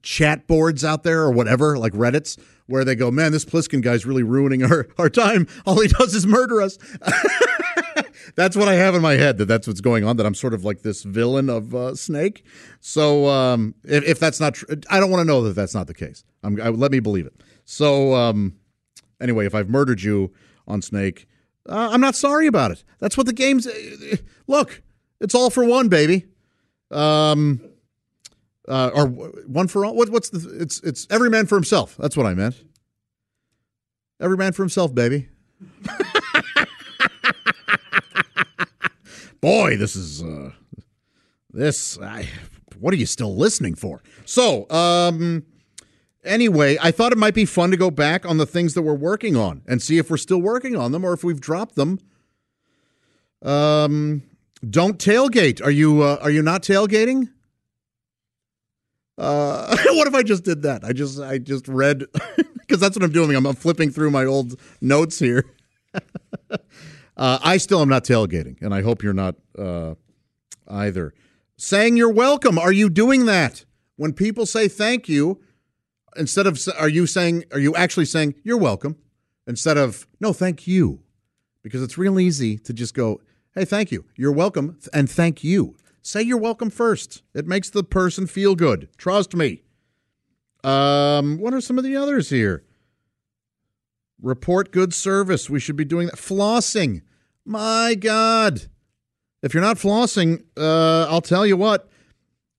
chat 0.00 0.46
boards 0.46 0.84
out 0.84 1.02
there 1.02 1.20
or 1.20 1.30
whatever, 1.30 1.76
like 1.76 1.92
Reddit's, 1.92 2.38
where 2.64 2.82
they 2.82 2.94
go, 2.94 3.10
man, 3.10 3.30
this 3.30 3.44
Pliskin 3.44 3.82
guy's 3.82 4.06
really 4.06 4.22
ruining 4.22 4.64
our, 4.64 4.88
our 4.98 5.10
time. 5.10 5.46
All 5.66 5.78
he 5.80 5.88
does 5.88 6.14
is 6.14 6.26
murder 6.26 6.62
us. 6.62 6.78
that's 8.34 8.56
what 8.56 8.68
I 8.68 8.74
have 8.74 8.94
in 8.94 9.02
my 9.02 9.14
head 9.14 9.36
that 9.36 9.44
that's 9.44 9.66
what's 9.66 9.82
going 9.82 10.02
on. 10.04 10.16
That 10.16 10.24
I'm 10.24 10.34
sort 10.34 10.54
of 10.54 10.64
like 10.64 10.80
this 10.80 11.02
villain 11.02 11.50
of 11.50 11.74
uh, 11.74 11.94
Snake. 11.94 12.42
So 12.80 13.28
um, 13.28 13.74
if, 13.84 14.02
if, 14.04 14.18
that's 14.18 14.40
not 14.40 14.54
true, 14.54 14.80
I 14.88 14.98
don't 14.98 15.10
want 15.10 15.20
to 15.20 15.26
know 15.26 15.42
that 15.42 15.54
that's 15.54 15.74
not 15.74 15.86
the 15.86 15.94
case. 15.94 16.24
I'm, 16.42 16.58
I, 16.58 16.70
let 16.70 16.92
me 16.92 17.00
believe 17.00 17.26
it. 17.26 17.34
So 17.66 18.14
um, 18.14 18.56
anyway, 19.20 19.44
if 19.44 19.54
I've 19.54 19.68
murdered 19.68 20.00
you 20.00 20.32
on 20.66 20.80
Snake, 20.80 21.28
uh, 21.68 21.90
I'm 21.92 22.00
not 22.00 22.14
sorry 22.14 22.46
about 22.46 22.70
it. 22.70 22.82
That's 22.98 23.18
what 23.18 23.26
the 23.26 23.34
game's. 23.34 23.66
Uh, 23.66 24.16
look, 24.46 24.82
it's 25.20 25.34
all 25.34 25.50
for 25.50 25.64
one, 25.66 25.88
baby. 25.88 26.24
Um, 26.90 27.60
uh, 28.68 28.90
or 28.94 29.06
one 29.06 29.68
for 29.68 29.84
all. 29.84 29.94
What, 29.94 30.10
what's 30.10 30.30
the? 30.30 30.56
It's 30.60 30.80
it's 30.80 31.06
every 31.10 31.30
man 31.30 31.46
for 31.46 31.54
himself. 31.56 31.96
That's 31.98 32.16
what 32.16 32.26
I 32.26 32.34
meant. 32.34 32.62
Every 34.20 34.36
man 34.36 34.52
for 34.52 34.62
himself, 34.62 34.94
baby. 34.94 35.28
Boy, 39.40 39.76
this 39.76 39.94
is 39.94 40.22
uh, 40.22 40.52
this. 41.52 41.98
I, 42.00 42.28
what 42.78 42.94
are 42.94 42.96
you 42.96 43.06
still 43.06 43.36
listening 43.36 43.74
for? 43.74 44.02
So, 44.24 44.68
um, 44.70 45.44
anyway, 46.24 46.78
I 46.82 46.90
thought 46.90 47.12
it 47.12 47.18
might 47.18 47.34
be 47.34 47.44
fun 47.44 47.70
to 47.70 47.76
go 47.76 47.90
back 47.90 48.24
on 48.26 48.38
the 48.38 48.46
things 48.46 48.74
that 48.74 48.82
we're 48.82 48.94
working 48.94 49.36
on 49.36 49.62
and 49.66 49.82
see 49.82 49.98
if 49.98 50.10
we're 50.10 50.16
still 50.16 50.40
working 50.40 50.76
on 50.76 50.92
them 50.92 51.04
or 51.04 51.12
if 51.12 51.22
we've 51.22 51.40
dropped 51.40 51.74
them. 51.76 52.00
Um, 53.42 54.22
don't 54.68 54.98
tailgate. 54.98 55.62
Are 55.62 55.70
you 55.70 56.02
uh, 56.02 56.18
are 56.22 56.30
you 56.30 56.42
not 56.42 56.62
tailgating? 56.62 57.28
Uh, 59.18 59.76
what 59.86 60.06
if 60.06 60.14
I 60.14 60.22
just 60.22 60.44
did 60.44 60.62
that? 60.62 60.84
I 60.84 60.92
just 60.92 61.20
I 61.20 61.38
just 61.38 61.68
read 61.68 62.04
because 62.56 62.80
that's 62.80 62.96
what 62.96 63.04
I'm 63.04 63.12
doing. 63.12 63.34
I'm, 63.34 63.46
I'm 63.46 63.54
flipping 63.54 63.90
through 63.90 64.10
my 64.10 64.24
old 64.24 64.58
notes 64.80 65.18
here. 65.18 65.44
Uh, 67.18 67.38
I 67.42 67.56
still 67.56 67.80
am 67.80 67.88
not 67.88 68.04
tailgating, 68.04 68.60
and 68.60 68.74
I 68.74 68.82
hope 68.82 69.02
you're 69.02 69.14
not 69.14 69.36
uh, 69.58 69.94
either. 70.68 71.14
Saying 71.56 71.96
you're 71.96 72.12
welcome. 72.12 72.58
Are 72.58 72.72
you 72.72 72.90
doing 72.90 73.24
that? 73.24 73.64
When 73.96 74.12
people 74.12 74.44
say 74.44 74.68
thank 74.68 75.08
you, 75.08 75.40
instead 76.16 76.46
of 76.46 76.60
are 76.78 76.90
you 76.90 77.06
saying 77.06 77.44
are 77.52 77.58
you 77.58 77.74
actually 77.74 78.04
saying 78.04 78.34
you're 78.44 78.58
welcome 78.58 78.96
instead 79.46 79.78
of 79.78 80.06
no 80.20 80.34
thank 80.34 80.66
you? 80.66 81.00
Because 81.62 81.82
it's 81.82 81.96
real 81.96 82.20
easy 82.20 82.58
to 82.58 82.74
just 82.74 82.92
go, 82.92 83.22
hey, 83.54 83.64
thank 83.64 83.90
you. 83.90 84.04
You're 84.14 84.32
welcome 84.32 84.78
and 84.92 85.10
thank 85.10 85.42
you. 85.42 85.76
Say 86.06 86.22
you're 86.22 86.38
welcome 86.38 86.70
first. 86.70 87.24
It 87.34 87.48
makes 87.48 87.68
the 87.68 87.82
person 87.82 88.28
feel 88.28 88.54
good. 88.54 88.88
Trust 88.96 89.34
me. 89.34 89.64
Um, 90.62 91.36
what 91.36 91.52
are 91.52 91.60
some 91.60 91.78
of 91.78 91.84
the 91.84 91.96
others 91.96 92.30
here? 92.30 92.62
Report 94.22 94.70
good 94.70 94.94
service. 94.94 95.50
We 95.50 95.58
should 95.58 95.74
be 95.74 95.84
doing 95.84 96.06
that. 96.06 96.14
Flossing. 96.14 97.02
My 97.44 97.96
God. 97.98 98.68
If 99.42 99.52
you're 99.52 99.64
not 99.64 99.78
flossing, 99.78 100.44
uh, 100.56 101.08
I'll 101.10 101.20
tell 101.20 101.44
you 101.44 101.56
what, 101.56 101.88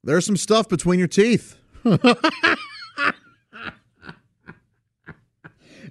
there's 0.03 0.25
some 0.25 0.35
stuff 0.35 0.67
between 0.67 0.99
your 0.99 1.07
teeth. 1.07 1.55
All 1.85 1.97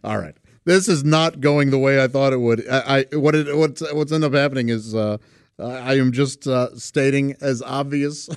right. 0.04 0.36
This 0.66 0.88
is 0.88 1.04
not 1.04 1.40
going 1.40 1.70
the 1.70 1.78
way 1.78 2.04
I 2.04 2.08
thought 2.08 2.34
it 2.34 2.40
would. 2.40 2.68
I, 2.68 3.06
I 3.12 3.16
what 3.16 3.34
it 3.34 3.56
what's 3.56 3.80
what's 3.94 4.12
ended 4.12 4.34
up 4.34 4.38
happening 4.38 4.68
is 4.68 4.94
uh, 4.94 5.16
I 5.58 5.98
am 5.98 6.12
just 6.12 6.46
uh, 6.46 6.76
stating 6.76 7.36
as 7.40 7.62
obvious 7.62 8.28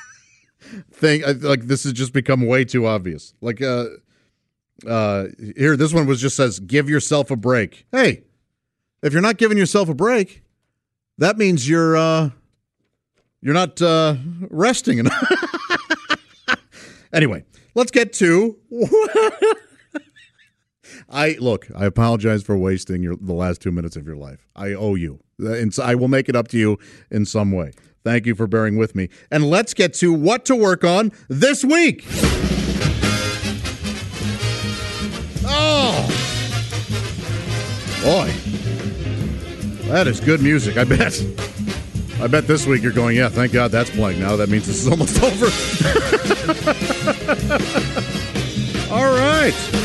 thing. 0.92 1.22
Like 1.40 1.62
this 1.62 1.84
has 1.84 1.92
just 1.92 2.12
become 2.12 2.46
way 2.46 2.64
too 2.64 2.86
obvious. 2.86 3.34
Like 3.40 3.62
uh, 3.62 3.86
uh, 4.86 5.26
here, 5.56 5.76
this 5.76 5.92
one 5.92 6.06
was 6.06 6.20
just 6.20 6.36
says, 6.36 6.60
"Give 6.60 6.90
yourself 6.90 7.30
a 7.30 7.36
break." 7.36 7.86
Hey, 7.90 8.24
if 9.02 9.12
you're 9.12 9.22
not 9.22 9.38
giving 9.38 9.56
yourself 9.56 9.88
a 9.88 9.94
break, 9.94 10.42
that 11.18 11.38
means 11.38 11.68
you're 11.68 11.96
uh, 11.96 12.30
you're 13.40 13.54
not 13.54 13.80
uh, 13.80 14.16
resting 14.50 14.98
enough. 14.98 15.32
anyway, 17.12 17.44
let's 17.74 17.90
get 17.90 18.12
to. 18.14 18.58
I 21.12 21.36
look. 21.38 21.68
I 21.74 21.84
apologize 21.84 22.42
for 22.42 22.56
wasting 22.56 23.02
your 23.02 23.16
the 23.16 23.34
last 23.34 23.60
two 23.60 23.70
minutes 23.70 23.96
of 23.96 24.06
your 24.06 24.16
life. 24.16 24.46
I 24.56 24.72
owe 24.72 24.94
you, 24.94 25.20
uh, 25.42 25.52
and 25.52 25.72
so 25.72 25.82
I 25.82 25.94
will 25.94 26.08
make 26.08 26.28
it 26.28 26.34
up 26.34 26.48
to 26.48 26.58
you 26.58 26.78
in 27.10 27.26
some 27.26 27.52
way. 27.52 27.72
Thank 28.02 28.26
you 28.26 28.34
for 28.34 28.46
bearing 28.46 28.78
with 28.78 28.96
me. 28.96 29.10
And 29.30 29.48
let's 29.48 29.74
get 29.74 29.94
to 29.94 30.12
what 30.12 30.44
to 30.46 30.56
work 30.56 30.84
on 30.84 31.12
this 31.28 31.64
week. 31.64 32.04
Oh, 35.44 36.06
boy, 38.02 38.32
that 39.88 40.06
is 40.06 40.18
good 40.18 40.42
music. 40.42 40.78
I 40.78 40.84
bet. 40.84 41.22
I 42.20 42.28
bet 42.28 42.46
this 42.46 42.66
week 42.66 42.82
you're 42.82 42.92
going, 42.92 43.16
yeah, 43.16 43.28
thank 43.28 43.52
God 43.52 43.72
that's 43.72 43.90
playing 43.90 44.20
now. 44.20 44.36
That 44.36 44.48
means 44.48 44.66
this 44.66 44.86
is 44.86 44.88
almost 44.90 45.20
over. 45.22 45.46
All 48.94 49.12
right. 49.12 49.81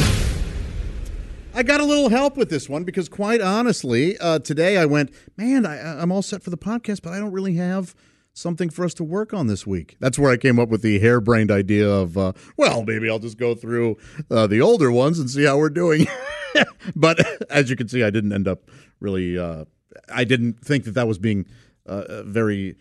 I 1.57 1.63
got 1.63 1.81
a 1.81 1.85
little 1.85 2.09
help 2.09 2.37
with 2.37 2.51
this 2.51 2.69
one 2.69 2.83
because, 2.83 3.09
quite 3.09 3.41
honestly, 3.41 4.15
uh, 4.19 4.37
today 4.37 4.77
I 4.77 4.85
went, 4.85 5.11
man, 5.37 5.65
I, 5.65 5.99
I'm 5.99 6.11
all 6.11 6.21
set 6.21 6.43
for 6.43 6.51
the 6.51 6.57
podcast, 6.57 7.01
but 7.01 7.13
I 7.13 7.19
don't 7.19 7.31
really 7.31 7.55
have 7.55 7.95
something 8.31 8.69
for 8.69 8.85
us 8.85 8.93
to 8.93 9.03
work 9.03 9.33
on 9.33 9.47
this 9.47 9.65
week. 9.65 9.95
That's 9.99 10.19
where 10.19 10.31
I 10.31 10.37
came 10.37 10.59
up 10.59 10.69
with 10.69 10.83
the 10.83 10.99
harebrained 10.99 11.49
idea 11.49 11.89
of, 11.89 12.15
uh, 12.15 12.33
well, 12.57 12.83
maybe 12.85 13.09
I'll 13.09 13.17
just 13.17 13.39
go 13.39 13.55
through 13.55 13.97
uh, 14.29 14.45
the 14.45 14.61
older 14.61 14.91
ones 14.91 15.17
and 15.17 15.31
see 15.31 15.45
how 15.45 15.57
we're 15.57 15.71
doing. 15.71 16.05
but 16.95 17.25
as 17.49 17.71
you 17.71 17.75
can 17.75 17.87
see, 17.87 18.03
I 18.03 18.11
didn't 18.11 18.33
end 18.33 18.47
up 18.47 18.69
really. 18.99 19.35
Uh, 19.35 19.65
I 20.13 20.25
didn't 20.25 20.63
think 20.63 20.83
that 20.83 20.91
that 20.91 21.07
was 21.07 21.17
being 21.17 21.47
uh, 21.87 22.21
very 22.21 22.75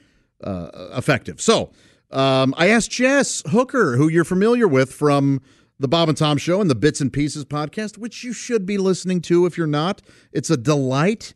uh, 0.45 0.91
effective. 0.95 1.41
So 1.41 1.73
um, 2.11 2.53
I 2.59 2.69
asked 2.69 2.91
Jess 2.91 3.43
Hooker, 3.47 3.97
who 3.97 4.09
you're 4.09 4.25
familiar 4.25 4.69
with 4.69 4.93
from 4.93 5.41
the 5.79 5.89
Bob 5.89 6.09
and 6.09 6.17
Tom 6.17 6.39
Show 6.39 6.61
and 6.61 6.71
the 6.71 6.75
Bits 6.75 7.01
and 7.01 7.13
Pieces 7.13 7.45
podcast, 7.45 7.99
which 7.99 8.25
you 8.25 8.33
should 8.33 8.65
be 8.67 8.79
listening 8.79 9.21
to 9.23 9.47
if 9.47 9.59
you're 9.59 9.67
not. 9.67 10.03
It's 10.33 10.51
a 10.51 10.57
delight. 10.57 11.35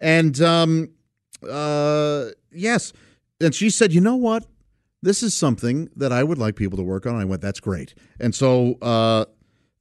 And 0.00 0.40
um, 0.40 0.90
uh, 1.48 2.26
yes, 2.50 2.92
and 3.40 3.54
she 3.54 3.70
said, 3.70 3.92
you 3.92 4.00
know 4.00 4.16
what? 4.16 4.46
This 5.02 5.22
is 5.22 5.34
something 5.34 5.90
that 5.96 6.12
I 6.12 6.22
would 6.22 6.38
like 6.38 6.56
people 6.56 6.76
to 6.78 6.84
work 6.84 7.06
on. 7.06 7.16
I 7.16 7.24
went, 7.24 7.42
that's 7.42 7.60
great. 7.60 7.94
And 8.20 8.34
so 8.34 8.78
uh, 8.80 9.24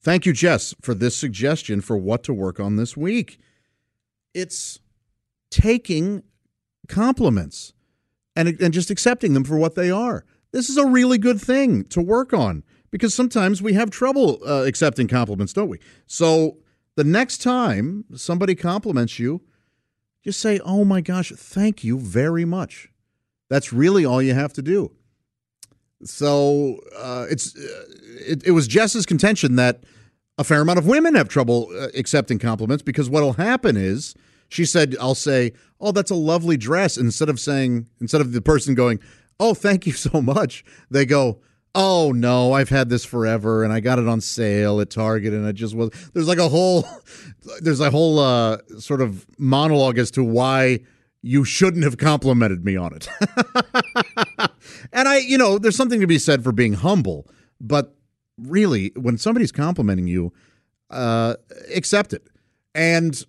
thank 0.01 0.25
you, 0.25 0.33
Jess, 0.33 0.73
for 0.81 0.93
this 0.93 1.15
suggestion 1.15 1.79
for 1.81 1.95
what 1.95 2.23
to 2.23 2.33
work 2.33 2.59
on 2.59 2.75
this 2.75 2.97
week. 2.97 3.39
it's 4.33 4.79
taking 5.49 6.23
compliments 6.87 7.73
and, 8.35 8.59
and 8.61 8.73
just 8.73 8.89
accepting 8.89 9.33
them 9.33 9.43
for 9.43 9.57
what 9.57 9.75
they 9.75 9.91
are. 9.91 10.25
This 10.51 10.69
is 10.69 10.77
a 10.77 10.85
really 10.85 11.17
good 11.17 11.39
thing 11.39 11.83
to 11.85 12.01
work 12.01 12.33
on 12.33 12.63
because 12.91 13.13
sometimes 13.13 13.61
we 13.61 13.73
have 13.73 13.89
trouble 13.89 14.39
uh, 14.45 14.63
accepting 14.65 15.07
compliments, 15.07 15.53
don't 15.53 15.69
we? 15.69 15.79
So 16.05 16.57
the 16.95 17.03
next 17.03 17.39
time 17.39 18.05
somebody 18.15 18.53
compliments 18.53 19.17
you, 19.17 19.41
just 20.23 20.39
say, 20.39 20.59
Oh 20.63 20.85
my 20.85 21.01
gosh, 21.01 21.31
thank 21.31 21.83
you 21.83 21.97
very 21.99 22.45
much. 22.45 22.89
That's 23.49 23.73
really 23.73 24.05
all 24.05 24.21
you 24.21 24.33
have 24.33 24.53
to 24.53 24.61
do. 24.61 24.91
So 26.03 26.79
uh, 26.97 27.27
it's 27.29 27.55
uh, 27.55 27.85
it, 28.27 28.47
it 28.47 28.51
was 28.51 28.67
Jess's 28.67 29.05
contention 29.05 29.55
that 29.55 29.83
a 30.37 30.43
fair 30.43 30.61
amount 30.61 30.79
of 30.79 30.87
women 30.87 31.15
have 31.15 31.29
trouble 31.29 31.69
uh, 31.77 31.87
accepting 31.95 32.39
compliments 32.39 32.83
because 32.83 33.09
what'll 33.09 33.33
happen 33.33 33.77
is 33.77 34.15
she 34.49 34.65
said, 34.65 34.95
I'll 34.99 35.15
say, 35.15 35.53
Oh, 35.79 35.91
that's 35.91 36.11
a 36.11 36.15
lovely 36.15 36.57
dress. 36.57 36.97
Instead 36.97 37.29
of 37.29 37.39
saying, 37.39 37.87
instead 37.99 38.21
of 38.21 38.31
the 38.33 38.41
person 38.41 38.75
going, 38.75 38.99
Oh, 39.39 39.53
thank 39.53 39.85
you 39.87 39.93
so 39.93 40.21
much, 40.21 40.63
they 40.89 41.05
go, 41.05 41.39
Oh 41.73 42.11
no, 42.13 42.51
I've 42.53 42.69
had 42.69 42.89
this 42.89 43.05
forever 43.05 43.63
and 43.63 43.71
I 43.71 43.79
got 43.79 43.97
it 43.97 44.07
on 44.07 44.19
sale 44.19 44.81
at 44.81 44.89
Target 44.89 45.33
and 45.33 45.47
it 45.47 45.53
just 45.53 45.73
was 45.73 45.89
there's 46.13 46.27
like 46.27 46.37
a 46.37 46.49
whole 46.49 46.85
there's 47.61 47.79
a 47.79 47.89
whole 47.89 48.19
uh, 48.19 48.57
sort 48.79 49.01
of 49.01 49.25
monologue 49.37 49.97
as 49.97 50.11
to 50.11 50.23
why 50.23 50.79
you 51.21 51.45
shouldn't 51.45 51.83
have 51.83 51.97
complimented 51.97 52.65
me 52.65 52.75
on 52.75 52.93
it. 52.95 53.07
and 54.91 55.07
I, 55.07 55.17
you 55.17 55.37
know, 55.37 55.57
there's 55.59 55.75
something 55.75 56.01
to 56.01 56.07
be 56.07 56.17
said 56.17 56.43
for 56.43 56.51
being 56.51 56.73
humble, 56.73 57.27
but 57.59 57.95
really 58.37 58.91
when 58.95 59.17
somebody's 59.17 59.51
complimenting 59.51 60.07
you, 60.07 60.33
uh, 60.89 61.35
accept 61.73 62.13
it. 62.13 62.27
And 62.73 63.23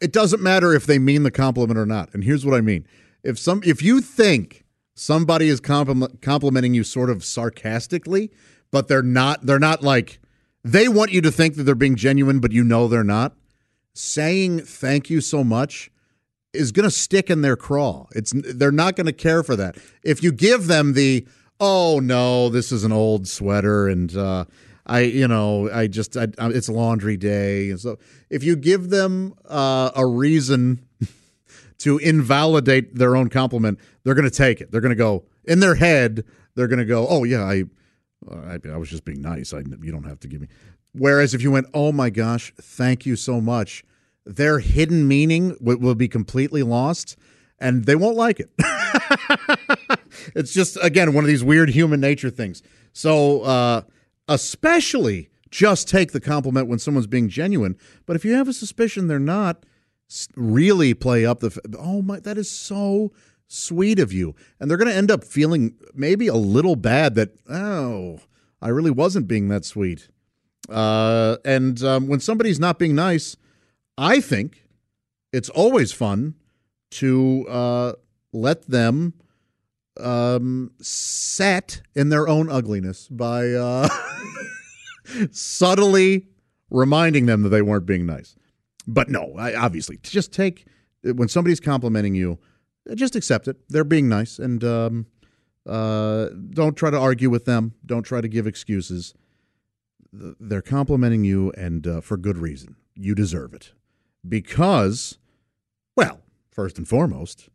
it 0.00 0.12
doesn't 0.12 0.42
matter 0.42 0.74
if 0.74 0.86
they 0.86 0.98
mean 0.98 1.22
the 1.22 1.30
compliment 1.30 1.78
or 1.78 1.86
not. 1.86 2.12
And 2.12 2.24
here's 2.24 2.44
what 2.44 2.54
I 2.54 2.60
mean. 2.60 2.86
If 3.22 3.38
some 3.38 3.62
if 3.64 3.82
you 3.82 4.00
think 4.00 4.59
somebody 5.00 5.48
is 5.48 5.60
compliment, 5.60 6.20
complimenting 6.20 6.74
you 6.74 6.84
sort 6.84 7.08
of 7.08 7.24
sarcastically, 7.24 8.30
but 8.70 8.86
they're 8.86 9.02
not 9.02 9.46
they're 9.46 9.58
not 9.58 9.82
like 9.82 10.20
they 10.62 10.88
want 10.88 11.10
you 11.10 11.22
to 11.22 11.30
think 11.30 11.56
that 11.56 11.62
they're 11.62 11.74
being 11.74 11.96
genuine 11.96 12.38
but 12.38 12.52
you 12.52 12.62
know 12.62 12.86
they're 12.86 13.02
not. 13.02 13.34
Saying 13.94 14.60
thank 14.60 15.10
you 15.10 15.20
so 15.20 15.42
much 15.42 15.90
is 16.52 16.70
going 16.70 16.84
to 16.84 16.90
stick 16.90 17.30
in 17.30 17.42
their 17.42 17.56
craw. 17.56 18.06
It's 18.14 18.32
they're 18.34 18.70
not 18.70 18.94
going 18.94 19.06
to 19.06 19.12
care 19.12 19.42
for 19.42 19.56
that. 19.56 19.76
If 20.02 20.22
you 20.22 20.32
give 20.32 20.66
them 20.66 20.92
the 20.92 21.26
oh 21.58 21.98
no, 22.00 22.50
this 22.50 22.70
is 22.70 22.84
an 22.84 22.92
old 22.92 23.26
sweater 23.26 23.88
and 23.88 24.14
uh 24.14 24.44
I, 24.86 25.00
you 25.00 25.28
know, 25.28 25.70
I 25.70 25.86
just, 25.86 26.16
I, 26.16 26.26
it's 26.38 26.68
laundry 26.68 27.16
day. 27.16 27.70
And 27.70 27.78
so 27.78 27.98
if 28.28 28.42
you 28.42 28.56
give 28.56 28.90
them 28.90 29.34
uh, 29.48 29.92
a 29.94 30.04
reason 30.04 30.84
to 31.80 31.98
invalidate 31.98 32.94
their 32.94 33.16
own 33.16 33.28
compliment, 33.28 33.78
they're 34.04 34.14
going 34.14 34.28
to 34.28 34.36
take 34.36 34.60
it. 34.60 34.70
They're 34.70 34.80
going 34.80 34.90
to 34.90 34.96
go 34.96 35.24
in 35.44 35.60
their 35.60 35.74
head. 35.74 36.24
They're 36.54 36.68
going 36.68 36.78
to 36.78 36.84
go, 36.84 37.06
oh 37.08 37.24
yeah, 37.24 37.42
I, 37.42 37.64
I, 38.30 38.58
I 38.72 38.76
was 38.76 38.88
just 38.88 39.04
being 39.04 39.20
nice. 39.20 39.52
I, 39.52 39.58
you 39.58 39.92
don't 39.92 40.04
have 40.04 40.20
to 40.20 40.28
give 40.28 40.40
me. 40.40 40.48
Whereas 40.92 41.34
if 41.34 41.42
you 41.42 41.50
went, 41.50 41.66
oh 41.74 41.92
my 41.92 42.10
gosh, 42.10 42.52
thank 42.60 43.06
you 43.06 43.16
so 43.16 43.40
much, 43.40 43.84
their 44.24 44.58
hidden 44.58 45.06
meaning 45.06 45.56
will, 45.60 45.78
will 45.78 45.94
be 45.94 46.08
completely 46.08 46.62
lost, 46.62 47.16
and 47.58 47.84
they 47.84 47.96
won't 47.96 48.16
like 48.16 48.40
it. 48.40 48.50
it's 50.34 50.52
just 50.52 50.78
again 50.82 51.14
one 51.14 51.24
of 51.24 51.28
these 51.28 51.44
weird 51.44 51.70
human 51.70 52.00
nature 52.00 52.30
things. 52.30 52.62
So. 52.92 53.42
uh 53.42 53.82
especially 54.30 55.28
just 55.50 55.88
take 55.88 56.12
the 56.12 56.20
compliment 56.20 56.68
when 56.68 56.78
someone's 56.78 57.08
being 57.08 57.28
genuine. 57.28 57.76
But 58.06 58.16
if 58.16 58.24
you 58.24 58.34
have 58.34 58.48
a 58.48 58.52
suspicion 58.52 59.08
they're 59.08 59.18
not, 59.18 59.66
really 60.36 60.94
play 60.94 61.24
up 61.24 61.40
the 61.40 61.58
oh 61.78 62.02
my 62.02 62.18
that 62.20 62.36
is 62.38 62.50
so 62.50 63.12
sweet 63.46 63.98
of 63.98 64.12
you 64.12 64.34
and 64.58 64.70
they're 64.70 64.78
going 64.78 64.90
to 64.90 64.96
end 64.96 65.10
up 65.10 65.24
feeling 65.24 65.74
maybe 65.94 66.26
a 66.26 66.34
little 66.34 66.76
bad 66.76 67.14
that 67.14 67.30
oh 67.48 68.18
i 68.60 68.68
really 68.68 68.90
wasn't 68.90 69.26
being 69.26 69.48
that 69.48 69.64
sweet 69.64 70.08
uh, 70.68 71.36
and 71.44 71.82
um, 71.82 72.06
when 72.06 72.20
somebody's 72.20 72.60
not 72.60 72.78
being 72.78 72.94
nice 72.94 73.36
i 73.98 74.20
think 74.20 74.64
it's 75.32 75.48
always 75.48 75.92
fun 75.92 76.34
to 76.90 77.46
uh, 77.48 77.92
let 78.32 78.66
them 78.68 79.14
um, 80.00 80.72
sat 80.80 81.82
in 81.94 82.08
their 82.08 82.28
own 82.28 82.50
ugliness 82.50 83.08
by 83.08 83.50
uh, 83.50 83.88
subtly 85.30 86.26
reminding 86.70 87.26
them 87.26 87.42
that 87.42 87.48
they 87.50 87.62
weren't 87.62 87.86
being 87.86 88.06
nice. 88.06 88.36
But 88.86 89.08
no, 89.08 89.34
I, 89.36 89.54
obviously, 89.54 89.98
just 90.02 90.32
take 90.32 90.66
when 91.02 91.28
somebody's 91.28 91.60
complimenting 91.60 92.14
you, 92.14 92.38
just 92.94 93.16
accept 93.16 93.48
it. 93.48 93.56
They're 93.68 93.84
being 93.84 94.08
nice, 94.08 94.38
and 94.38 94.62
um, 94.64 95.06
uh, 95.66 96.28
don't 96.50 96.76
try 96.76 96.90
to 96.90 96.98
argue 96.98 97.30
with 97.30 97.44
them. 97.44 97.74
Don't 97.84 98.02
try 98.02 98.20
to 98.20 98.28
give 98.28 98.46
excuses. 98.46 99.14
They're 100.12 100.62
complimenting 100.62 101.24
you, 101.24 101.52
and 101.56 101.86
uh, 101.86 102.00
for 102.00 102.16
good 102.16 102.38
reason. 102.38 102.76
You 102.94 103.14
deserve 103.14 103.54
it 103.54 103.72
because, 104.28 105.18
well, 105.96 106.20
first 106.50 106.76
and 106.76 106.86
foremost, 106.86 107.48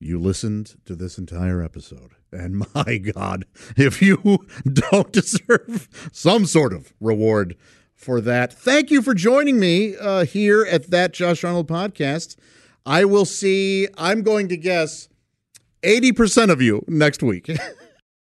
you 0.00 0.18
listened 0.18 0.76
to 0.86 0.96
this 0.96 1.18
entire 1.18 1.62
episode. 1.62 2.12
And 2.32 2.64
my 2.74 2.98
God, 2.98 3.44
if 3.76 4.00
you 4.00 4.46
don't 4.72 5.12
deserve 5.12 6.10
some 6.12 6.46
sort 6.46 6.72
of 6.72 6.92
reward 7.00 7.56
for 8.00 8.22
that, 8.22 8.50
thank 8.50 8.90
you 8.90 9.02
for 9.02 9.12
joining 9.12 9.60
me 9.60 9.94
uh, 9.94 10.24
here 10.24 10.64
at 10.64 10.90
that 10.90 11.12
Josh 11.12 11.44
Arnold 11.44 11.68
podcast. 11.68 12.36
I 12.86 13.04
will 13.04 13.26
see, 13.26 13.88
I'm 13.98 14.22
going 14.22 14.48
to 14.48 14.56
guess 14.56 15.10
80% 15.82 16.50
of 16.50 16.62
you 16.62 16.82
next 16.88 17.22
week. 17.22 17.50